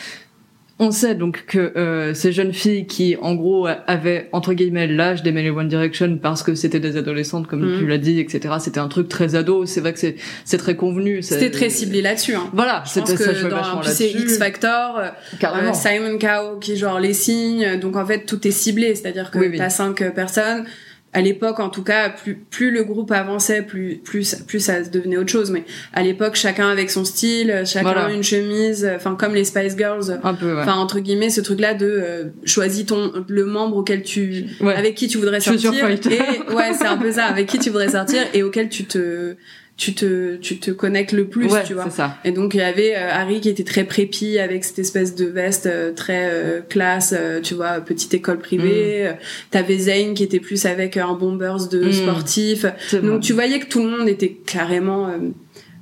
On 0.82 0.92
sait 0.92 1.14
donc 1.14 1.44
que 1.46 1.60
euh, 1.78 2.14
ces 2.14 2.32
jeunes 2.32 2.54
filles 2.54 2.88
qui, 2.88 3.18
en 3.22 3.36
gros, 3.36 3.68
avaient 3.86 4.30
entre 4.32 4.54
guillemets 4.54 4.88
l'âge 4.88 5.24
les 5.26 5.50
One 5.50 5.68
Direction 5.68 6.18
parce 6.22 6.42
que 6.42 6.56
c'était 6.56 6.80
des 6.80 6.96
adolescentes, 6.96 7.48
comme 7.48 7.62
Mhm. 7.74 7.80
tu 7.80 7.88
l'as 7.88 7.98
dit, 7.98 8.20
etc. 8.20 8.56
C'était 8.60 8.80
un 8.80 8.88
truc 8.88 9.10
très 9.10 9.36
ado. 9.36 9.66
C'est 9.66 9.82
vrai 9.82 9.92
que 9.92 10.00
c'est 10.00 10.16
c'est 10.46 10.58
très 10.58 10.76
convenu. 10.78 11.22
C'était 11.22 11.52
très 11.52 11.70
ciblé 11.70 12.02
là-dessus. 12.02 12.34
Hein. 12.36 12.50
Voilà, 12.54 12.84
Je 12.86 13.00
pense 13.02 13.14
que 13.14 13.50
dans 13.50 13.84
c'est. 13.84 14.10
X 14.10 14.38
Factor, 14.38 14.98
euh, 15.00 15.08
euh, 15.44 15.74
Simon 15.74 16.18
Cowell 16.18 16.60
qui 16.62 16.78
genre 16.78 17.00
les 17.00 17.14
signes, 17.14 17.78
donc 17.80 17.98
en 17.98 18.06
fait 18.06 18.26
tout 18.26 18.48
est 18.48 18.52
ciblé, 18.52 18.96
c'est-à-dire 18.96 19.32
que 19.32 19.38
Oui, 19.38 19.48
oui. 19.52 19.58
t'as 19.58 19.70
cinq 19.70 20.02
personnes. 20.14 20.66
À 21.12 21.22
l'époque, 21.22 21.60
en 21.60 21.70
tout 21.70 21.82
cas, 21.84 22.10
plus, 22.10 22.36
plus 22.36 22.70
le 22.70 22.84
groupe 22.84 23.12
avançait, 23.12 23.64
plus, 23.64 23.96
plus, 24.04 24.36
plus 24.48 24.60
ça 24.60 24.82
devenait 24.82 25.18
autre 25.18 25.32
chose. 25.32 25.50
Mais 25.50 25.64
à 25.94 26.04
l'époque, 26.04 26.36
chacun 26.36 26.70
avec 26.70 26.92
son 26.92 27.04
style, 27.04 27.64
chacun 27.66 27.92
Voilà. 27.94 28.12
une 28.14 28.22
chemise, 28.22 28.88
enfin 28.96 29.16
comme 29.16 29.34
les 29.34 29.44
Spice 29.44 29.76
Girls. 29.76 30.10
Ouais. 30.10 30.18
Enfin 30.24 30.76
entre 30.76 31.00
guillemets, 31.00 31.32
ce 31.32 31.42
truc-là 31.42 31.74
de 31.74 31.88
euh, 31.88 32.24
choisis 32.46 32.86
ton 32.86 33.12
le 33.28 33.46
membre 33.46 33.78
auquel 33.78 34.04
tu 34.04 34.46
Ouais. 34.62 34.76
avec 34.76 34.94
qui 34.96 35.08
tu 35.08 35.18
voudrais 35.18 35.40
sortir 35.40 35.74
et 35.74 36.54
ouais 36.54 36.74
c'est 36.78 36.86
un 36.86 36.98
peu 36.98 37.12
ça 37.12 37.26
avec 37.26 37.48
qui 37.48 37.58
tu 37.58 37.70
voudrais 37.72 37.90
sortir 37.90 38.22
et 38.34 38.44
auquel 38.44 38.70
tu 38.70 38.84
te 38.86 39.36
tu 39.80 39.94
te 39.96 40.36
tu 40.36 40.60
te 40.60 40.72
connectes 40.72 41.14
le 41.14 41.26
plus 41.26 41.46
ouais, 41.48 41.64
tu 41.64 41.74
vois 41.74 41.90
ça. 41.90 42.18
et 42.26 42.32
donc 42.32 42.54
il 42.54 42.58
y 42.58 42.62
avait 42.62 42.96
euh, 42.98 43.10
Harry 43.12 43.40
qui 43.40 43.48
était 43.48 43.64
très 43.64 43.86
prépi 43.86 44.38
avec 44.38 44.66
cette 44.66 44.80
espèce 44.80 45.16
de 45.16 45.26
veste 45.26 45.68
euh, 45.68 45.94
très 45.94 46.30
euh, 46.30 46.60
classe, 46.62 47.16
euh, 47.18 47.40
tu 47.40 47.54
vois, 47.54 47.80
petite 47.80 48.14
école 48.14 48.40
privée. 48.40 49.08
Euh, 49.08 49.14
T'avais 49.52 49.78
Zayn 49.78 50.14
qui 50.16 50.24
était 50.24 50.42
plus 50.42 50.66
avec 50.66 50.98
un 50.98 51.14
bombers 51.14 51.70
de 51.70 51.86
Mm. 51.86 51.92
sportif. 51.94 52.66
Vrai. 52.66 53.02
Donc 53.02 53.22
tu 53.22 53.32
voyais 53.32 53.60
que 53.60 53.68
tout 53.68 53.82
le 53.82 53.90
monde 53.90 54.10
était 54.10 54.34
carrément 54.46 55.08
euh, 55.08 55.12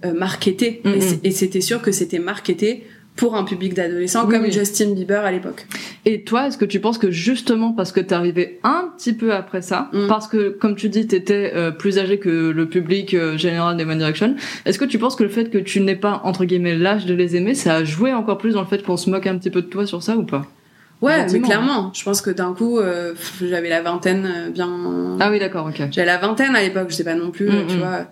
euh, 0.06 0.14
marketé. 0.14 0.82
Mm, 0.84 0.90
mm. 0.92 1.20
Et 1.24 1.32
c'était 1.32 1.62
sûr 1.62 1.82
que 1.82 1.92
c'était 1.92 2.20
marketé 2.20 2.84
pour 3.18 3.36
un 3.36 3.44
public 3.44 3.74
d'adolescents 3.74 4.26
Oui, 4.26 4.34
comme 4.36 4.44
oui. 4.44 4.52
Justin 4.52 4.94
Bieber 4.94 5.26
à 5.26 5.32
l'époque. 5.32 5.66
Et 6.06 6.22
toi, 6.24 6.48
est-ce 6.48 6.58
que 6.58 6.64
tu 6.66 6.80
penses 6.80 6.98
que 6.98 7.12
justement 7.12 7.74
parce 7.74 7.92
que 7.92 8.00
t'es 8.00 8.14
arrivé 8.16 8.60
un 8.64 8.90
petit 8.98 9.12
peu 9.14 9.34
après 9.34 9.62
ça, 9.62 9.90
Mm. 9.92 10.08
parce 10.08 10.28
que 10.28 10.50
comme 10.50 10.76
tu 10.76 10.88
dis, 10.88 11.06
t'étais 11.08 11.52
euh, 11.56 11.72
plus 11.72 11.98
âgé 12.00 12.20
que 12.20 12.30
le 12.52 12.66
public 12.70 13.14
euh, 13.14 13.38
général 13.38 13.76
des 13.76 13.84
One 13.84 13.98
Direction, 13.98 14.36
est-ce 14.66 14.80
que 14.80 14.86
tu 14.86 14.98
penses 15.00 15.16
que 15.18 15.24
le 15.24 15.30
fait 15.30 15.50
que 15.50 15.58
tu 15.58 15.82
n'aies 15.82 15.96
pas 15.98 16.22
entre 16.24 16.46
guillemets 16.46 16.76
l'âge 16.78 17.06
de 17.06 17.14
les 17.14 17.36
aimer, 17.36 17.56
ça 17.56 17.76
a 17.76 17.84
joué 17.84 18.14
encore 18.14 18.38
plus 18.38 18.54
dans 18.54 18.62
le 18.62 18.68
fait 18.68 18.84
qu'on 18.84 18.96
se 18.98 19.10
moque 19.10 19.28
un 19.28 19.38
petit 19.38 19.50
peu 19.50 19.62
de 19.62 19.68
toi 19.68 19.86
sur 19.86 20.02
ça 20.04 20.16
ou 20.16 20.24
pas? 20.24 20.46
Ouais, 21.00 21.16
mais 21.18 21.24
Gentiment. 21.28 21.46
clairement. 21.48 21.92
Je 21.94 22.04
pense 22.04 22.22
que 22.22 22.32
d'un 22.32 22.54
coup, 22.56 22.80
euh, 22.80 23.14
j'avais 23.40 23.70
la 23.70 23.82
vingtaine 23.84 24.26
euh, 24.26 24.50
bien 24.50 24.68
Ah 25.20 25.30
oui, 25.30 25.38
d'accord, 25.40 25.68
ok. 25.68 25.90
J'avais 25.92 26.08
la 26.08 26.18
vingtaine 26.18 26.56
à 26.56 26.62
l'époque, 26.62 26.88
je 26.90 26.96
sais 26.96 27.04
pas 27.04 27.14
non 27.14 27.30
plus, 27.30 27.48
Mm, 27.50 27.68
tu 27.68 27.76
mm. 27.76 27.80
vois. 27.80 28.06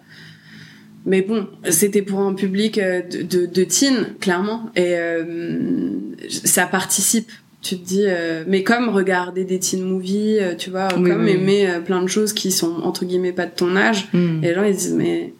Mais 1.05 1.21
bon, 1.21 1.47
c'était 1.69 2.01
pour 2.01 2.19
un 2.19 2.33
public 2.33 2.77
euh, 2.79 3.01
de, 3.01 3.21
de, 3.21 3.45
de 3.45 3.63
teen, 3.63 4.15
clairement. 4.19 4.71
Et 4.75 4.95
euh, 4.97 5.91
ça 6.29 6.65
participe. 6.65 7.31
Tu 7.61 7.77
te 7.79 7.85
dis, 7.85 8.03
euh, 8.05 8.43
mais 8.47 8.63
comme 8.63 8.89
regarder 8.89 9.43
des 9.43 9.59
teen 9.59 9.83
movies, 9.83 10.37
euh, 10.39 10.55
tu 10.55 10.69
vois, 10.69 10.87
Oui, 10.97 11.09
comme 11.09 11.23
oui, 11.23 11.31
aimer 11.31 11.67
euh, 11.67 11.79
plein 11.79 12.01
de 12.01 12.07
choses 12.07 12.33
qui 12.33 12.51
sont 12.51 12.81
entre 12.83 13.05
guillemets 13.05 13.31
pas 13.31 13.45
de 13.45 13.55
ton 13.55 13.75
âge. 13.75 14.07
Mm. 14.13 14.43
Et 14.43 14.47
les 14.47 14.53
gens 14.53 14.63
ils 14.63 14.75
se 14.75 14.79
disent, 14.79 14.93
mais 14.93 15.33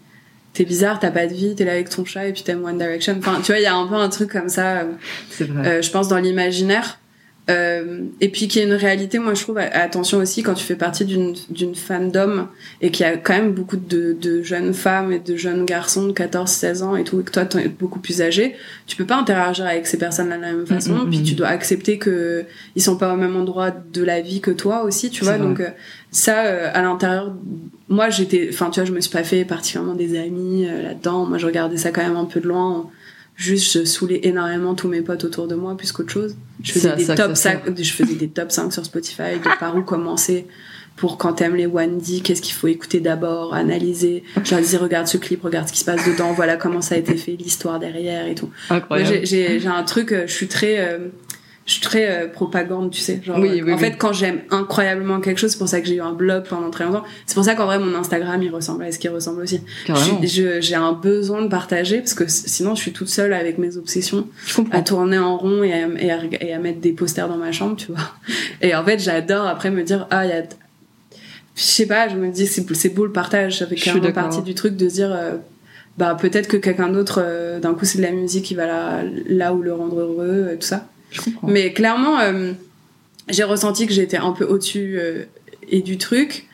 t'es 0.54 0.66
bizarre, 0.66 1.00
t'as 1.00 1.12
pas 1.12 1.28
de 1.28 1.34
vie, 1.34 1.54
t'es 1.56 1.66
là 1.66 1.74
avec 1.74 1.90
ton 1.90 2.04
chat 2.04 2.28
et 2.28 2.34
puis 2.34 2.42
t'aimes 2.42 2.64
One 2.64 2.78
Direction. 2.78 3.16
Enfin, 3.20 3.40
tu 3.44 3.52
vois, 3.52 3.60
il 3.60 3.64
y 3.64 3.68
a 3.68 3.76
un 3.76 3.88
peu 3.88 3.96
un 3.96 4.10
truc 4.10 4.32
comme 4.32 4.50
ça. 4.50 4.88
je 5.40 5.92
pense 5.92 6.08
dans 6.08 6.18
l'imaginaire. 6.18 7.00
Euh, 7.48 8.06
et 8.22 8.30
puis 8.30 8.48
qu'il 8.48 8.62
y 8.62 8.66
a 8.66 8.68
une 8.68 8.74
réalité, 8.74 9.20
moi 9.20 9.36
je 9.36 9.42
trouve, 9.42 9.60
attention 9.60 10.18
aussi 10.18 10.42
quand 10.42 10.56
tu 10.56 10.64
fais 10.64 10.76
partie 10.76 11.06
d'une 11.06 11.36
d'une 11.52 11.76
fandom 11.76 12.48
et 12.82 12.90
qu'il 12.90 13.06
y 13.06 13.10
a 13.10 13.18
quand 13.18 13.34
même 13.34 13.52
beaucoup 13.52 13.78
de, 13.78 14.18
de 14.20 14.42
jeunes 14.42 14.74
femmes 14.74 15.12
et 15.12 15.20
de 15.20 15.36
jeunes 15.36 15.64
garçons 15.64 16.08
de 16.08 16.12
14-16 16.12 16.82
ans 16.82 16.96
et 16.96 17.04
tout, 17.04 17.20
et 17.20 17.24
que 17.24 17.30
toi 17.30 17.46
t'es 17.46 17.68
beaucoup 17.68 18.00
plus 18.00 18.24
âgé, 18.24 18.56
tu 18.88 18.96
peux 18.96 19.06
pas 19.06 19.18
interagir 19.18 19.68
avec 19.68 19.86
ces 19.86 20.00
personnes-là 20.00 20.38
de 20.38 20.42
la 20.42 20.54
même 20.54 20.66
façon, 20.66 20.96
mm, 20.96 21.10
puis 21.12 21.20
mm. 21.20 21.24
tu 21.24 21.36
dois 21.36 21.50
accepter 21.50 22.00
que 22.00 22.46
ils 22.76 22.82
sont 22.82 22.98
pas 22.98 23.14
au 23.14 23.18
même 23.18 23.36
endroit 23.36 23.70
de 23.70 24.04
la 24.04 24.22
vie 24.22 24.42
que 24.42 24.52
toi 24.52 24.84
aussi, 24.84 25.12
tu 25.12 25.24
vois, 25.24 25.38
donc 25.38 25.60
euh, 25.60 25.70
ça 26.10 26.46
euh, 26.46 26.72
à 26.74 26.82
l'intérieur, 26.82 27.36
moi 27.90 28.10
j'étais, 28.10 28.50
enfin 28.52 28.72
tu 28.72 28.80
vois, 28.80 28.90
je 28.90 28.94
me 28.94 29.02
suis 29.02 29.12
pas 29.12 29.24
fait 29.24 29.46
particulièrement 29.46 29.94
des 29.94 30.18
amis 30.18 30.66
euh, 30.68 30.82
là-dedans, 30.82 31.28
moi 31.28 31.38
je 31.38 31.46
regardais 31.46 31.78
ça 31.78 31.92
quand 31.92 32.02
même 32.02 32.18
un 32.18 32.26
peu 32.26 32.40
de 32.40 32.48
loin. 32.48 32.90
Juste, 33.36 33.80
je 33.80 33.84
saoulais 33.86 34.22
énormément 34.24 34.76
tous 34.76 34.88
mes 34.88 35.02
potes 35.02 35.26
autour 35.26 35.48
de 35.48 35.56
moi 35.56 35.76
plus 35.76 35.92
qu'autre 35.92 36.12
chose. 36.12 36.36
Je 36.64 36.72
faisais, 36.72 36.96
des 36.96 37.04
ça 37.04 37.16
top 37.16 37.36
ça 37.36 37.52
5, 37.66 37.78
je 37.78 37.92
faisais 37.94 38.16
des 38.16 38.30
top 38.30 38.52
5 38.52 38.72
sur 38.72 38.86
Spotify, 38.86 39.38
de 39.44 39.60
par 39.60 39.76
où 39.76 39.82
commencer 39.82 40.48
pour 40.96 41.18
quand 41.18 41.34
t'aimes 41.34 41.56
les 41.58 41.66
Wendy, 41.66 42.22
qu'est-ce 42.22 42.42
qu'il 42.42 42.54
faut 42.54 42.68
écouter 42.68 43.02
d'abord, 43.02 43.54
analyser. 43.54 44.24
Je 44.46 44.52
leur 44.52 44.62
disais, 44.62 44.78
regarde 44.78 45.08
ce 45.08 45.18
clip, 45.18 45.42
regarde 45.44 45.68
ce 45.68 45.74
qui 45.74 45.80
se 45.80 45.86
passe 45.86 46.06
dedans, 46.08 46.32
voilà 46.32 46.56
comment 46.56 46.80
ça 46.80 46.96
a 46.96 46.98
été 46.98 47.18
fait, 47.18 47.34
l'histoire 47.36 47.80
derrière 47.80 48.26
et 48.28 48.36
tout. 48.36 48.50
Incroyable. 48.70 49.10
j'ai- 49.14 49.26
J'ai 49.26 49.60
j'ai 49.60 49.68
un 49.68 49.84
truc, 49.84 50.14
euh, 50.14 50.24
je 50.28 50.32
suis 50.34 50.48
très, 50.48 50.80
euh, 50.80 51.00
je 51.66 51.72
suis 51.72 51.82
très 51.82 52.10
euh, 52.10 52.28
propagande, 52.28 52.92
tu 52.92 53.00
sais. 53.02 53.20
Genre, 53.24 53.40
Oui, 53.40 53.50
oui, 53.64 53.74
en 53.74 53.76
oui. 53.76 53.80
fait, 53.80 53.98
quand 53.98 54.14
j'aime 54.14 54.42
incroyablement 54.52 55.20
quelque 55.20 55.40
chose, 55.40 55.50
c'est 55.52 55.58
pour 55.58 55.68
ça 55.68 55.82
que 55.82 55.88
j'ai 55.88 55.96
eu 55.96 56.02
un 56.02 56.14
blog 56.14 56.44
pendant 56.48 56.70
très 56.70 56.84
longtemps. 56.84 57.04
C'est 57.26 57.34
pour 57.34 57.44
ça 57.44 57.56
qu'en 57.56 57.66
vrai, 57.66 57.80
mon 57.80 57.96
Instagram, 57.96 58.42
il 58.44 58.52
ressemble 58.52 58.84
à 58.84 58.92
ce 58.92 59.00
qui 59.00 59.08
ressemble 59.08 59.42
aussi. 59.42 59.62
Carrément. 59.88 60.20
J'ai 60.24 60.76
un 60.76 60.92
besoin 60.94 61.42
de 61.42 61.48
partager 61.48 62.00
parce 62.00 62.14
que 62.14 62.26
sinon, 62.28 62.76
je 62.76 62.82
suis 62.82 62.94
toute 62.94 63.10
seule 63.10 63.34
avec 63.34 63.58
mes 63.58 63.78
obsessions 63.78 64.28
à 64.72 64.82
tourner 64.82 65.18
en 65.18 65.38
rond 65.38 65.64
et 65.64 65.74
à, 65.74 65.88
et, 65.98 66.12
à, 66.12 66.20
et 66.40 66.54
à 66.54 66.60
mettre 66.60 66.82
des 66.82 66.92
posters 66.92 67.28
dans 67.28 67.38
ma 67.38 67.52
chambre, 67.52 67.76
tu 67.76 67.88
vois. 67.92 68.12
Et 68.62 68.76
en 68.76 68.86
fait, 68.86 69.00
j'adore 69.00 69.48
après 69.48 69.72
me 69.72 69.82
dire, 69.82 70.06
ah, 70.12 70.26
il 70.26 70.30
y 70.30 70.34
a. 70.34 70.44
Je 71.56 71.64
sais 71.64 71.88
pas, 71.88 72.10
je 72.10 72.16
me 72.16 72.30
dis, 72.32 72.46
c'est 72.46 72.90
beau 72.94 73.06
le 73.06 73.12
partage, 73.12 73.60
ça 73.60 73.66
fait 73.66 73.76
d'accord. 73.76 74.12
partie 74.14 74.42
du 74.42 74.54
truc 74.54 74.76
de 74.76 74.88
dire, 74.88 75.12
euh, 75.12 75.32
bah 75.98 76.16
peut-être 76.20 76.48
que 76.48 76.58
quelqu'un 76.58 76.90
d'autre 76.90 77.22
euh, 77.24 77.60
d'un 77.60 77.74
coup 77.74 77.86
c'est 77.86 77.98
de 77.98 78.04
la 78.04 78.12
musique 78.12 78.44
qui 78.44 78.56
va 78.56 78.68
là, 78.68 79.02
là 79.30 79.54
où 79.54 79.62
le 79.62 79.74
rendre 79.74 80.00
heureux 80.02 80.50
et 80.54 80.58
tout 80.58 80.68
ça 80.68 80.86
Je 81.12 81.22
comprends. 81.22 81.48
mais 81.48 81.72
clairement 81.74 82.20
euh, 82.20 82.52
j'ai 83.30 83.44
ressenti 83.44 83.88
que 83.88 83.94
j'étais 83.94 84.18
un 84.18 84.32
peu 84.32 84.46
au-dessus 84.46 84.96
euh, 85.00 85.24
et 85.70 85.82
du 85.82 85.98
truc 85.98 86.48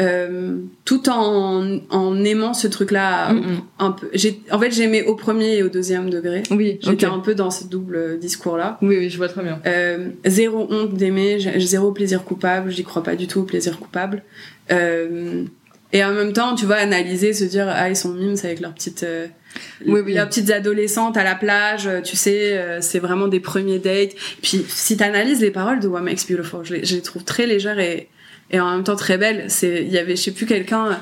euh, 0.00 0.58
tout 0.84 1.08
en, 1.08 1.78
en 1.90 2.24
aimant 2.24 2.54
ce 2.54 2.68
truc 2.68 2.92
là 2.92 3.32
Mm, 3.32 3.38
mm. 3.38 3.62
un 3.80 3.90
peu 3.90 4.08
j'ai 4.14 4.40
en 4.52 4.58
fait 4.60 4.70
j'aimais 4.70 5.02
au 5.04 5.16
premier 5.16 5.56
et 5.56 5.62
au 5.64 5.68
deuxième 5.68 6.08
degré 6.08 6.44
Oui, 6.52 6.78
j'étais 6.82 7.06
un 7.06 7.18
peu 7.18 7.34
dans 7.34 7.50
ce 7.50 7.64
double 7.64 8.18
discours 8.20 8.56
là 8.56 8.78
Oui, 8.80 8.96
oui, 8.96 9.10
je 9.10 9.16
vois 9.16 9.28
très 9.28 9.42
bien. 9.42 9.60
euh, 9.66 10.10
zéro 10.24 10.68
honte 10.70 10.94
d'aimer, 10.94 11.38
zéro 11.58 11.90
plaisir 11.90 12.22
coupable, 12.24 12.70
j'y 12.70 12.84
crois 12.84 13.02
pas 13.02 13.16
du 13.16 13.26
tout 13.26 13.40
au 13.40 13.44
plaisir 13.44 13.78
coupable. 13.80 14.22
Euh, 14.70 15.44
et 15.92 16.04
en 16.04 16.12
même 16.12 16.32
temps, 16.34 16.54
tu 16.54 16.66
vois, 16.66 16.76
analyser, 16.76 17.32
se 17.32 17.44
dire, 17.44 17.66
ah, 17.68 17.88
ils 17.88 17.96
sont 17.96 18.10
mimes 18.12 18.36
avec 18.44 18.60
leurs 18.60 18.74
petites, 18.74 19.02
euh, 19.04 19.26
Oui, 19.86 20.00
oui. 20.04 20.14
leurs 20.14 20.28
petites 20.28 20.50
adolescentes 20.50 21.16
à 21.16 21.24
la 21.24 21.34
plage, 21.34 21.86
euh, 21.86 22.00
tu 22.00 22.16
sais, 22.16 22.58
euh, 22.58 22.80
c'est 22.80 22.98
vraiment 22.98 23.28
des 23.28 23.40
premiers 23.40 23.78
dates. 23.78 24.12
Puis, 24.42 24.64
si 24.68 24.96
t'analyses 24.96 25.40
les 25.40 25.50
paroles 25.50 25.80
de 25.80 25.88
What 25.88 26.00
Makes 26.00 26.28
Beautiful, 26.28 26.64
je 26.64 26.74
les, 26.74 26.84
je 26.84 26.96
les 26.96 27.02
trouve 27.02 27.24
très 27.24 27.46
légères 27.46 27.78
et, 27.78 28.08
et 28.50 28.60
en 28.60 28.70
même 28.70 28.84
temps 28.84 28.96
très 28.96 29.18
belles. 29.18 29.48
Il 29.62 29.88
y 29.88 29.98
avait, 29.98 30.16
je 30.16 30.22
sais 30.22 30.32
plus, 30.32 30.46
quelqu'un, 30.46 30.98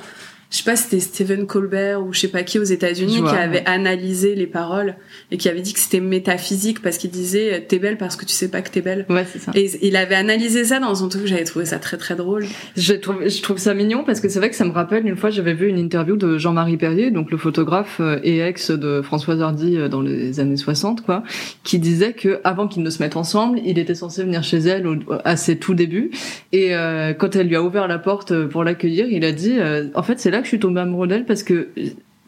je 0.50 0.59
sais 0.59 0.64
pas, 0.64 0.76
si 0.76 0.85
c'était 0.85 1.00
Stephen 1.00 1.46
Colbert 1.46 2.04
ou 2.04 2.12
je 2.12 2.20
sais 2.20 2.28
pas 2.28 2.42
qui 2.42 2.59
aux 2.59 2.64
États-Unis 2.64 3.22
qui 3.22 3.35
avait 3.35 3.59
ouais. 3.59 3.66
analysé 3.66 4.35
les 4.35 4.46
paroles 4.46 4.96
et 5.30 5.37
qui 5.37 5.48
avait 5.48 5.61
dit 5.61 5.72
que 5.72 5.80
c'était 5.80 6.00
métaphysique 6.00 6.82
parce 6.82 6.98
qu'il 6.98 7.11
disait, 7.11 7.64
t'es 7.68 7.78
belle 7.78 7.98
parce 7.98 8.16
que 8.16 8.24
tu 8.24 8.32
sais 8.32 8.48
pas 8.48 8.62
que 8.62 8.70
t'es 8.70 8.80
belle. 8.80 9.06
Ouais, 9.09 9.26
c'est 9.30 9.38
ça. 9.38 9.52
Et 9.54 9.70
il 9.82 9.96
avait 9.96 10.14
analysé 10.14 10.64
ça 10.64 10.78
dans 10.78 10.94
son 10.94 11.09
truc, 11.09 11.26
j'avais 11.26 11.44
trouvé 11.44 11.64
ça 11.64 11.78
très 11.78 11.96
très 11.96 12.16
drôle. 12.16 12.46
Je 12.76 12.94
trouve, 12.94 13.28
je 13.28 13.42
trouve 13.42 13.59
ça 13.59 13.74
mignon 13.74 14.04
parce 14.04 14.20
que 14.20 14.28
c'est 14.28 14.38
vrai 14.38 14.50
que 14.50 14.56
ça 14.56 14.64
me 14.64 14.72
rappelle 14.72 15.06
une 15.06 15.16
fois 15.16 15.30
j'avais 15.30 15.54
vu 15.54 15.68
une 15.68 15.78
interview 15.78 16.16
de 16.16 16.38
Jean-Marie 16.38 16.76
Perrier, 16.76 17.11
donc 17.11 17.30
le 17.30 17.37
photographe 17.37 17.98
euh, 18.00 18.20
et 18.22 18.40
ex 18.40 18.70
de 18.70 19.02
Françoise 19.02 19.40
Hardy 19.40 19.76
euh, 19.76 19.88
dans 19.88 20.00
les 20.00 20.40
années 20.40 20.56
60 20.56 21.04
quoi, 21.04 21.22
qui 21.64 21.78
disait 21.78 22.12
que 22.12 22.40
avant 22.44 22.68
qu'ils 22.68 22.82
ne 22.82 22.90
se 22.90 23.02
mettent 23.02 23.16
ensemble, 23.16 23.61
il 23.64 23.78
était 23.78 23.94
censé 23.94 24.22
venir 24.22 24.42
chez 24.42 24.59
elle 24.59 24.87
à 25.24 25.37
ses 25.37 25.59
tout 25.59 25.74
débuts 25.74 26.11
et 26.52 26.74
euh, 26.74 27.12
quand 27.14 27.37
elle 27.37 27.48
lui 27.48 27.56
a 27.56 27.62
ouvert 27.62 27.88
la 27.88 27.98
porte 27.98 28.32
euh, 28.32 28.48
pour 28.48 28.64
l'accueillir, 28.64 29.06
il 29.11 29.24
a 29.24 29.32
dit 29.32 29.56
euh, 29.59 29.88
en 29.94 30.02
fait 30.02 30.18
c'est 30.18 30.30
là 30.30 30.42
que 30.46 30.50
je 30.50 30.56
suis 30.56 30.61
tombé 30.61 30.80
amoureux 30.80 31.06
d'elle 31.06 31.24
parce 31.24 31.42
que 31.42 31.68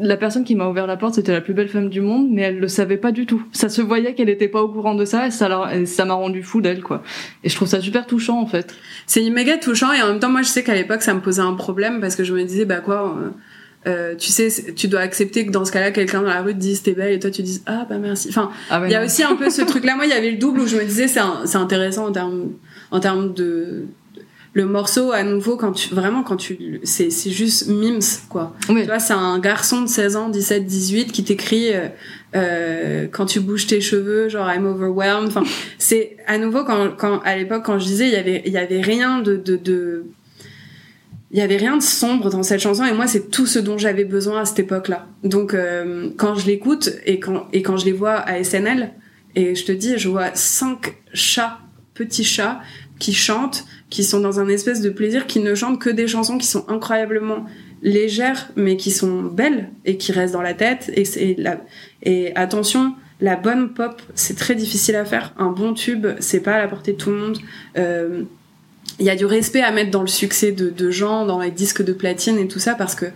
la 0.00 0.16
personne 0.16 0.44
qui 0.44 0.54
m'a 0.54 0.68
ouvert 0.68 0.86
la 0.86 0.96
porte, 0.96 1.14
c'était 1.14 1.32
la 1.32 1.40
plus 1.40 1.54
belle 1.54 1.68
femme 1.68 1.88
du 1.88 2.00
monde, 2.00 2.28
mais 2.30 2.42
elle 2.42 2.58
le 2.60 2.68
savait 2.68 2.98
pas 2.98 3.10
du 3.10 3.26
tout. 3.26 3.42
Ça 3.50 3.68
se 3.68 3.82
voyait 3.82 4.14
qu'elle 4.14 4.28
était 4.28 4.46
pas 4.46 4.62
au 4.62 4.68
courant 4.68 4.94
de 4.94 5.04
ça, 5.04 5.26
et 5.26 5.30
ça 5.32 6.04
m'a 6.04 6.14
rendu 6.14 6.42
fou 6.44 6.60
d'elle, 6.60 6.82
quoi. 6.82 7.02
Et 7.42 7.48
je 7.48 7.56
trouve 7.56 7.66
ça 7.66 7.80
super 7.80 8.06
touchant, 8.06 8.40
en 8.40 8.46
fait. 8.46 8.76
C'est 9.06 9.28
méga 9.28 9.56
touchant 9.56 9.92
et 9.92 10.00
en 10.00 10.08
même 10.08 10.20
temps, 10.20 10.30
moi 10.30 10.42
je 10.42 10.48
sais 10.48 10.62
qu'à 10.62 10.74
l'époque 10.74 11.02
ça 11.02 11.14
me 11.14 11.20
posait 11.20 11.42
un 11.42 11.54
problème 11.54 12.00
parce 12.00 12.14
que 12.14 12.22
je 12.22 12.32
me 12.32 12.44
disais, 12.44 12.64
bah 12.64 12.78
quoi, 12.78 13.16
euh, 13.18 13.30
euh, 13.88 14.14
tu 14.14 14.28
sais, 14.28 14.72
tu 14.74 14.86
dois 14.86 15.00
accepter 15.00 15.46
que 15.46 15.50
dans 15.50 15.64
ce 15.64 15.72
cas-là, 15.72 15.90
quelqu'un 15.90 16.22
dans 16.22 16.28
la 16.28 16.42
rue 16.42 16.52
te 16.54 16.58
dise 16.58 16.82
t'es 16.82 16.92
belle 16.92 17.12
et 17.14 17.18
toi 17.18 17.30
tu 17.30 17.42
dises 17.42 17.62
ah 17.66 17.84
bah 17.88 17.98
merci. 17.98 18.28
Enfin, 18.28 18.50
Ah 18.70 18.80
il 18.84 18.92
y 18.92 18.94
a 18.94 19.00
non. 19.00 19.06
aussi 19.06 19.24
un 19.24 19.34
peu 19.34 19.50
ce 19.50 19.62
truc-là. 19.66 19.96
Moi, 19.96 20.06
il 20.06 20.10
y 20.10 20.14
avait 20.14 20.30
le 20.30 20.36
double 20.36 20.60
où 20.60 20.66
je 20.68 20.76
me 20.76 20.84
disais 20.84 21.08
c'est 21.08 21.56
intéressant 21.56 22.06
en 22.06 22.12
termes 22.12 22.50
en 22.90 23.00
termes 23.00 23.34
de 23.34 23.86
le 24.54 24.66
morceau 24.66 25.12
à 25.12 25.22
nouveau 25.22 25.56
quand 25.56 25.72
tu 25.72 25.94
vraiment 25.94 26.22
quand 26.22 26.36
tu 26.36 26.80
c'est 26.82 27.10
c'est 27.10 27.30
juste 27.30 27.68
mimes 27.68 28.00
quoi. 28.28 28.54
Oui. 28.68 28.82
Tu 28.82 28.86
vois, 28.86 28.98
c'est 28.98 29.12
un 29.12 29.38
garçon 29.38 29.82
de 29.82 29.88
16 29.88 30.16
ans, 30.16 30.28
17, 30.28 30.64
18 30.64 31.12
qui 31.12 31.24
t'écrit 31.24 31.72
euh, 31.72 31.88
euh, 32.34 33.06
quand 33.10 33.26
tu 33.26 33.40
bouges 33.40 33.66
tes 33.66 33.80
cheveux, 33.80 34.28
genre 34.28 34.50
I'm 34.50 34.66
overwhelmed. 34.66 35.28
Enfin, 35.28 35.44
c'est 35.78 36.16
à 36.26 36.38
nouveau 36.38 36.64
quand, 36.64 36.96
quand 36.96 37.20
à 37.24 37.36
l'époque 37.36 37.64
quand 37.64 37.78
je 37.78 37.84
disais 37.84 38.08
il 38.08 38.12
y 38.12 38.16
avait 38.16 38.42
il 38.46 38.52
y 38.52 38.58
avait 38.58 38.80
rien 38.80 39.20
de 39.20 39.36
de, 39.36 39.56
de 39.56 40.06
il 41.30 41.38
y 41.38 41.42
avait 41.42 41.58
rien 41.58 41.76
de 41.76 41.82
sombre 41.82 42.30
dans 42.30 42.42
cette 42.42 42.60
chanson 42.60 42.84
et 42.84 42.94
moi 42.94 43.06
c'est 43.06 43.30
tout 43.30 43.46
ce 43.46 43.58
dont 43.58 43.76
j'avais 43.76 44.04
besoin 44.04 44.40
à 44.40 44.44
cette 44.46 44.60
époque-là. 44.60 45.06
Donc 45.24 45.52
euh, 45.52 46.08
quand 46.16 46.34
je 46.36 46.46
l'écoute 46.46 46.90
et 47.04 47.20
quand 47.20 47.48
et 47.52 47.62
quand 47.62 47.76
je 47.76 47.84
les 47.84 47.92
vois 47.92 48.14
à 48.14 48.42
SNL 48.42 48.92
et 49.34 49.54
je 49.54 49.64
te 49.66 49.72
dis 49.72 49.98
je 49.98 50.08
vois 50.08 50.34
cinq 50.34 50.96
chats 51.12 51.58
petits 51.94 52.24
chats 52.24 52.60
qui 52.98 53.12
chantent, 53.12 53.64
qui 53.90 54.04
sont 54.04 54.20
dans 54.20 54.40
un 54.40 54.48
espèce 54.48 54.80
de 54.80 54.90
plaisir, 54.90 55.26
qui 55.26 55.40
ne 55.40 55.54
chantent 55.54 55.80
que 55.80 55.90
des 55.90 56.06
chansons 56.06 56.38
qui 56.38 56.46
sont 56.46 56.64
incroyablement 56.68 57.46
légères 57.82 58.50
mais 58.56 58.76
qui 58.76 58.90
sont 58.90 59.22
belles 59.22 59.70
et 59.84 59.96
qui 59.96 60.12
restent 60.12 60.34
dans 60.34 60.42
la 60.42 60.54
tête. 60.54 60.90
Et 60.94 61.04
c'est 61.04 61.34
la 61.38 61.60
et 62.02 62.34
attention 62.36 62.94
la 63.20 63.36
bonne 63.36 63.72
pop 63.72 64.00
c'est 64.14 64.36
très 64.36 64.54
difficile 64.54 64.96
à 64.96 65.04
faire. 65.04 65.32
Un 65.38 65.50
bon 65.50 65.74
tube 65.74 66.06
c'est 66.20 66.40
pas 66.40 66.54
à 66.54 66.58
la 66.58 66.68
portée 66.68 66.92
de 66.92 66.98
tout 66.98 67.10
le 67.10 67.16
monde. 67.16 67.38
Euh, 67.76 68.24
il 68.98 69.04
y 69.04 69.10
a 69.10 69.16
du 69.16 69.26
respect 69.26 69.62
à 69.62 69.70
mettre 69.70 69.90
dans 69.90 70.00
le 70.00 70.08
succès 70.08 70.52
de, 70.52 70.70
de 70.70 70.90
gens, 70.90 71.24
dans 71.26 71.40
les 71.40 71.50
disques 71.50 71.84
de 71.84 71.92
platine 71.92 72.38
et 72.38 72.48
tout 72.48 72.58
ça, 72.58 72.74
parce 72.74 72.94
que, 72.94 73.06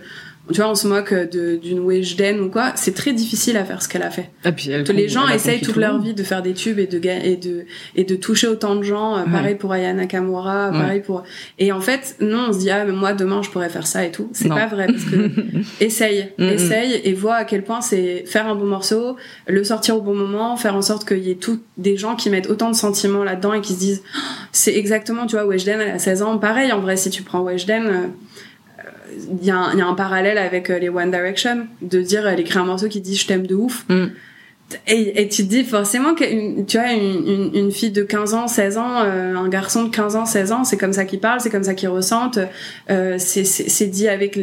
tu 0.51 0.59
vois, 0.59 0.69
on 0.69 0.75
se 0.75 0.87
moque 0.87 1.13
de- 1.13 1.55
d'une 1.55 1.79
Weshden 1.79 2.41
ou 2.41 2.49
quoi, 2.49 2.73
c'est 2.75 2.93
très 2.93 3.13
difficile 3.13 3.55
à 3.55 3.63
faire 3.63 3.81
ce 3.81 3.87
qu'elle 3.87 4.03
a 4.03 4.09
fait. 4.09 4.29
Et 4.43 4.51
puis, 4.51 4.69
elle 4.71 4.83
les 4.83 5.07
gens 5.07 5.27
essayent 5.29 5.59
toute 5.61 5.69
tout 5.73 5.79
le 5.79 5.85
leur 5.85 5.93
monde. 5.93 6.03
vie 6.03 6.13
de 6.13 6.23
faire 6.23 6.41
des 6.41 6.53
tubes 6.53 6.79
et 6.79 6.87
de, 6.87 6.99
et 7.07 7.37
de, 7.37 7.65
et 7.95 8.03
de 8.03 8.15
toucher 8.15 8.47
autant 8.47 8.75
de 8.75 8.83
gens, 8.83 9.15
euh, 9.15 9.23
Ouais. 9.23 9.31
pareil 9.31 9.55
pour 9.55 9.71
Aya 9.71 9.93
Nakamura, 9.93 10.71
Ouais. 10.71 10.77
pareil 10.79 10.99
pour... 11.01 11.23
Et 11.59 11.71
en 11.71 11.79
fait, 11.79 12.17
non, 12.19 12.47
on 12.49 12.53
se 12.53 12.59
dit, 12.59 12.69
ah, 12.69 12.83
mais 12.83 12.91
moi, 12.91 13.13
demain, 13.13 13.41
je 13.41 13.49
pourrais 13.49 13.69
faire 13.69 13.87
ça 13.87 14.03
et 14.05 14.11
tout. 14.11 14.29
C'est 14.33 14.49
pas 14.49 14.67
vrai, 14.67 14.87
parce 14.87 15.05
que 15.05 15.29
essaye, 15.79 16.29
Mm, 16.37 16.43
mm. 16.45 16.49
essaye 16.49 17.01
et 17.03 17.13
vois 17.13 17.35
à 17.35 17.45
quel 17.45 17.63
point 17.63 17.79
c'est 17.81 18.23
faire 18.25 18.47
un 18.47 18.55
bon 18.55 18.65
morceau, 18.65 19.15
le 19.47 19.63
sortir 19.63 19.95
au 19.97 20.01
bon 20.01 20.13
moment, 20.13 20.57
faire 20.57 20.75
en 20.75 20.81
sorte 20.81 21.07
qu'il 21.07 21.19
y 21.23 21.31
ait 21.31 21.35
tout 21.35 21.59
des 21.77 21.95
gens 21.95 22.15
qui 22.15 22.29
mettent 22.29 22.49
autant 22.49 22.69
de 22.69 22.75
sentiments 22.75 23.23
là-dedans 23.23 23.53
et 23.53 23.61
qui 23.61 23.73
se 23.73 23.79
disent 23.79 24.03
Oh, 24.15 24.19
c'est 24.51 24.75
exactement 24.75 25.25
tu 25.25 25.35
vois 25.35 25.45
Weshden 25.45 25.79
elle 25.79 25.91
a 25.91 25.99
16 25.99 26.21
ans 26.21 26.37
pareil 26.37 26.71
en 26.71 26.79
vrai 26.79 26.97
si 26.97 27.09
tu 27.09 27.23
prends 27.23 27.41
Weshden 27.41 27.85
euh, 27.87 28.07
il 29.41 29.45
y, 29.47 29.51
a 29.51 29.57
un- 29.57 29.73
il 29.73 29.79
y 29.79 29.81
a 29.81 29.85
un 29.87 29.93
parallèle 29.95 30.37
avec 30.37 30.69
euh, 30.69 30.79
les 30.79 30.89
One 30.89 31.11
Direction 31.11 31.67
de 31.81 32.01
dire 32.01 32.27
elle 32.27 32.39
écrit 32.39 32.59
un 32.59 32.65
morceau 32.65 32.87
qui 32.87 33.01
dit 33.01 33.15
je 33.15 33.27
t'aime 33.27 33.45
de 33.47 33.55
ouf. 33.55 33.85
Mm. 33.89 34.05
et, 34.87 35.21
et 35.21 35.27
tu 35.27 35.43
te 35.43 35.49
dis 35.49 35.63
forcément 35.63 36.15
que 36.15 36.23
une- 36.23 36.65
tu 36.65 36.77
vois 36.77 36.91
une, 36.93 37.27
une, 37.27 37.49
une 37.55 37.71
fille 37.71 37.91
de 37.91 38.01
15 38.03 38.33
ans 38.33 38.47
16 38.47 38.77
ans 38.77 39.01
euh, 39.03 39.35
un 39.35 39.49
garçon 39.49 39.83
de 39.83 39.89
15 39.89 40.15
ans 40.15 40.25
16 40.25 40.51
ans 40.51 40.63
c'est 40.63 40.77
comme 40.77 40.93
ça 40.93 41.05
qu'ils 41.05 41.19
parlent 41.19 41.41
c'est 41.41 41.49
comme 41.51 41.63
ça 41.63 41.73
qu'ils 41.75 41.89
ressentent 41.89 42.39
euh, 42.89 43.17
c'est 43.19 43.87
dit 43.87 44.07
avec 44.07 44.39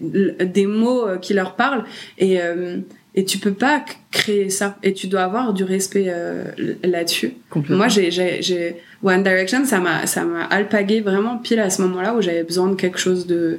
des 0.00 0.66
mots 0.66 1.06
euh, 1.06 1.16
qui 1.18 1.34
leur 1.34 1.54
parlent. 1.54 1.84
Et 2.18 2.40
euh, 2.40 2.78
et 3.14 3.26
tu 3.26 3.36
peux 3.36 3.52
pas 3.52 3.84
créer 4.10 4.48
ça. 4.48 4.78
Et 4.82 4.94
tu 4.94 5.06
dois 5.06 5.20
avoir 5.24 5.52
du 5.52 5.64
respect 5.64 6.06
euh, 6.08 6.44
là-dessus. 6.82 7.34
Moi 7.76 7.88
j'ai 7.88 8.76
One 9.02 9.22
Direction 9.22 9.64
ça 9.66 9.80
m'a 9.80 10.06
ça 10.06 10.24
m'a 10.24 10.44
alpagué 10.44 11.00
vraiment 11.02 11.36
pile 11.38 11.60
à 11.60 11.68
ce 11.70 11.82
moment-là 11.82 12.14
où 12.14 12.22
j'avais 12.22 12.42
besoin 12.42 12.68
de 12.68 12.74
quelque 12.74 12.98
chose 12.98 13.26
de 13.26 13.58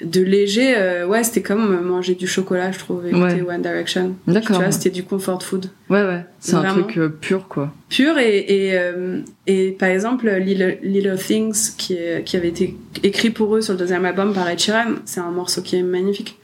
de 0.00 0.20
léger 0.22 0.74
euh, 0.76 1.06
ouais 1.06 1.24
c'était 1.24 1.42
comme 1.42 1.80
manger 1.80 2.14
du 2.14 2.26
chocolat 2.26 2.70
je 2.72 2.78
trouve 2.78 3.06
écouter 3.06 3.42
Ouais. 3.42 3.54
One 3.54 3.62
Direction 3.62 4.14
tu 4.26 4.32
D'accord. 4.32 4.56
vois 4.56 4.70
c'était 4.70 4.90
du 4.90 5.02
comfort 5.02 5.42
food 5.42 5.66
Ouais, 5.90 6.02
ouais. 6.04 6.24
C'est 6.40 6.54
un 6.54 6.62
truc 6.64 6.98
euh, 6.98 7.08
pur, 7.08 7.48
quoi. 7.48 7.72
pur 7.88 8.16
et 8.18 8.38
et, 8.38 8.78
euh, 8.78 9.20
et 9.46 9.72
par 9.72 9.88
exemple 9.88 10.28
Little, 10.30 10.78
Little 10.82 11.16
Things 11.18 11.74
qui 11.76 11.94
est, 11.94 12.22
qui 12.24 12.36
avait 12.36 12.48
été 12.48 12.76
écrit 13.02 13.30
pour 13.30 13.56
eux 13.56 13.60
sur 13.60 13.72
le 13.74 13.78
deuxième 13.78 14.04
album 14.04 14.32
par 14.32 14.48
Ed 14.48 14.58
Sheeran 14.60 14.94
c'est 15.04 15.20
un 15.20 15.30
morceau 15.30 15.62
qui 15.62 15.76
est 15.76 15.82
magnifique 15.82 16.38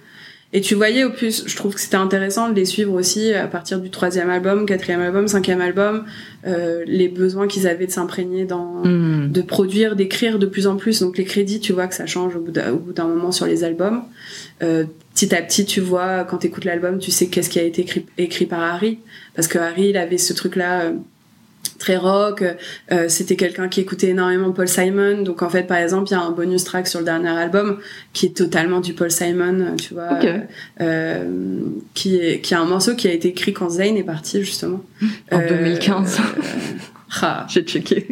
et 0.54 0.62
tu 0.62 0.74
voyais 0.74 1.04
au 1.04 1.10
plus 1.10 1.44
je 1.46 1.56
trouve 1.56 1.74
que 1.74 1.80
c'était 1.80 1.96
intéressant 1.96 2.48
de 2.48 2.54
les 2.54 2.64
suivre 2.64 2.94
aussi 2.94 3.34
à 3.34 3.46
partir 3.46 3.80
du 3.80 3.90
troisième 3.90 4.30
album 4.30 4.64
quatrième 4.64 5.00
album 5.02 5.28
cinquième 5.28 5.60
album 5.60 6.06
euh, 6.46 6.82
les 6.86 7.08
besoins 7.08 7.46
qu'ils 7.46 7.66
avaient 7.66 7.86
de 7.86 7.92
s'imprégner 7.92 8.46
dans 8.46 8.82
Mm. 8.84 9.32
de 9.32 9.42
produire, 9.42 9.96
d'écrire 9.96 10.38
de 10.38 10.46
plus 10.46 10.66
en 10.66 10.76
plus. 10.76 11.00
Donc 11.00 11.18
les 11.18 11.24
crédits, 11.24 11.60
tu 11.60 11.72
vois 11.72 11.86
que 11.86 11.94
ça 11.94 12.06
change 12.06 12.36
au 12.36 12.40
bout 12.40 12.52
d'un 12.52 13.06
moment 13.06 13.32
sur 13.32 13.46
les 13.46 13.64
albums. 13.64 14.02
Euh, 14.62 14.84
petit 15.14 15.34
à 15.34 15.42
petit, 15.42 15.64
tu 15.64 15.80
vois, 15.80 16.24
quand 16.24 16.38
tu 16.38 16.46
écoutes 16.48 16.64
l'album, 16.64 16.98
tu 16.98 17.10
sais 17.10 17.26
qu'est-ce 17.26 17.50
qui 17.50 17.58
a 17.58 17.62
été 17.62 17.82
écrit, 17.82 18.06
écrit 18.18 18.46
par 18.46 18.60
Harry. 18.60 18.98
Parce 19.34 19.48
que 19.48 19.58
Harry, 19.58 19.88
il 19.88 19.96
avait 19.96 20.18
ce 20.18 20.32
truc-là 20.32 20.82
euh, 20.82 20.92
très 21.78 21.96
rock. 21.96 22.42
Euh, 22.92 23.08
C'était 23.08 23.36
quelqu'un 23.36 23.68
qui 23.68 23.80
écoutait 23.80 24.08
énormément 24.08 24.52
Paul 24.52 24.68
Simon. 24.68 25.22
Donc 25.22 25.42
en 25.42 25.48
fait, 25.50 25.64
par 25.64 25.78
exemple, 25.78 26.08
il 26.10 26.12
y 26.12 26.16
a 26.16 26.20
un 26.22 26.30
bonus 26.30 26.64
track 26.64 26.86
sur 26.86 27.00
le 27.00 27.04
dernier 27.04 27.28
album 27.28 27.78
qui 28.12 28.26
est 28.26 28.36
totalement 28.36 28.80
du 28.80 28.94
Paul 28.94 29.10
Simon, 29.10 29.60
euh, 29.60 29.76
tu 29.76 29.94
vois. 29.94 30.18
Ok. 30.20 30.28
euh, 30.80 31.24
qui, 31.94 32.16
est, 32.16 32.40
qui 32.40 32.54
a 32.54 32.60
un 32.60 32.64
morceau 32.66 32.94
qui 32.94 33.08
a 33.08 33.12
été 33.12 33.28
écrit 33.28 33.52
quand 33.52 33.68
Zayn 33.70 33.96
est 33.96 34.02
parti, 34.04 34.42
justement. 34.42 34.82
En 35.32 35.40
Euh, 35.40 35.48
2015. 35.48 36.20
ah, 37.22 37.46
J'ai 37.50 37.62
checké. 37.62 38.06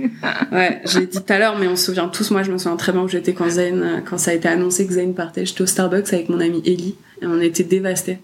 Ouais, 0.52 0.80
j'ai 0.84 1.06
dit 1.06 1.18
tout 1.18 1.32
à 1.32 1.38
l'heure, 1.38 1.56
mais 1.58 1.66
on 1.68 1.76
se 1.76 1.86
souvient 1.86 2.08
tous. 2.08 2.30
Moi, 2.30 2.42
je 2.42 2.52
me 2.52 2.58
souviens 2.58 2.76
très 2.76 2.92
bien 2.92 3.02
où 3.02 3.08
j'étais 3.08 3.32
quand 3.32 3.48
Zayn, 3.50 3.82
euh, 3.82 3.98
quand 4.04 4.18
ça 4.18 4.30
a 4.30 4.34
été 4.34 4.48
annoncé 4.48 4.86
que 4.86 4.92
Zayn 4.94 5.12
partait. 5.14 5.44
J'étais 5.46 5.62
au 5.62 5.66
Starbucks 5.66 6.12
avec 6.12 6.28
mon 6.28 6.40
amie 6.40 6.62
Ellie 6.66 6.94
et 7.20 7.26
on 7.26 7.40
était 7.40 7.64
dévastés. 7.64 8.18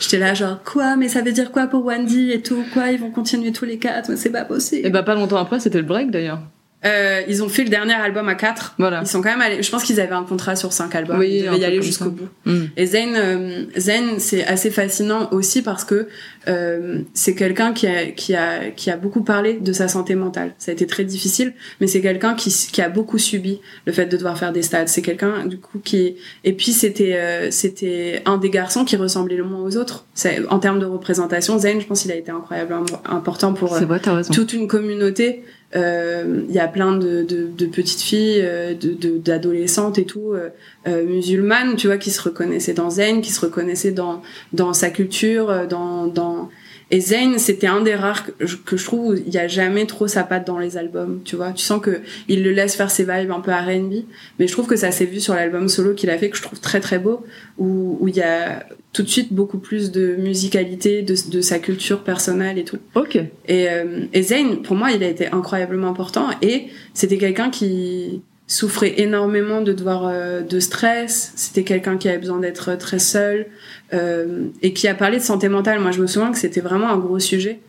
J'étais 0.00 0.18
là, 0.18 0.32
genre, 0.34 0.62
quoi, 0.64 0.96
mais 0.96 1.08
ça 1.08 1.20
veut 1.20 1.30
dire 1.30 1.52
quoi 1.52 1.66
pour 1.66 1.84
Wendy 1.84 2.32
et 2.32 2.40
tout? 2.40 2.64
Quoi, 2.72 2.90
ils 2.90 2.98
vont 2.98 3.10
continuer 3.10 3.52
tous 3.52 3.66
les 3.66 3.78
quatre? 3.78 4.10
Mais 4.10 4.16
c'est 4.16 4.30
pas 4.30 4.44
possible. 4.44 4.86
Et 4.86 4.90
bah, 4.90 5.02
pas 5.02 5.14
longtemps 5.14 5.36
après, 5.36 5.60
c'était 5.60 5.78
le 5.78 5.84
break, 5.84 6.10
d'ailleurs. 6.10 6.40
Euh, 6.84 7.22
ils 7.28 7.42
ont 7.42 7.48
fait 7.48 7.62
le 7.62 7.68
dernier 7.68 7.94
album 7.94 8.28
à 8.28 8.34
4. 8.34 8.76
Voilà. 8.78 9.00
Ils 9.02 9.06
sont 9.06 9.20
quand 9.20 9.30
même 9.30 9.42
allés. 9.42 9.62
Je 9.62 9.70
pense 9.70 9.84
qu'ils 9.84 10.00
avaient 10.00 10.14
un 10.14 10.24
contrat 10.24 10.56
sur 10.56 10.72
5 10.72 10.94
albums. 10.94 11.18
Oui, 11.18 11.40
ils 11.40 11.44
devaient 11.44 11.58
y 11.58 11.64
aller 11.64 11.82
jusqu'au 11.82 12.10
bout. 12.10 12.28
Mm. 12.46 12.64
Et 12.76 12.86
Zayn, 12.86 13.14
euh, 13.16 13.64
Zayn, 13.76 14.18
c'est 14.18 14.46
assez 14.46 14.70
fascinant 14.70 15.28
aussi 15.30 15.60
parce 15.60 15.84
que 15.84 16.08
euh, 16.48 17.00
c'est 17.12 17.34
quelqu'un 17.34 17.74
qui 17.74 17.86
a, 17.86 18.06
qui 18.06 18.34
a, 18.34 18.70
qui 18.70 18.90
a 18.90 18.96
beaucoup 18.96 19.22
parlé 19.22 19.54
de 19.54 19.72
sa 19.72 19.88
santé 19.88 20.14
mentale. 20.14 20.54
Ça 20.58 20.70
a 20.70 20.74
été 20.74 20.86
très 20.86 21.04
difficile, 21.04 21.52
mais 21.80 21.86
c'est 21.86 22.00
quelqu'un 22.00 22.34
qui, 22.34 22.50
qui 22.72 22.80
a 22.80 22.88
beaucoup 22.88 23.18
subi 23.18 23.60
le 23.84 23.92
fait 23.92 24.06
de 24.06 24.16
devoir 24.16 24.38
faire 24.38 24.52
des 24.52 24.62
stades. 24.62 24.88
C'est 24.88 25.02
quelqu'un 25.02 25.44
du 25.46 25.58
coup 25.58 25.80
qui, 25.84 26.16
et 26.44 26.54
puis 26.54 26.72
c'était, 26.72 27.16
euh, 27.16 27.50
c'était 27.50 28.22
un 28.24 28.38
des 28.38 28.48
garçons 28.48 28.86
qui 28.86 28.96
ressemblait 28.96 29.36
le 29.36 29.44
moins 29.44 29.60
aux 29.60 29.76
autres. 29.76 30.06
C'est 30.14 30.46
en 30.48 30.58
termes 30.58 30.78
de 30.78 30.86
représentation, 30.86 31.58
Zayn, 31.58 31.80
je 31.80 31.86
pense 31.86 32.02
qu'il 32.02 32.12
a 32.12 32.16
été 32.16 32.30
incroyablement 32.30 32.86
important 33.04 33.52
pour 33.52 33.68
vrai, 33.68 34.00
toute 34.32 34.54
une 34.54 34.66
communauté. 34.66 35.44
Euh, 35.76 36.42
Il 36.48 36.54
y 36.54 36.58
a 36.58 36.66
plein 36.68 36.96
de, 36.96 37.22
de, 37.22 37.46
de 37.46 37.66
petites 37.66 38.00
filles, 38.00 38.40
euh, 38.42 38.74
de 38.74 38.92
de- 38.92 39.18
d'adolescentes 39.18 39.98
et 39.98 40.04
tout, 40.04 40.32
euh, 40.32 40.48
euh, 40.88 41.04
musulmanes, 41.04 41.76
tu 41.76 41.86
vois, 41.86 41.96
qui 41.98 42.10
se 42.10 42.20
reconnaissaient 42.20 42.72
dans 42.72 42.90
Zayn, 42.90 43.20
qui 43.20 43.30
se 43.30 43.40
reconnaissaient 43.40 43.92
dans 43.92 44.20
dans 44.52 44.72
sa 44.72 44.90
culture, 44.90 45.66
dans 45.68 46.06
dans 46.08 46.48
et 46.90 47.00
Zayn, 47.00 47.38
c'était 47.38 47.68
un 47.68 47.82
des 47.82 47.94
rares 47.94 48.26
que 48.26 48.46
je, 48.46 48.56
que 48.56 48.76
je 48.76 48.84
trouve 48.84 49.08
où 49.08 49.14
il 49.14 49.32
y 49.32 49.38
a 49.38 49.46
jamais 49.46 49.86
trop 49.86 50.08
sa 50.08 50.24
patte 50.24 50.46
dans 50.46 50.58
les 50.58 50.76
albums, 50.76 51.20
tu 51.24 51.36
vois. 51.36 51.52
Tu 51.52 51.62
sens 51.62 51.80
que 51.80 52.00
il 52.26 52.42
le 52.42 52.50
laisse 52.50 52.74
faire 52.74 52.90
ses 52.90 53.04
vibes 53.04 53.30
un 53.30 53.40
peu 53.40 53.52
R&B, 53.52 54.04
mais 54.38 54.48
je 54.48 54.52
trouve 54.52 54.66
que 54.66 54.76
ça 54.76 54.90
s'est 54.90 55.04
vu 55.04 55.20
sur 55.20 55.34
l'album 55.34 55.68
solo 55.68 55.94
qu'il 55.94 56.10
a 56.10 56.18
fait 56.18 56.30
que 56.30 56.36
je 56.36 56.42
trouve 56.42 56.58
très 56.58 56.80
très 56.80 56.98
beau, 56.98 57.24
où 57.58 57.96
où 58.00 58.08
il 58.08 58.16
y 58.16 58.22
a 58.22 58.66
tout 58.92 59.04
de 59.04 59.08
suite 59.08 59.32
beaucoup 59.32 59.58
plus 59.58 59.92
de 59.92 60.16
musicalité, 60.16 61.02
de 61.02 61.14
de 61.30 61.40
sa 61.40 61.60
culture 61.60 62.02
personnelle 62.02 62.58
et 62.58 62.64
tout. 62.64 62.78
Ok. 62.96 63.16
Et, 63.16 63.70
euh, 63.70 64.06
et 64.12 64.22
Zayn, 64.22 64.56
pour 64.56 64.74
moi, 64.74 64.90
il 64.90 65.04
a 65.04 65.08
été 65.08 65.28
incroyablement 65.28 65.88
important 65.88 66.28
et 66.42 66.66
c'était 66.92 67.18
quelqu'un 67.18 67.50
qui 67.50 68.22
souffrait 68.50 68.94
énormément 69.00 69.60
de 69.62 69.72
devoir 69.72 70.08
euh, 70.08 70.40
de 70.40 70.58
stress. 70.58 71.32
C'était 71.36 71.62
quelqu'un 71.62 71.96
qui 71.96 72.08
avait 72.08 72.18
besoin 72.18 72.40
d'être 72.40 72.76
très 72.76 72.98
seul 72.98 73.46
euh, 73.94 74.46
et 74.60 74.72
qui 74.72 74.88
a 74.88 74.94
parlé 74.94 75.18
de 75.18 75.22
santé 75.22 75.48
mentale. 75.48 75.78
Moi, 75.78 75.92
je 75.92 76.00
me 76.02 76.08
souviens 76.08 76.32
que 76.32 76.38
c'était 76.38 76.60
vraiment 76.60 76.90
un 76.90 76.98
gros 76.98 77.20
sujet 77.20 77.60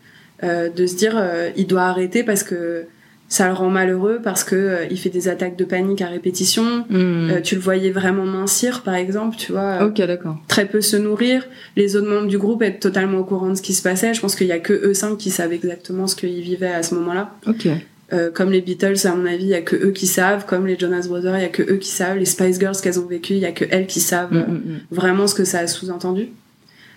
euh, 0.44 0.70
de 0.70 0.88
se 0.88 0.96
dire 0.96 1.14
euh, 1.18 1.52
il 1.56 1.68
doit 1.68 1.84
arrêter 1.84 2.24
parce 2.24 2.42
que 2.44 2.86
ça 3.30 3.48
le 3.48 3.54
rend 3.54 3.70
malheureux 3.70 4.20
parce 4.24 4.44
que 4.44 4.56
euh, 4.56 4.86
il 4.90 4.98
fait 4.98 5.12
des 5.12 5.28
attaques 5.30 5.56
de 5.56 5.66
panique 5.66 6.02
à 6.02 6.08
répétition. 6.08 6.84
Mm. 6.90 6.96
Euh, 7.30 7.42
tu 7.42 7.54
le 7.54 7.62
voyais 7.62 7.92
vraiment 7.92 8.26
mincir, 8.26 8.82
par 8.82 8.96
exemple, 8.96 9.38
tu 9.38 9.52
vois. 9.52 9.84
euh, 9.84 9.88
Ok, 9.88 9.98
d'accord. 9.98 10.38
très 10.48 10.66
peu 10.66 10.82
se 10.82 10.98
nourrir, 10.98 11.48
les 11.76 11.96
autres 11.96 12.10
membres 12.10 12.28
du 12.28 12.40
groupe 12.40 12.64
être 12.64 12.80
totalement 12.80 13.20
au 13.20 13.24
courant 13.24 13.50
de 13.50 13.56
ce 13.56 13.62
qui 13.62 13.76
se 13.76 13.84
passait. 13.84 14.16
Je 14.16 14.20
pense 14.20 14.36
qu'il 14.36 14.48
y 14.48 14.52
a 14.52 14.60
que 14.60 14.74
eux 14.74 14.96
cinq 14.96 15.18
qui 15.20 15.30
savent 15.30 15.54
exactement 15.54 16.08
ce 16.08 16.16
qu'ils 16.16 16.42
vivaient 16.42 16.74
à 16.74 16.82
ce 16.82 16.96
moment-là. 16.96 17.36
Ok. 17.46 17.68
Euh, 18.14 18.30
comme 18.30 18.52
les 18.52 18.60
Beatles, 18.62 18.96
à 19.06 19.16
mon 19.16 19.26
avis, 19.26 19.44
il 19.44 19.50
y 19.50 19.54
a 19.54 19.62
que 19.62 19.76
eux 19.76 19.92
qui 19.92 20.06
savent. 20.06 20.46
Comme 20.46 20.68
les 20.68 20.78
Jonas 20.78 21.08
Brothers, 21.08 21.38
il 21.38 21.42
y 21.44 21.46
a 21.46 21.50
que 21.50 21.64
eux 21.64 21.78
qui 21.78 21.88
savent. 21.90 22.18
Les 22.18 22.26
Spice 22.26 22.60
Girls 22.60 22.76
qu'elles 22.82 23.00
ont 23.00 23.06
vécu, 23.06 23.34
il 23.34 23.40
y 23.40 23.46
a 23.46 23.54
que 23.54 23.64
elles 23.70 23.88
qui 23.88 24.02
savent 24.02 24.34
Mm, 24.34 24.38
euh, 24.38 24.42
mm, 24.48 24.54
mm. 24.54 24.80
vraiment 24.92 25.28
ce 25.28 25.36
que 25.36 25.46
ça 25.46 25.60
a 25.60 25.68
sous-entendu. 25.68 26.28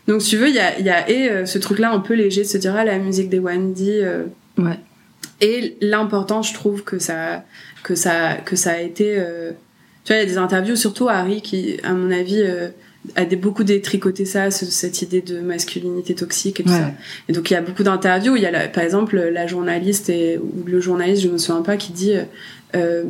Donc, 0.09 0.23
si 0.23 0.31
tu 0.31 0.37
veux, 0.39 0.49
il 0.49 0.55
y 0.55 0.59
a, 0.59 0.79
il 0.79 0.85
y 0.85 0.91
a 0.91 1.09
et 1.09 1.31
euh, 1.31 1.47
ce 1.47 1.59
truc-là 1.59 1.93
un 1.93 2.01
peu 2.01 2.15
léger 2.15 2.43
de 2.43 2.49
se 2.49 2.59
dire 2.59 2.75
ah 2.77 2.85
la 2.85 2.99
musique 2.99 3.29
des 3.31 3.39
Wendy. 3.39 3.91
euh, 4.03 4.25
Ouais. 4.59 4.79
et 5.41 5.77
l'important, 5.81 6.43
je 6.43 6.55
trouve 6.55 6.85
que 6.85 6.99
ça, 6.99 7.45
que 7.83 7.95
ça, 7.95 8.35
que 8.45 8.55
ça 8.57 8.73
a 8.73 8.79
été. 8.81 9.21
Tu 10.05 10.13
vois, 10.13 10.17
il 10.21 10.21
y 10.21 10.23
a 10.23 10.27
des 10.27 10.39
interviews, 10.39 10.77
surtout 10.77 11.09
Harry, 11.09 11.43
qui, 11.43 11.77
à 11.83 11.93
mon 11.93 12.11
avis, 12.13 12.43
a 13.17 13.25
des, 13.25 13.37
beaucoup 13.37 13.65
détricoté 13.65 14.25
ça, 14.25 14.51
ce- 14.51 14.65
cette 14.67 15.03
idée 15.03 15.21
de 15.21 15.41
masculinité 15.41 16.15
toxique 16.15 16.61
et 16.61 16.63
tout 16.65 16.71
Ouais. 16.71 16.77
ça. 16.79 16.93
Et 17.29 17.33
donc, 17.33 17.51
il 17.51 17.55
y 17.55 17.57
a 17.57 17.61
beaucoup 17.63 17.83
d'interviews. 17.83 18.33
où 18.33 18.37
Il 18.37 18.43
y 18.43 18.47
a, 18.47 18.51
la- 18.51 18.69
par 18.69 18.83
exemple, 18.85 19.17
la 19.19 19.47
journaliste 19.47 20.09
et, 20.11 20.39
ou 20.39 20.65
le 20.67 20.81
journaliste, 20.81 21.23
je 21.23 21.29
me 21.29 21.39
souviens 21.39 21.63
pas, 21.63 21.77
qui 21.77 21.93
dit. 21.93 22.15
euh, 22.15 22.25
euh, 22.75 23.05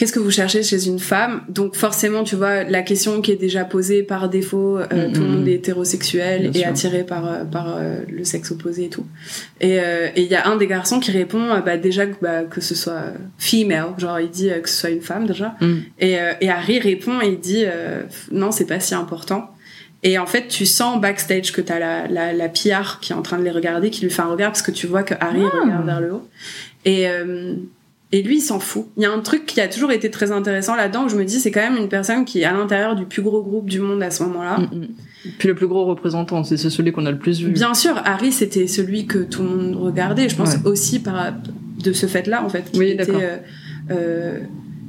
Qu'est-ce 0.00 0.14
que 0.14 0.18
vous 0.18 0.30
cherchez 0.30 0.62
chez 0.62 0.86
une 0.86 0.98
femme? 0.98 1.42
Donc 1.50 1.76
forcément, 1.76 2.24
tu 2.24 2.34
vois, 2.34 2.64
la 2.64 2.80
question 2.80 3.20
qui 3.20 3.32
est 3.32 3.36
déjà 3.36 3.66
posée 3.66 4.02
par 4.02 4.30
défaut, 4.30 4.78
euh, 4.78 4.86
Mm, 5.08 5.12
tout 5.12 5.20
le 5.20 5.26
mm, 5.26 5.30
monde 5.30 5.44
mm. 5.44 5.48
est 5.48 5.52
hétérosexuel 5.52 6.40
Bien 6.48 6.50
et 6.52 6.58
sûr. 6.62 6.68
attiré 6.68 7.04
par 7.04 7.30
euh, 7.30 7.44
par 7.44 7.76
euh, 7.76 8.00
le 8.08 8.24
sexe 8.24 8.50
opposé 8.50 8.86
et 8.86 8.88
tout. 8.88 9.04
Et 9.60 9.78
euh, 9.78 10.08
et 10.16 10.22
il 10.22 10.28
y 10.28 10.34
a 10.36 10.48
un 10.48 10.56
des 10.56 10.66
garçons 10.66 11.00
qui 11.00 11.10
répond 11.10 11.50
euh, 11.50 11.60
bah, 11.60 11.76
déjà 11.76 12.06
que, 12.06 12.14
bah, 12.22 12.44
que 12.44 12.62
ce 12.62 12.74
soit 12.74 13.12
female, 13.36 13.88
genre 13.98 14.18
il 14.20 14.30
dit 14.30 14.48
que 14.62 14.70
ce 14.70 14.80
soit 14.80 14.88
une 14.88 15.02
femme 15.02 15.26
déjà. 15.26 15.54
Mm. 15.60 15.74
Et, 15.98 16.18
euh, 16.18 16.32
et 16.40 16.48
Harry 16.48 16.78
répond 16.78 17.20
et 17.20 17.28
il 17.28 17.38
dit 17.38 17.64
euh, 17.66 18.02
non, 18.32 18.52
c'est 18.52 18.64
pas 18.64 18.80
si 18.80 18.94
important. 18.94 19.50
Et 20.02 20.18
en 20.18 20.24
fait, 20.24 20.48
tu 20.48 20.64
sens 20.64 20.98
backstage 20.98 21.52
que 21.52 21.60
t'as 21.60 21.78
la, 21.78 22.08
la, 22.08 22.32
la 22.32 22.48
PR 22.48 23.00
qui 23.02 23.12
est 23.12 23.16
en 23.16 23.20
train 23.20 23.36
de 23.36 23.44
les 23.44 23.50
regarder, 23.50 23.90
qui 23.90 24.00
lui 24.02 24.10
fait 24.10 24.22
un 24.22 24.30
regard 24.30 24.50
parce 24.50 24.62
que 24.62 24.70
tu 24.70 24.86
vois 24.86 25.02
que 25.02 25.12
Harry 25.20 25.42
Ah. 25.44 25.60
regarde 25.62 25.84
vers 25.84 26.00
le 26.00 26.12
haut. 26.14 26.26
Et, 26.86 27.06
euh, 27.06 27.52
et 28.12 28.22
lui, 28.22 28.38
il 28.38 28.40
s'en 28.40 28.58
fout. 28.58 28.86
Il 28.96 29.02
y 29.04 29.06
a 29.06 29.12
un 29.12 29.20
truc 29.20 29.46
qui 29.46 29.60
a 29.60 29.68
toujours 29.68 29.92
été 29.92 30.10
très 30.10 30.32
intéressant 30.32 30.74
là-dedans 30.74 31.04
où 31.04 31.08
je 31.08 31.16
me 31.16 31.24
dis, 31.24 31.38
c'est 31.38 31.50
quand 31.52 31.60
même 31.60 31.76
une 31.76 31.88
personne 31.88 32.24
qui 32.24 32.40
est 32.40 32.44
à 32.44 32.52
l'intérieur 32.52 32.96
du 32.96 33.06
plus 33.06 33.22
gros 33.22 33.42
groupe 33.42 33.70
du 33.70 33.78
monde 33.80 34.02
à 34.02 34.10
ce 34.10 34.24
moment-là. 34.24 34.58
Mm, 34.58 34.76
mm. 34.76 34.88
Puis 35.38 35.48
le 35.48 35.54
plus 35.54 35.68
gros 35.68 35.84
représentant, 35.84 36.42
c'est 36.42 36.56
celui 36.56 36.92
qu'on 36.92 37.06
a 37.06 37.10
le 37.12 37.18
plus 37.18 37.40
vu. 37.40 37.52
Bien 37.52 37.74
sûr, 37.74 38.00
Harry, 38.04 38.32
c'était 38.32 38.66
celui 38.66 39.06
que 39.06 39.18
tout 39.18 39.42
le 39.42 39.48
monde 39.48 39.76
regardait. 39.76 40.28
Je 40.28 40.34
pense 40.34 40.54
Ouais. 40.54 40.60
aussi 40.70 40.98
par 40.98 41.32
de 41.84 41.92
ce 41.92 42.06
fait-là, 42.06 42.42
en 42.44 42.48
fait, 42.48 42.64
Oui, 42.74 42.90
était 42.90 43.10
euh, 43.10 43.36
euh, 43.90 44.38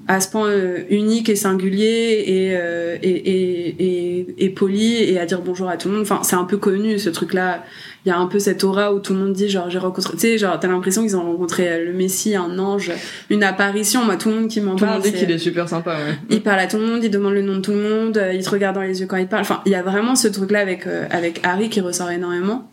à 0.07 0.19
ce 0.19 0.30
point 0.30 0.47
euh, 0.47 0.80
unique 0.89 1.30
et 1.30 1.36
singulier 1.36 2.24
et, 2.26 2.49
euh, 2.53 2.97
et, 3.03 3.09
et, 3.09 3.76
et, 4.19 4.45
et 4.45 4.49
poli 4.49 4.95
et 5.03 5.19
à 5.19 5.26
dire 5.26 5.41
bonjour 5.41 5.69
à 5.69 5.78
tout 5.78 5.89
le 5.89 5.93
monde. 5.95 6.03
Enfin, 6.03 6.22
c'est 6.24 6.36
un 6.36 6.43
peu 6.45 6.57
connu 6.57 6.97
ce 6.97 7.09
truc-là. 7.09 7.63
Il 8.05 8.09
y 8.09 8.11
a 8.11 8.17
un 8.17 8.25
peu 8.25 8.39
cette 8.39 8.63
aura 8.63 8.93
où 8.93 8.99
tout 8.99 9.13
le 9.13 9.19
monde 9.19 9.33
dit 9.33 9.47
genre 9.47 9.69
j'ai 9.69 9.77
rencontré. 9.77 10.13
Tu 10.13 10.19
sais, 10.19 10.37
genre 10.39 10.59
t'as 10.59 10.67
l'impression 10.67 11.03
qu'ils 11.03 11.15
ont 11.15 11.21
rencontré 11.23 11.69
euh, 11.69 11.85
le 11.85 11.93
Messie, 11.93 12.35
un 12.35 12.57
ange, 12.57 12.91
une 13.29 13.43
apparition. 13.43 14.03
Moi, 14.03 14.15
tout 14.17 14.29
le 14.29 14.35
monde 14.35 14.47
qui 14.47 14.59
m'en 14.59 14.71
Tout 14.75 14.85
le 14.85 14.89
parle. 14.89 15.01
monde 15.03 15.11
dit 15.11 15.13
qu'il 15.13 15.29
est 15.29 15.37
super 15.37 15.69
sympa, 15.69 15.91
ouais. 15.97 16.15
il 16.31 16.41
parle 16.41 16.59
à 16.61 16.67
tout 16.67 16.77
le 16.77 16.85
monde, 16.87 17.03
il 17.03 17.11
demande 17.11 17.33
le 17.33 17.43
nom 17.43 17.57
de 17.57 17.61
tout 17.61 17.71
le 17.71 17.81
monde, 17.81 18.17
euh, 18.17 18.33
il 18.33 18.43
te 18.43 18.49
regarde 18.49 18.73
dans 18.75 18.81
les 18.81 19.01
yeux 19.01 19.05
quand 19.07 19.17
il 19.17 19.27
parle. 19.27 19.41
Enfin, 19.43 19.61
il 19.67 19.71
y 19.71 19.75
a 19.75 19.83
vraiment 19.83 20.15
ce 20.15 20.27
truc-là 20.27 20.59
avec 20.59 20.87
euh, 20.87 21.05
avec 21.11 21.41
Harry 21.43 21.69
qui 21.69 21.79
ressort 21.81 22.09
énormément. 22.09 22.67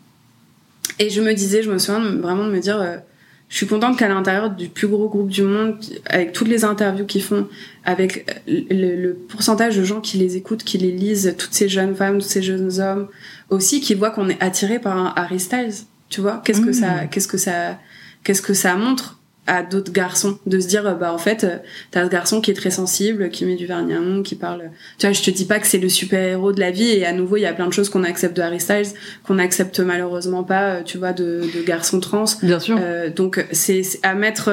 Et 0.97 1.09
je 1.11 1.21
me 1.21 1.33
disais, 1.33 1.61
je 1.61 1.71
me 1.71 1.77
souviens 1.77 2.01
vraiment 2.19 2.45
de 2.45 2.51
me 2.51 2.59
dire, 2.59 2.81
euh, 2.81 2.97
je 3.49 3.57
suis 3.57 3.65
contente 3.67 3.97
qu'à 3.97 4.07
l'intérieur 4.07 4.51
du 4.51 4.69
plus 4.69 4.87
gros 4.87 5.09
groupe 5.09 5.29
du 5.29 5.41
monde, 5.41 5.75
avec 6.05 6.33
toutes 6.33 6.47
les 6.47 6.63
interviews 6.65 7.05
qu'ils 7.07 7.23
font, 7.23 7.47
avec 7.83 8.25
le, 8.47 8.95
le 8.95 9.13
pourcentage 9.15 9.75
de 9.75 9.83
gens 9.83 10.01
qui 10.01 10.17
les 10.19 10.37
écoutent, 10.37 10.63
qui 10.63 10.77
les 10.77 10.91
lisent, 10.91 11.35
toutes 11.37 11.53
ces 11.53 11.67
jeunes 11.67 11.95
femmes, 11.95 12.19
tous 12.19 12.27
ces 12.27 12.43
jeunes 12.43 12.79
hommes, 12.79 13.07
aussi 13.49 13.81
qui 13.81 13.95
voient 13.95 14.11
qu'on 14.11 14.29
est 14.29 14.41
attiré 14.41 14.77
par 14.79 14.95
un 14.97 15.13
Harry 15.15 15.39
Styles. 15.39 15.73
Tu 16.09 16.21
vois, 16.21 16.41
qu'est-ce 16.45 16.61
que 16.61 16.69
Mm. 16.69 16.73
ça, 16.73 17.05
qu'est-ce 17.09 17.27
que 17.27 17.37
ça, 17.37 17.79
qu'est-ce 18.23 18.41
que 18.43 18.53
ça 18.53 18.75
montre? 18.75 19.18
À 19.49 19.63
d'autres 19.63 19.91
garçons 19.91 20.37
de 20.45 20.59
se 20.59 20.67
dire 20.67 20.87
euh, 20.87 20.93
bah 20.93 21.11
en 21.11 21.17
fait 21.17 21.43
euh, 21.43 21.57
t'as 21.91 22.05
ce 22.05 22.09
garçon 22.09 22.39
qui 22.39 22.51
est 22.51 22.53
très 22.53 22.69
sensible 22.71 23.29
qui 23.29 23.45
met 23.45 23.55
du 23.55 23.65
vernis 23.65 23.93
à 23.93 23.99
ongles 23.99 24.23
qui 24.23 24.35
parle 24.35 24.69
tu 24.99 25.07
vois 25.07 25.13
je 25.13 25.21
te 25.23 25.31
dis 25.31 25.45
pas 25.45 25.59
que 25.59 25.65
c'est 25.67 25.79
le 25.79 25.89
super 25.89 26.19
héros 26.21 26.51
de 26.53 26.59
la 26.59 26.71
vie 26.71 26.89
et 26.91 27.05
à 27.05 27.13
nouveau 27.13 27.37
il 27.37 27.41
y 27.41 27.45
a 27.45 27.53
plein 27.53 27.67
de 27.67 27.73
choses 27.73 27.89
qu'on 27.89 28.03
accepte 28.03 28.37
de 28.37 28.41
Harry 28.43 28.59
Styles 28.59 28.85
qu'on 29.25 29.39
accepte 29.39 29.79
malheureusement 29.79 30.43
pas 30.43 30.63
euh, 30.75 30.83
tu 30.83 30.97
vois 30.99 31.13
de, 31.13 31.41
de 31.55 31.61
garçons 31.65 31.99
trans 31.99 32.25
Bien 32.43 32.59
sûr. 32.59 32.77
Euh, 32.79 33.09
donc 33.09 33.43
c'est 33.51 33.81
à 34.03 34.13
mettre 34.15 34.49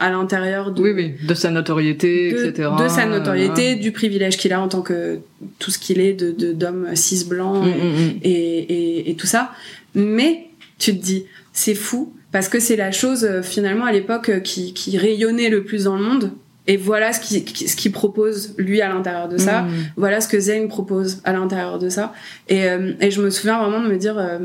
à 0.00 0.10
l'intérieur 0.10 0.72
de 0.72 0.80
oui, 0.82 0.92
oui. 0.94 1.12
De 1.26 1.34
sa 1.34 1.50
notoriété, 1.50 2.32
de, 2.32 2.46
etc. 2.46 2.68
de 2.82 2.88
sa 2.88 3.04
notoriété 3.06 3.74
du 3.76 3.92
privilège 3.92 4.36
qu'il 4.38 4.52
a 4.54 4.60
en 4.60 4.68
tant 4.68 4.80
que 4.82 5.18
tout 5.58 5.70
ce 5.70 5.78
qu'il 5.78 6.00
est 6.00 6.14
de 6.14 6.30
de- 6.32 6.52
d'homme 6.52 6.88
cis 6.94 7.24
blanc 7.26 7.62
mm, 7.62 7.68
et- 7.68 7.70
mm, 7.70 7.90
mm. 8.06 8.18
et, 8.22 8.30
et, 8.30 9.10
et 9.10 9.14
tout 9.14 9.26
ça. 9.26 9.52
Mais 9.94 10.46
tu 10.78 10.96
te 10.96 11.02
dis, 11.02 11.24
c'est 11.52 11.74
fou, 11.74 12.12
parce 12.32 12.48
que 12.48 12.60
c'est 12.60 12.76
la 12.76 12.92
chose 12.92 13.24
euh, 13.24 13.42
finalement 13.42 13.86
à 13.86 13.92
l'époque 13.92 14.28
euh, 14.28 14.40
qui, 14.40 14.74
qui 14.74 14.98
rayonnait 14.98 15.48
le 15.48 15.64
plus 15.64 15.84
dans 15.84 15.96
le 15.96 16.02
monde. 16.02 16.32
Et 16.66 16.76
voilà 16.76 17.14
ce 17.14 17.20
qu'il 17.20 17.48
ce 17.48 17.74
qu'il 17.76 17.92
propose 17.92 18.54
lui 18.58 18.82
à 18.82 18.88
l'intérieur 18.88 19.28
de 19.28 19.38
ça. 19.38 19.62
Mm. 19.62 19.70
Voilà 19.96 20.20
ce 20.20 20.28
que 20.28 20.38
Zayn 20.38 20.68
propose 20.68 21.22
à 21.24 21.32
l'intérieur 21.32 21.78
de 21.78 21.88
ça. 21.88 22.12
Et, 22.48 22.68
euh, 22.68 22.92
et 23.00 23.10
je 23.10 23.22
me 23.22 23.30
souviens 23.30 23.58
vraiment 23.58 23.80
de 23.80 23.88
me 23.88 23.96
dire, 23.96 24.18
euh, 24.18 24.40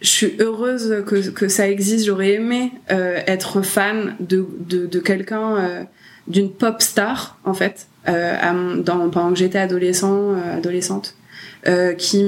je 0.00 0.08
suis 0.08 0.34
heureuse 0.38 1.04
que, 1.06 1.28
que 1.28 1.48
ça 1.48 1.68
existe. 1.68 2.06
J'aurais 2.06 2.32
aimé 2.32 2.72
euh, 2.90 3.20
être 3.26 3.60
fan 3.60 4.16
de, 4.18 4.46
de, 4.60 4.86
de 4.86 4.98
quelqu'un, 4.98 5.56
euh, 5.58 5.82
d'une 6.26 6.50
pop 6.50 6.80
star 6.80 7.38
en 7.44 7.52
fait, 7.52 7.86
euh, 8.08 8.36
à 8.40 8.54
dans, 8.78 9.10
pendant 9.10 9.30
que 9.30 9.38
j'étais 9.38 9.58
adolescent, 9.58 10.32
euh, 10.32 10.56
adolescente, 10.56 11.16
euh, 11.66 11.94
qui, 11.94 12.24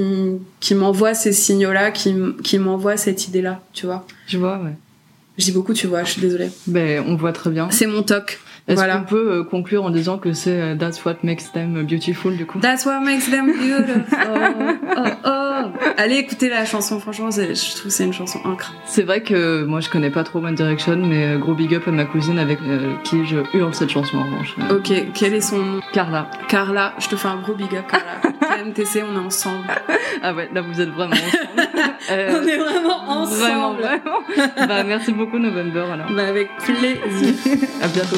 qui 0.59 0.75
m'envoie 0.75 1.13
ces 1.13 1.33
signaux-là, 1.33 1.91
qui, 1.91 2.15
qui 2.43 2.59
m'envoie 2.59 2.97
cette 2.97 3.27
idée-là, 3.27 3.61
tu 3.73 3.85
vois. 3.85 4.05
Je 4.27 4.37
vois, 4.37 4.57
ouais. 4.59 4.73
Je 5.37 5.45
dis 5.45 5.51
beaucoup, 5.51 5.73
tu 5.73 5.87
vois, 5.87 6.03
je 6.03 6.11
suis 6.11 6.21
désolée. 6.21 6.49
Ben, 6.67 7.03
on 7.07 7.15
voit 7.15 7.33
très 7.33 7.49
bien. 7.49 7.69
C'est 7.71 7.87
mon 7.87 8.03
toc. 8.03 8.39
Est-ce 8.67 8.75
Voilà. 8.77 8.97
qu'on 8.99 9.05
peut 9.05 9.31
euh, 9.39 9.43
conclure 9.43 9.83
en 9.83 9.89
disant 9.89 10.17
que 10.17 10.31
c'est 10.31 10.61
euh, 10.61 10.75
That's 10.75 11.03
what 11.03 11.17
makes 11.23 11.51
them 11.53 11.83
beautiful, 11.85 12.37
du 12.37 12.45
coup? 12.45 12.59
That's 12.61 12.85
what 12.85 13.01
makes 13.01 13.29
them 13.29 13.47
beautiful. 13.47 14.05
oh, 14.95 15.09
oh. 15.25 15.42
Allez 15.97 16.15
écouter 16.15 16.49
la 16.49 16.65
chanson, 16.65 16.99
franchement, 16.99 17.29
je 17.31 17.71
trouve 17.71 17.83
que 17.83 17.89
c'est 17.89 18.03
une 18.05 18.13
chanson 18.13 18.39
incroyable. 18.39 18.77
C'est 18.85 19.03
vrai 19.03 19.21
que 19.21 19.63
moi 19.63 19.79
je 19.79 19.89
connais 19.89 20.09
pas 20.09 20.23
trop 20.23 20.39
One 20.39 20.55
Direction, 20.55 20.97
mais 20.97 21.33
euh, 21.33 21.37
gros 21.37 21.53
big 21.53 21.73
up 21.75 21.87
à 21.87 21.91
ma 21.91 22.05
cousine 22.05 22.39
avec 22.39 22.59
euh, 22.61 22.93
qui 23.03 23.25
je 23.25 23.37
hurle 23.53 23.73
cette 23.73 23.89
chanson 23.89 24.17
en 24.17 24.23
revanche. 24.23 24.55
Euh, 24.69 24.77
Ok, 24.77 24.91
quel 25.13 25.33
est 25.33 25.41
son 25.41 25.57
nom? 25.59 25.79
Carla. 25.93 26.29
Carla, 26.47 26.93
je 26.99 27.07
te 27.07 27.15
fais 27.15 27.27
un 27.27 27.37
gros 27.41 27.53
big 27.53 27.75
up, 27.75 27.85
Carla. 27.89 28.57
TMTC, 28.63 29.03
on 29.03 29.15
est 29.15 29.25
ensemble. 29.25 29.65
Ah 30.21 30.33
ouais, 30.33 30.49
là 30.53 30.61
vous 30.61 30.79
êtes 30.81 30.89
vraiment 30.89 31.13
ensemble. 31.13 31.69
Euh, 32.11 32.41
On 32.41 32.45
est 32.45 32.57
vraiment 32.57 33.09
ensemble. 33.09 33.39
Vraiment, 33.39 33.73
vraiment. 33.75 34.67
Bah 34.67 34.83
merci 34.83 35.13
beaucoup 35.13 35.39
November 35.39 35.85
alors. 35.93 36.11
Bah, 36.11 36.27
avec 36.27 36.49
plaisir. 36.57 37.33
À 37.81 37.87
bientôt. 37.87 38.17